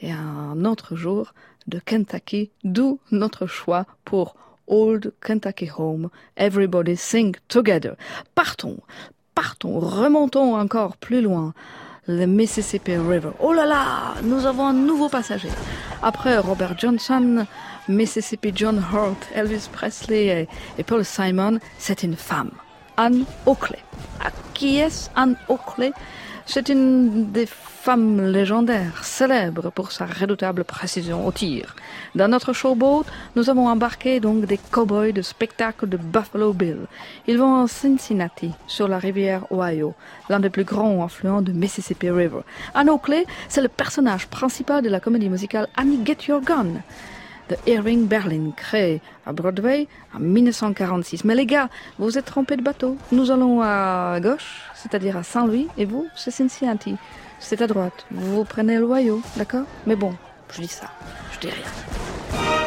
et 0.01 0.11
un 0.11 0.63
autre 0.65 0.95
jour 0.95 1.33
de 1.67 1.79
Kentucky, 1.79 2.51
d'où 2.63 2.99
notre 3.11 3.45
choix 3.45 3.85
pour 4.05 4.35
Old 4.67 5.13
Kentucky 5.21 5.69
Home, 5.77 6.09
Everybody 6.37 6.95
Sing 6.95 7.35
Together. 7.47 7.95
Partons, 8.35 8.79
partons, 9.35 9.79
remontons 9.79 10.55
encore 10.55 10.97
plus 10.97 11.21
loin. 11.21 11.53
Le 12.09 12.25
Mississippi 12.25 12.95
River. 12.95 13.31
Oh 13.41 13.51
là 13.51 13.65
là, 13.65 14.15
nous 14.23 14.45
avons 14.45 14.67
un 14.67 14.73
nouveau 14.73 15.09
passager. 15.09 15.49
Après 16.01 16.37
Robert 16.37 16.77
Johnson, 16.79 17.45
Mississippi 17.89 18.53
John 18.55 18.81
Hurt, 18.93 19.27
Elvis 19.35 19.67
Presley 19.71 20.47
et, 20.77 20.83
Paul 20.83 21.03
Simon, 21.03 21.59
c'est 21.77 22.03
une 22.03 22.15
femme, 22.15 22.51
Anne 22.97 23.25
Oakley. 23.45 23.79
Qui 24.53 24.79
est 24.79 25.11
Anne 25.15 25.35
Oakley 25.47 25.93
c'est 26.49 26.69
une 26.69 27.29
des 27.33 27.45
femmes 27.45 28.21
légendaires, 28.21 29.03
célèbres 29.03 29.69
pour 29.69 29.91
sa 29.91 30.05
redoutable 30.05 30.63
précision 30.63 31.27
au 31.27 31.31
tir. 31.33 31.75
Dans 32.15 32.29
notre 32.29 32.53
showboat, 32.53 33.03
nous 33.35 33.49
avons 33.49 33.67
embarqué 33.67 34.21
donc 34.21 34.45
des 34.45 34.57
cowboys 34.57 35.11
de 35.11 35.21
spectacle 35.21 35.89
de 35.89 35.97
Buffalo 35.97 36.53
Bill. 36.53 36.87
Ils 37.27 37.37
vont 37.37 37.63
à 37.63 37.67
Cincinnati, 37.67 38.51
sur 38.65 38.87
la 38.87 38.97
rivière 38.97 39.45
Ohio, 39.51 39.93
l'un 40.29 40.39
des 40.39 40.49
plus 40.49 40.63
grands 40.63 41.03
affluents 41.03 41.41
de 41.41 41.51
Mississippi 41.51 42.09
River. 42.09 42.39
Anne 42.73 42.91
Oakley, 42.91 43.25
c'est 43.49 43.61
le 43.61 43.67
personnage 43.67 44.27
principal 44.27 44.81
de 44.81 44.89
la 44.89 45.01
comédie 45.01 45.27
musicale 45.27 45.67
Annie 45.75 45.99
Get 46.05 46.27
Your 46.29 46.39
Gun 46.39 46.81
de 47.49 47.55
Irving 47.65 48.07
Berlin, 48.07 48.51
créé 48.55 49.01
à 49.25 49.33
Broadway 49.33 49.87
en 50.15 50.19
1946. 50.19 51.23
Mais 51.23 51.35
les 51.35 51.45
gars, 51.45 51.69
vous 51.97 52.17
êtes 52.17 52.25
trompés 52.25 52.57
de 52.57 52.61
bateau. 52.61 52.97
Nous 53.11 53.31
allons 53.31 53.61
à 53.61 54.19
gauche, 54.21 54.61
c'est-à-dire 54.75 55.17
à 55.17 55.23
Saint-Louis, 55.23 55.67
et 55.77 55.85
vous, 55.85 56.07
c'est 56.15 56.31
Cincinnati. 56.31 56.95
C'est 57.39 57.61
à 57.61 57.67
droite. 57.67 58.05
Vous 58.11 58.43
prenez 58.43 58.77
le 58.77 58.85
Ohio, 58.85 59.21
d'accord? 59.35 59.65
Mais 59.85 59.95
bon, 59.95 60.13
je 60.53 60.61
dis 60.61 60.67
ça, 60.67 60.87
je 61.33 61.47
dis 61.47 61.53
rien. 61.53 62.66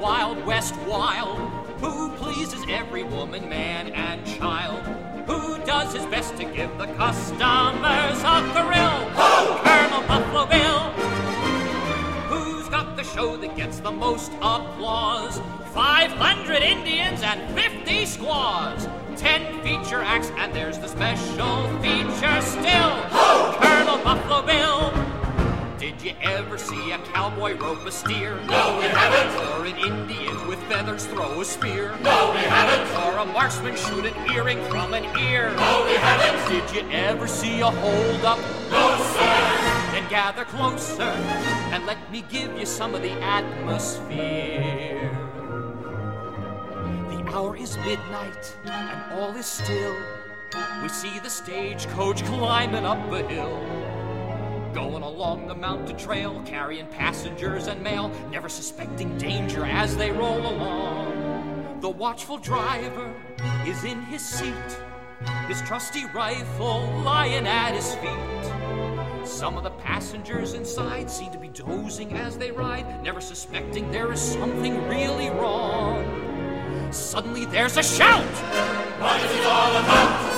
Wild 0.00 0.46
West 0.46 0.74
wild? 0.88 1.38
Who 1.82 2.10
pleases 2.12 2.64
every 2.70 3.02
woman, 3.02 3.46
man, 3.50 3.88
and 3.88 4.24
child? 4.26 4.82
Who 5.26 5.58
does 5.66 5.94
his 5.94 6.06
best 6.06 6.36
to 6.38 6.44
give 6.44 6.76
the 6.78 6.86
customers 6.86 8.22
a 8.24 8.40
thrill? 8.54 9.10
Colonel 9.60 10.02
Buffalo 10.08 10.46
Bill. 10.46 10.90
Who's 12.30 12.66
got 12.70 12.96
the 12.96 13.04
show 13.04 13.36
that 13.36 13.54
gets 13.56 13.80
the 13.80 13.90
most 13.90 14.32
applause? 14.40 15.38
500 15.74 16.62
Indians 16.62 17.20
and 17.22 17.54
50 17.54 18.06
squaws. 18.06 18.88
10 19.16 19.60
feature 19.62 20.00
acts, 20.00 20.30
and 20.38 20.54
there's 20.54 20.78
the 20.78 20.88
special 20.88 21.68
feature 21.82 22.40
still. 22.40 23.02
Colonel 23.60 23.89
cowboy 27.30 27.56
rope 27.58 27.86
a 27.86 27.90
steer? 27.90 28.34
No, 28.46 28.78
we 28.78 28.86
haven't. 28.86 29.60
Or 29.60 29.64
an 29.64 29.76
Indian 29.76 30.48
with 30.48 30.58
feathers 30.64 31.06
throw 31.06 31.40
a 31.40 31.44
spear? 31.44 31.96
No, 32.02 32.32
we 32.32 32.40
haven't. 32.40 32.90
Or 33.04 33.18
a 33.18 33.24
marksman 33.24 33.76
shoot 33.76 34.04
an 34.06 34.14
earring 34.32 34.62
from 34.68 34.94
an 34.94 35.04
ear? 35.18 35.50
No, 35.56 35.84
we 35.86 35.92
haven't. 35.94 36.48
Did 36.48 36.74
you 36.74 36.90
ever 36.90 37.26
see 37.26 37.60
a 37.60 37.70
hold 37.70 38.24
up? 38.24 38.38
No, 38.70 38.96
sir. 39.14 39.92
Then 39.92 40.08
gather 40.08 40.44
closer 40.44 41.02
and 41.02 41.86
let 41.86 41.98
me 42.10 42.24
give 42.28 42.58
you 42.58 42.66
some 42.66 42.94
of 42.94 43.02
the 43.02 43.12
atmosphere. 43.12 45.10
The 47.10 47.24
hour 47.32 47.56
is 47.56 47.76
midnight 47.78 48.56
and 48.64 49.12
all 49.12 49.36
is 49.36 49.46
still. 49.46 49.96
We 50.82 50.88
see 50.88 51.20
the 51.20 51.30
stagecoach 51.30 52.24
climbing 52.24 52.84
up 52.84 53.12
a 53.12 53.22
hill. 53.28 53.79
Going 54.74 55.02
along 55.02 55.48
the 55.48 55.54
mountain 55.54 55.96
trail, 55.96 56.40
carrying 56.46 56.86
passengers 56.86 57.66
and 57.66 57.82
mail, 57.82 58.08
never 58.30 58.48
suspecting 58.48 59.18
danger 59.18 59.64
as 59.64 59.96
they 59.96 60.12
roll 60.12 60.38
along. 60.38 61.78
The 61.80 61.90
watchful 61.90 62.38
driver 62.38 63.12
is 63.66 63.82
in 63.82 64.00
his 64.02 64.24
seat, 64.24 64.54
his 65.48 65.60
trusty 65.62 66.04
rifle 66.14 66.88
lying 67.02 67.48
at 67.48 67.74
his 67.74 67.96
feet. 67.96 69.26
Some 69.26 69.56
of 69.56 69.64
the 69.64 69.70
passengers 69.70 70.54
inside 70.54 71.10
seem 71.10 71.32
to 71.32 71.38
be 71.38 71.48
dozing 71.48 72.12
as 72.12 72.38
they 72.38 72.52
ride, 72.52 73.02
never 73.02 73.20
suspecting 73.20 73.90
there 73.90 74.12
is 74.12 74.20
something 74.20 74.86
really 74.88 75.30
wrong. 75.30 76.92
Suddenly 76.92 77.46
there's 77.46 77.76
a 77.76 77.82
shout! 77.82 78.24
What 79.00 79.20
is 79.20 79.36
it 79.36 79.46
all 79.46 79.76
about? 79.76 80.29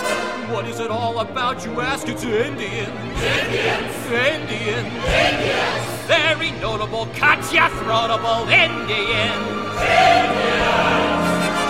What 0.52 0.68
is 0.68 0.80
it 0.80 0.90
all 0.90 1.18
about, 1.20 1.64
you 1.64 1.80
ask? 1.80 2.06
It's 2.08 2.24
Indians. 2.24 2.88
Indians. 3.22 4.06
Indians. 4.12 4.92
Indians. 5.08 5.84
Very 6.06 6.50
notable, 6.60 7.06
cut-ya-throatable 7.14 8.42
Indians. 8.52 9.46
Indians. 9.80 10.92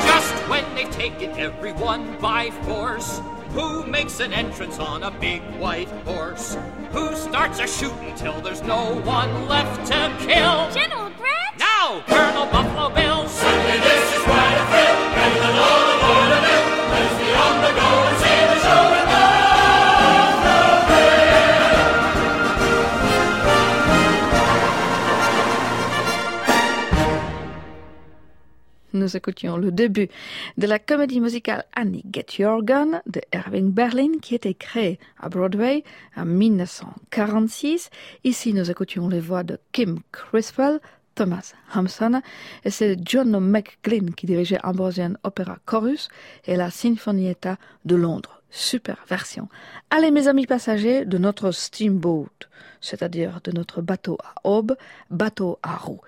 Just 0.05 0.35
when 0.49 0.65
they 0.75 0.85
take 0.87 1.13
taken 1.13 1.39
everyone 1.39 2.17
by 2.21 2.51
force, 2.63 3.21
who 3.51 3.85
makes 3.87 4.21
an 4.21 4.33
entrance 4.33 4.79
on 4.79 5.03
a 5.03 5.11
big 5.11 5.43
white 5.59 5.89
horse? 6.07 6.57
Who 6.93 7.15
starts 7.17 7.59
a 7.59 7.67
shooting 7.67 8.15
till 8.17 8.41
there's 8.41 8.63
no 8.63 9.01
one 9.03 9.49
left 9.49 9.87
to 9.89 10.17
kill? 10.21 10.71
General 10.71 11.11
Grant? 11.19 11.59
Now, 11.59 12.03
Colonel 12.07 12.47
Buffalo 12.47 12.89
Bill. 12.95 13.29
Suddenly 13.29 13.79
this 13.79 14.17
is 14.17 14.23
quite 14.23 14.55
a 14.55 14.67
thrill. 14.71 14.91
Nous 28.94 29.16
écoutions 29.16 29.56
le 29.56 29.73
début 29.73 30.09
de 30.59 30.66
la 30.66 30.78
comédie 30.78 31.20
musicale 31.20 31.64
Annie 31.74 32.05
Get 32.12 32.27
Your 32.39 32.62
Gun 32.62 33.01
de 33.06 33.23
Irving 33.32 33.70
Berlin 33.70 34.19
qui 34.20 34.35
était 34.35 34.52
créée 34.52 34.98
à 35.19 35.31
Broadway 35.31 35.82
en 36.14 36.27
1946. 36.27 37.89
Ici, 38.24 38.52
nous 38.52 38.70
écoutions 38.70 39.09
les 39.09 39.20
voix 39.20 39.44
de 39.44 39.59
Kim 39.73 40.01
Criswell, 40.12 40.78
Thomas 41.14 41.55
Hampson 41.74 42.20
et 42.66 42.70
c'est 42.70 42.98
John 43.02 43.39
McGlynn 43.40 44.14
qui 44.14 44.27
dirigeait 44.27 44.62
Ambrosian 44.62 45.14
Opera 45.23 45.56
Chorus 45.64 46.09
et 46.44 46.56
la 46.56 46.70
Sinfonietta 46.70 47.56
de 47.86 47.97
Londres. 47.97 48.43
Super 48.51 49.02
version. 49.09 49.48
Allez 49.89 50.10
mes 50.10 50.28
amis 50.28 50.47
passagers 50.47 51.06
de 51.06 51.16
notre 51.16 51.51
steamboat, 51.51 52.28
c'est-à-dire 52.82 53.40
de 53.43 53.52
notre 53.52 53.81
bateau 53.81 54.19
à 54.23 54.47
aube, 54.47 54.77
bateau 55.09 55.59
à 55.62 55.77
roues. 55.77 56.02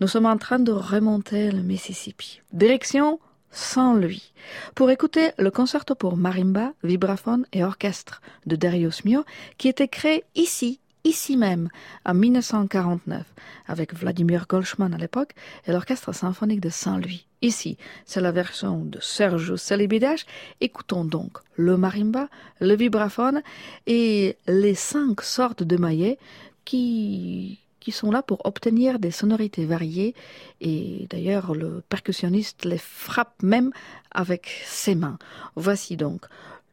Nous 0.00 0.08
sommes 0.08 0.26
en 0.26 0.36
train 0.36 0.58
de 0.58 0.72
remonter 0.72 1.50
le 1.50 1.62
Mississippi. 1.62 2.40
Direction 2.52 3.20
Saint-Louis. 3.50 4.32
Pour 4.74 4.90
écouter 4.90 5.30
le 5.38 5.50
concerto 5.50 5.94
pour 5.94 6.16
marimba, 6.16 6.72
vibraphone 6.82 7.46
et 7.52 7.62
orchestre 7.62 8.20
de 8.46 8.56
Darius 8.56 9.04
Mio 9.04 9.24
qui 9.56 9.68
était 9.68 9.88
créé 9.88 10.24
ici 10.34 10.80
ici 11.04 11.36
même, 11.36 11.68
en 12.06 12.14
1949, 12.14 13.22
avec 13.66 13.94
Vladimir 13.94 14.46
Golchman 14.48 14.92
à 14.94 14.98
l'époque 14.98 15.34
et 15.66 15.72
l'Orchestre 15.72 16.12
symphonique 16.12 16.60
de 16.60 16.70
Saint-Louis. 16.70 17.26
Ici, 17.42 17.76
c'est 18.06 18.22
la 18.22 18.32
version 18.32 18.84
de 18.84 18.98
Sergio 19.00 19.58
Celibidache. 19.58 20.24
Écoutons 20.62 21.04
donc 21.04 21.38
le 21.56 21.76
marimba, 21.76 22.28
le 22.60 22.74
vibraphone 22.74 23.42
et 23.86 24.38
les 24.46 24.74
cinq 24.74 25.20
sortes 25.20 25.62
de 25.62 25.76
maillets 25.76 26.18
qui, 26.64 27.60
qui 27.84 27.92
sont 27.92 28.10
là 28.10 28.22
pour 28.22 28.46
obtenir 28.46 28.98
des 28.98 29.10
sonorités 29.10 29.66
variées 29.66 30.14
et 30.62 31.06
d'ailleurs 31.10 31.54
le 31.54 31.82
percussionniste 31.88 32.64
les 32.64 32.78
frappe 32.78 33.42
même 33.42 33.70
avec 34.10 34.62
ses 34.64 34.94
mains. 34.94 35.18
Voici 35.54 35.96
donc 35.98 36.22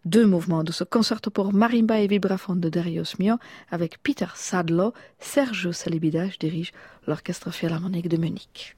deux 0.05 0.25
mouvements 0.25 0.63
de 0.63 0.71
ce 0.71 0.85
concerto 0.85 1.29
pour 1.29 1.53
marimba 1.53 1.99
et 1.99 2.07
vibraphone 2.07 2.61
de 2.61 2.69
Darius 2.69 3.19
Mio 3.19 3.35
avec 3.69 4.01
Peter 4.01 4.31
Sadlo. 4.35 4.93
Sergio 5.19 5.73
Salibidache 5.73 6.39
dirige 6.39 6.71
l'Orchestre 7.05 7.51
Philharmonique 7.51 8.07
de 8.07 8.17
Munich. 8.17 8.77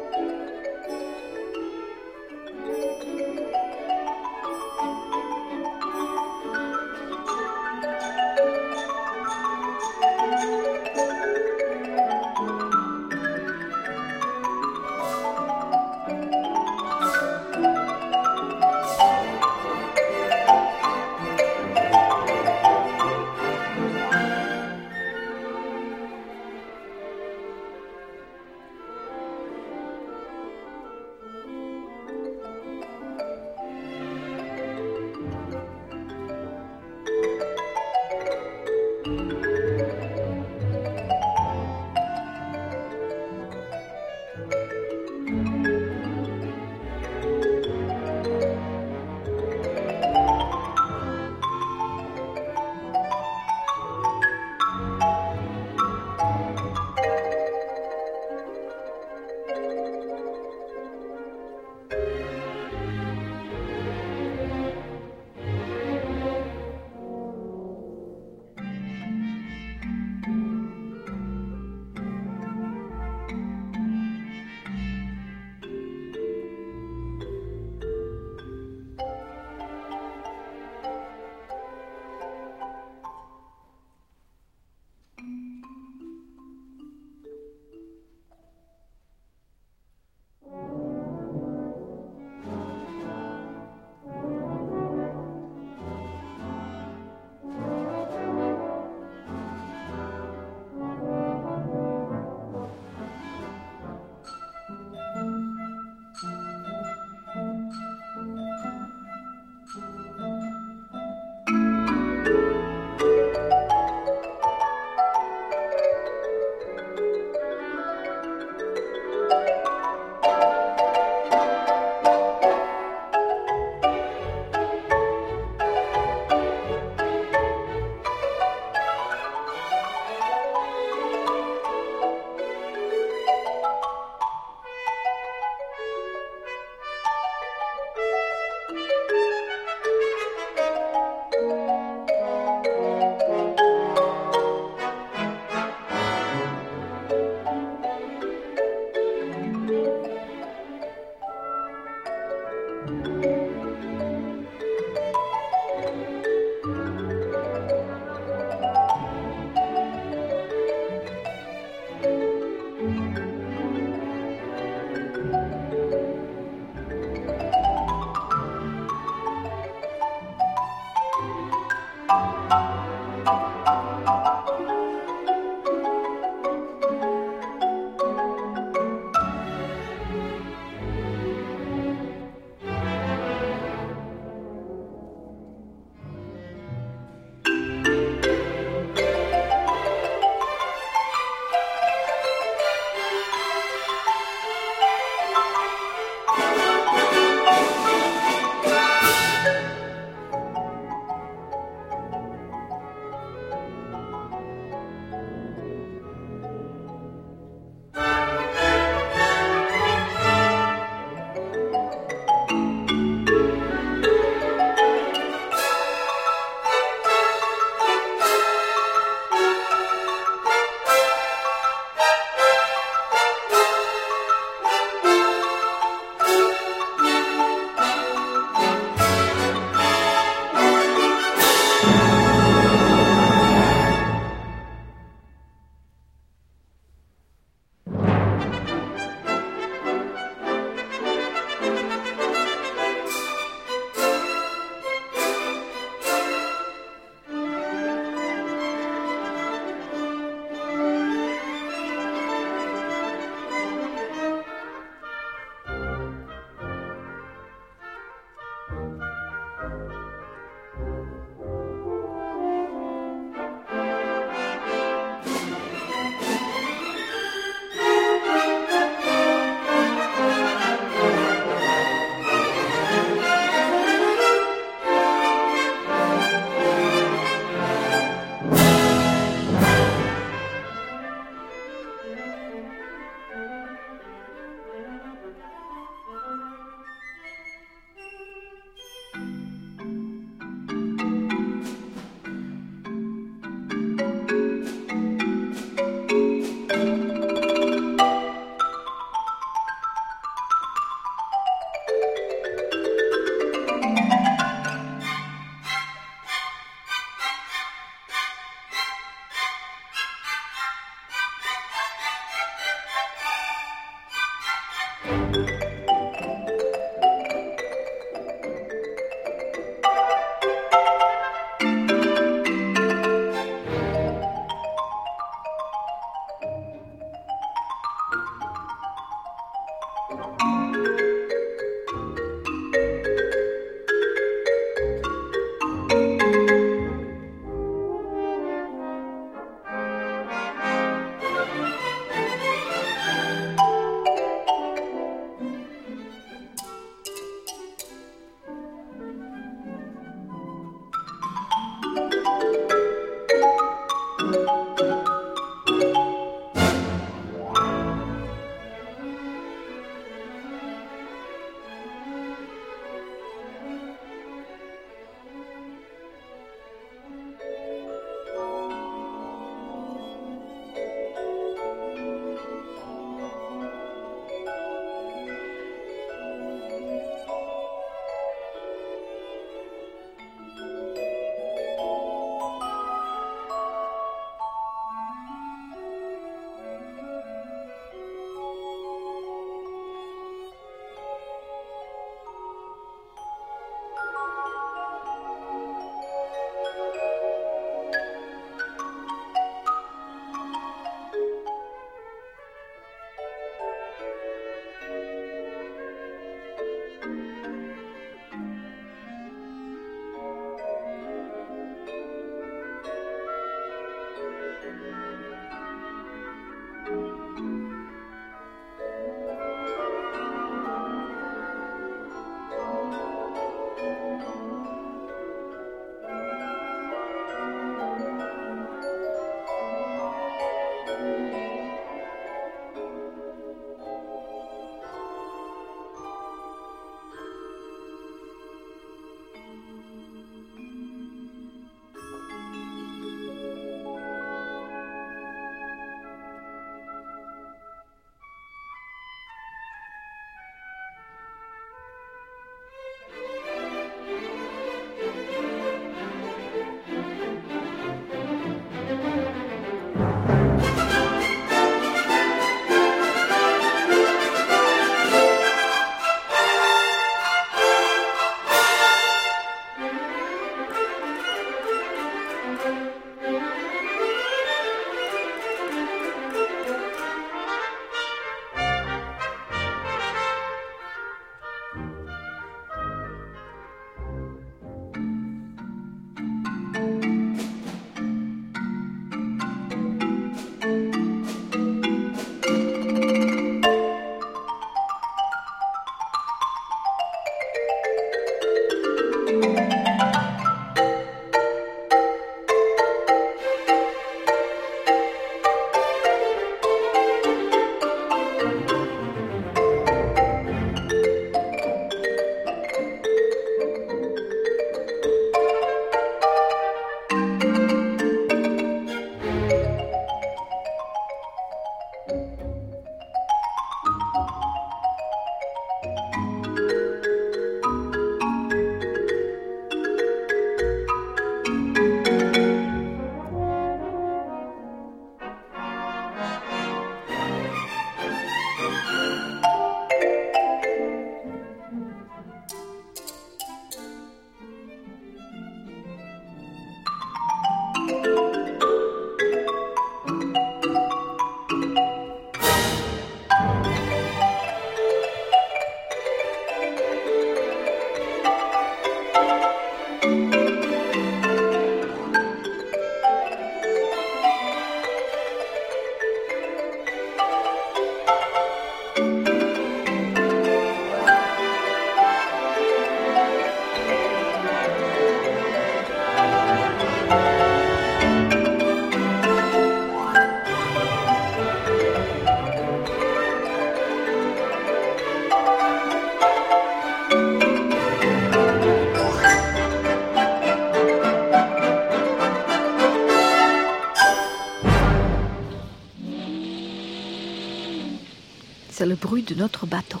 Bruit 599.02 599.24
de 599.24 599.34
notre 599.34 599.66
bateau. 599.66 600.00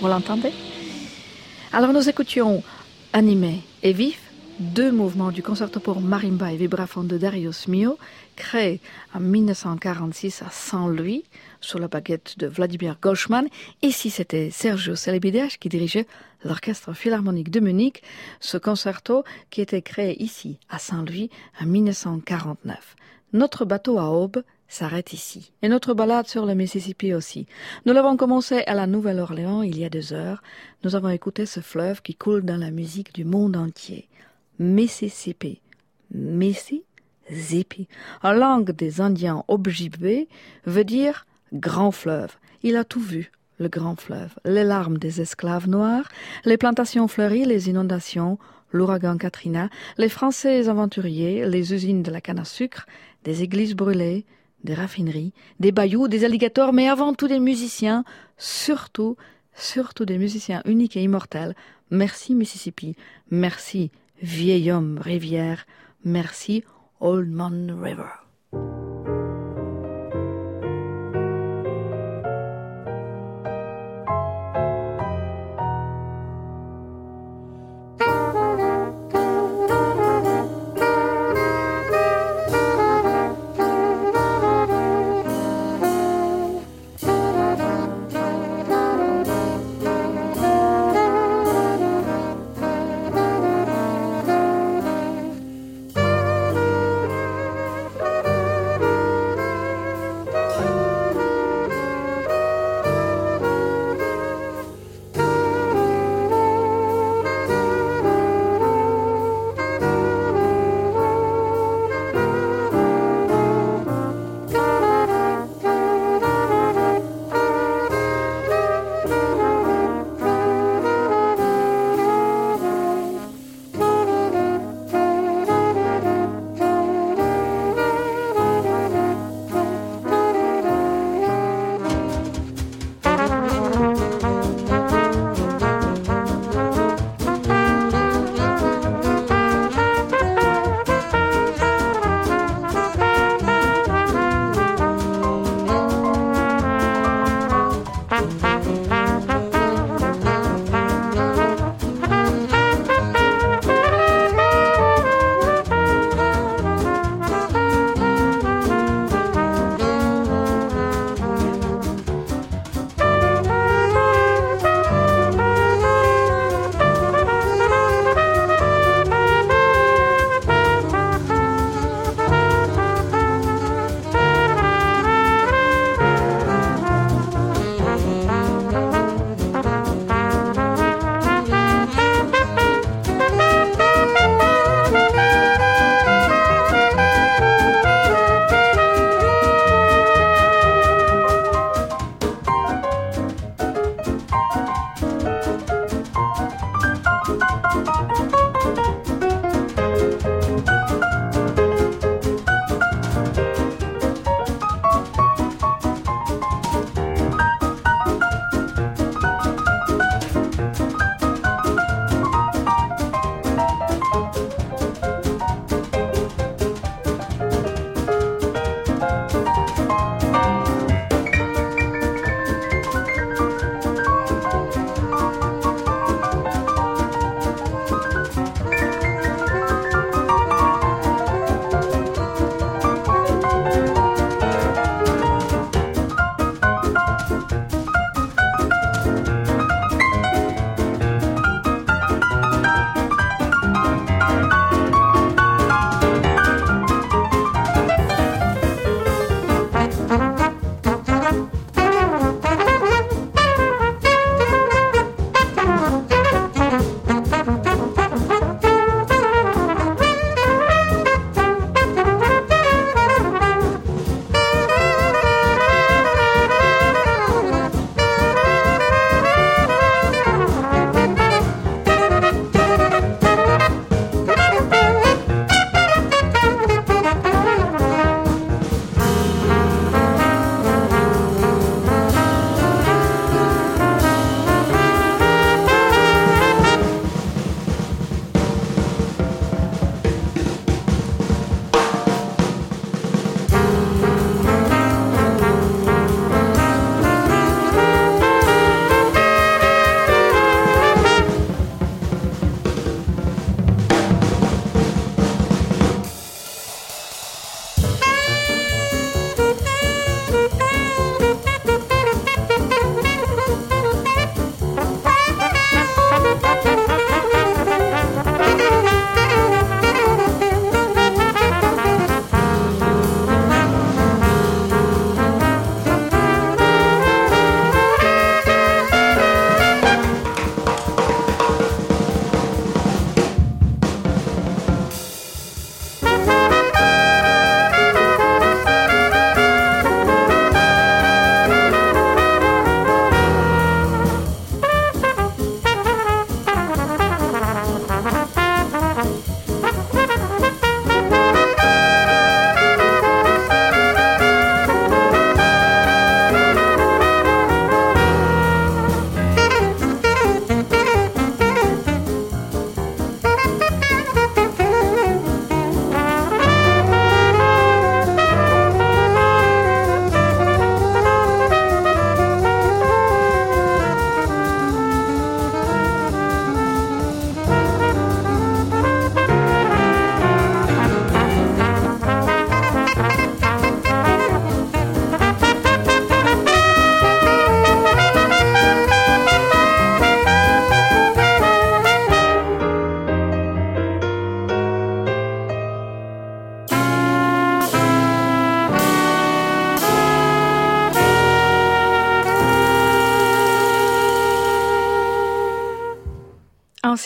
Vous 0.00 0.06
l'entendez? 0.06 0.52
Alors 1.72 1.92
nous 1.92 2.08
écoutions 2.08 2.62
animé 3.14 3.62
et 3.82 3.92
vif 3.94 4.20
deux 4.60 4.92
mouvements 4.92 5.32
du 5.32 5.42
concerto 5.42 5.80
pour 5.80 6.00
marimba 6.00 6.52
et 6.52 6.56
vibraphone 6.56 7.08
de 7.08 7.18
Darius 7.18 7.66
Mio, 7.66 7.98
créé 8.36 8.80
en 9.14 9.20
1946 9.20 10.42
à 10.42 10.50
Saint-Louis, 10.50 11.24
sous 11.60 11.78
la 11.78 11.88
baguette 11.88 12.38
de 12.38 12.46
Vladimir 12.46 12.98
Golschmann. 13.00 13.48
Ici, 13.82 14.10
c'était 14.10 14.50
Sergio 14.50 14.94
Celibidache 14.94 15.58
qui 15.58 15.68
dirigeait 15.68 16.06
l'Orchestre 16.44 16.92
Philharmonique 16.92 17.50
de 17.50 17.58
Munich, 17.58 18.02
ce 18.38 18.58
concerto 18.58 19.24
qui 19.50 19.60
était 19.60 19.82
créé 19.82 20.22
ici, 20.22 20.58
à 20.68 20.78
Saint-Louis, 20.78 21.30
en 21.60 21.66
1949. 21.66 22.94
Notre 23.34 23.64
bateau 23.64 23.98
à 23.98 24.10
aube 24.10 24.44
s'arrête 24.68 25.12
ici. 25.12 25.52
Et 25.60 25.68
notre 25.68 25.92
balade 25.92 26.28
sur 26.28 26.46
le 26.46 26.54
Mississippi 26.54 27.14
aussi. 27.14 27.46
Nous 27.84 27.92
l'avons 27.92 28.16
commencé 28.16 28.62
à 28.68 28.74
la 28.74 28.86
Nouvelle-Orléans 28.86 29.62
il 29.62 29.76
y 29.76 29.84
a 29.84 29.90
deux 29.90 30.12
heures. 30.12 30.40
Nous 30.84 30.94
avons 30.94 31.08
écouté 31.08 31.44
ce 31.44 31.58
fleuve 31.58 32.00
qui 32.00 32.14
coule 32.14 32.44
dans 32.44 32.56
la 32.56 32.70
musique 32.70 33.12
du 33.12 33.24
monde 33.24 33.56
entier. 33.56 34.08
Mississippi. 34.60 35.60
Mississippi. 36.12 37.88
En 38.22 38.32
langue 38.32 38.70
des 38.70 39.00
Indiens 39.00 39.42
Ojibwe, 39.48 40.28
veut 40.64 40.84
dire 40.84 41.26
grand 41.52 41.90
fleuve. 41.90 42.36
Il 42.62 42.76
a 42.76 42.84
tout 42.84 43.00
vu, 43.00 43.32
le 43.58 43.68
grand 43.68 43.96
fleuve. 43.96 44.32
Les 44.44 44.62
larmes 44.62 44.98
des 44.98 45.20
esclaves 45.20 45.68
noirs, 45.68 46.08
les 46.44 46.56
plantations 46.56 47.08
fleuries, 47.08 47.46
les 47.46 47.68
inondations, 47.68 48.38
l'ouragan 48.74 49.16
Katrina, 49.16 49.70
les 49.98 50.08
Français 50.08 50.68
aventuriers, 50.68 51.46
les 51.46 51.72
usines 51.72 52.02
de 52.02 52.10
la 52.10 52.20
canne 52.20 52.40
à 52.40 52.44
sucre, 52.44 52.86
des 53.24 53.42
églises 53.42 53.74
brûlées, 53.74 54.24
des 54.62 54.74
raffineries, 54.74 55.32
des 55.60 55.72
bayous, 55.72 56.08
des 56.08 56.24
alligators, 56.24 56.72
mais 56.72 56.88
avant 56.88 57.14
tout 57.14 57.28
des 57.28 57.40
musiciens, 57.40 58.04
surtout, 58.38 59.16
surtout 59.54 60.04
des 60.04 60.18
musiciens 60.18 60.62
uniques 60.64 60.96
et 60.96 61.02
immortels. 61.02 61.54
Merci 61.90 62.34
Mississippi, 62.34 62.96
merci 63.30 63.90
vieil 64.22 64.70
homme 64.70 64.98
rivière, 64.98 65.66
merci 66.04 66.64
Old 67.00 67.30
Man 67.30 67.76
River. 67.82 69.23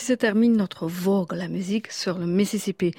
Se 0.08 0.14
termine 0.14 0.56
notre 0.56 0.86
vogue 0.86 1.34
la 1.34 1.48
musique 1.48 1.92
sur 1.92 2.16
le 2.16 2.24
Mississippi 2.24 2.94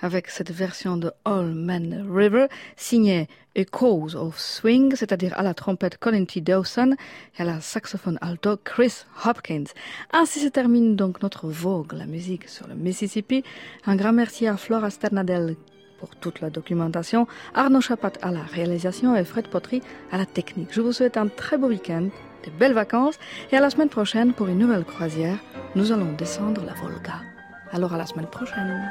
avec 0.00 0.28
cette 0.28 0.50
version 0.50 0.96
de 0.96 1.12
All 1.26 1.52
Man 1.52 2.06
River 2.10 2.46
signée 2.74 3.28
Echoes 3.54 4.16
of 4.16 4.40
Swing, 4.40 4.96
c'est-à-dire 4.96 5.38
à 5.38 5.42
la 5.42 5.52
trompette 5.52 5.98
Colin 5.98 6.24
T. 6.24 6.40
Dawson 6.40 6.96
et 7.38 7.42
à 7.42 7.44
la 7.44 7.60
saxophone 7.60 8.18
alto 8.22 8.56
Chris 8.56 9.04
Hopkins. 9.26 9.66
Ainsi 10.14 10.40
se 10.40 10.48
termine 10.48 10.96
donc 10.96 11.20
notre 11.20 11.48
vogue 11.48 11.92
la 11.92 12.06
musique 12.06 12.48
sur 12.48 12.66
le 12.66 12.74
Mississippi. 12.74 13.44
Un 13.84 13.96
grand 13.96 14.14
merci 14.14 14.46
à 14.46 14.56
Flora 14.56 14.88
Sternadel 14.88 15.56
pour 16.00 16.16
toute 16.16 16.40
la 16.40 16.48
documentation, 16.48 17.26
Arnaud 17.52 17.82
Chapat 17.82 18.12
à 18.22 18.30
la 18.30 18.42
réalisation 18.42 19.14
et 19.14 19.24
Fred 19.24 19.48
Potry 19.48 19.82
à 20.10 20.16
la 20.16 20.24
technique. 20.24 20.68
Je 20.72 20.80
vous 20.80 20.92
souhaite 20.92 21.18
un 21.18 21.28
très 21.28 21.58
beau 21.58 21.68
week-end, 21.68 22.08
de 22.44 22.50
belles 22.50 22.72
vacances 22.72 23.18
et 23.50 23.56
à 23.56 23.60
la 23.60 23.70
semaine 23.70 23.88
prochaine 23.88 24.32
pour 24.32 24.46
une 24.46 24.58
nouvelle 24.58 24.84
croisière. 24.84 25.38
Nous 25.74 25.92
allons 25.92 26.12
descendre 26.12 26.62
la 26.64 26.74
Volga. 26.74 27.20
Alors 27.72 27.94
à 27.94 27.98
la 27.98 28.06
semaine 28.06 28.26
prochaine. 28.26 28.90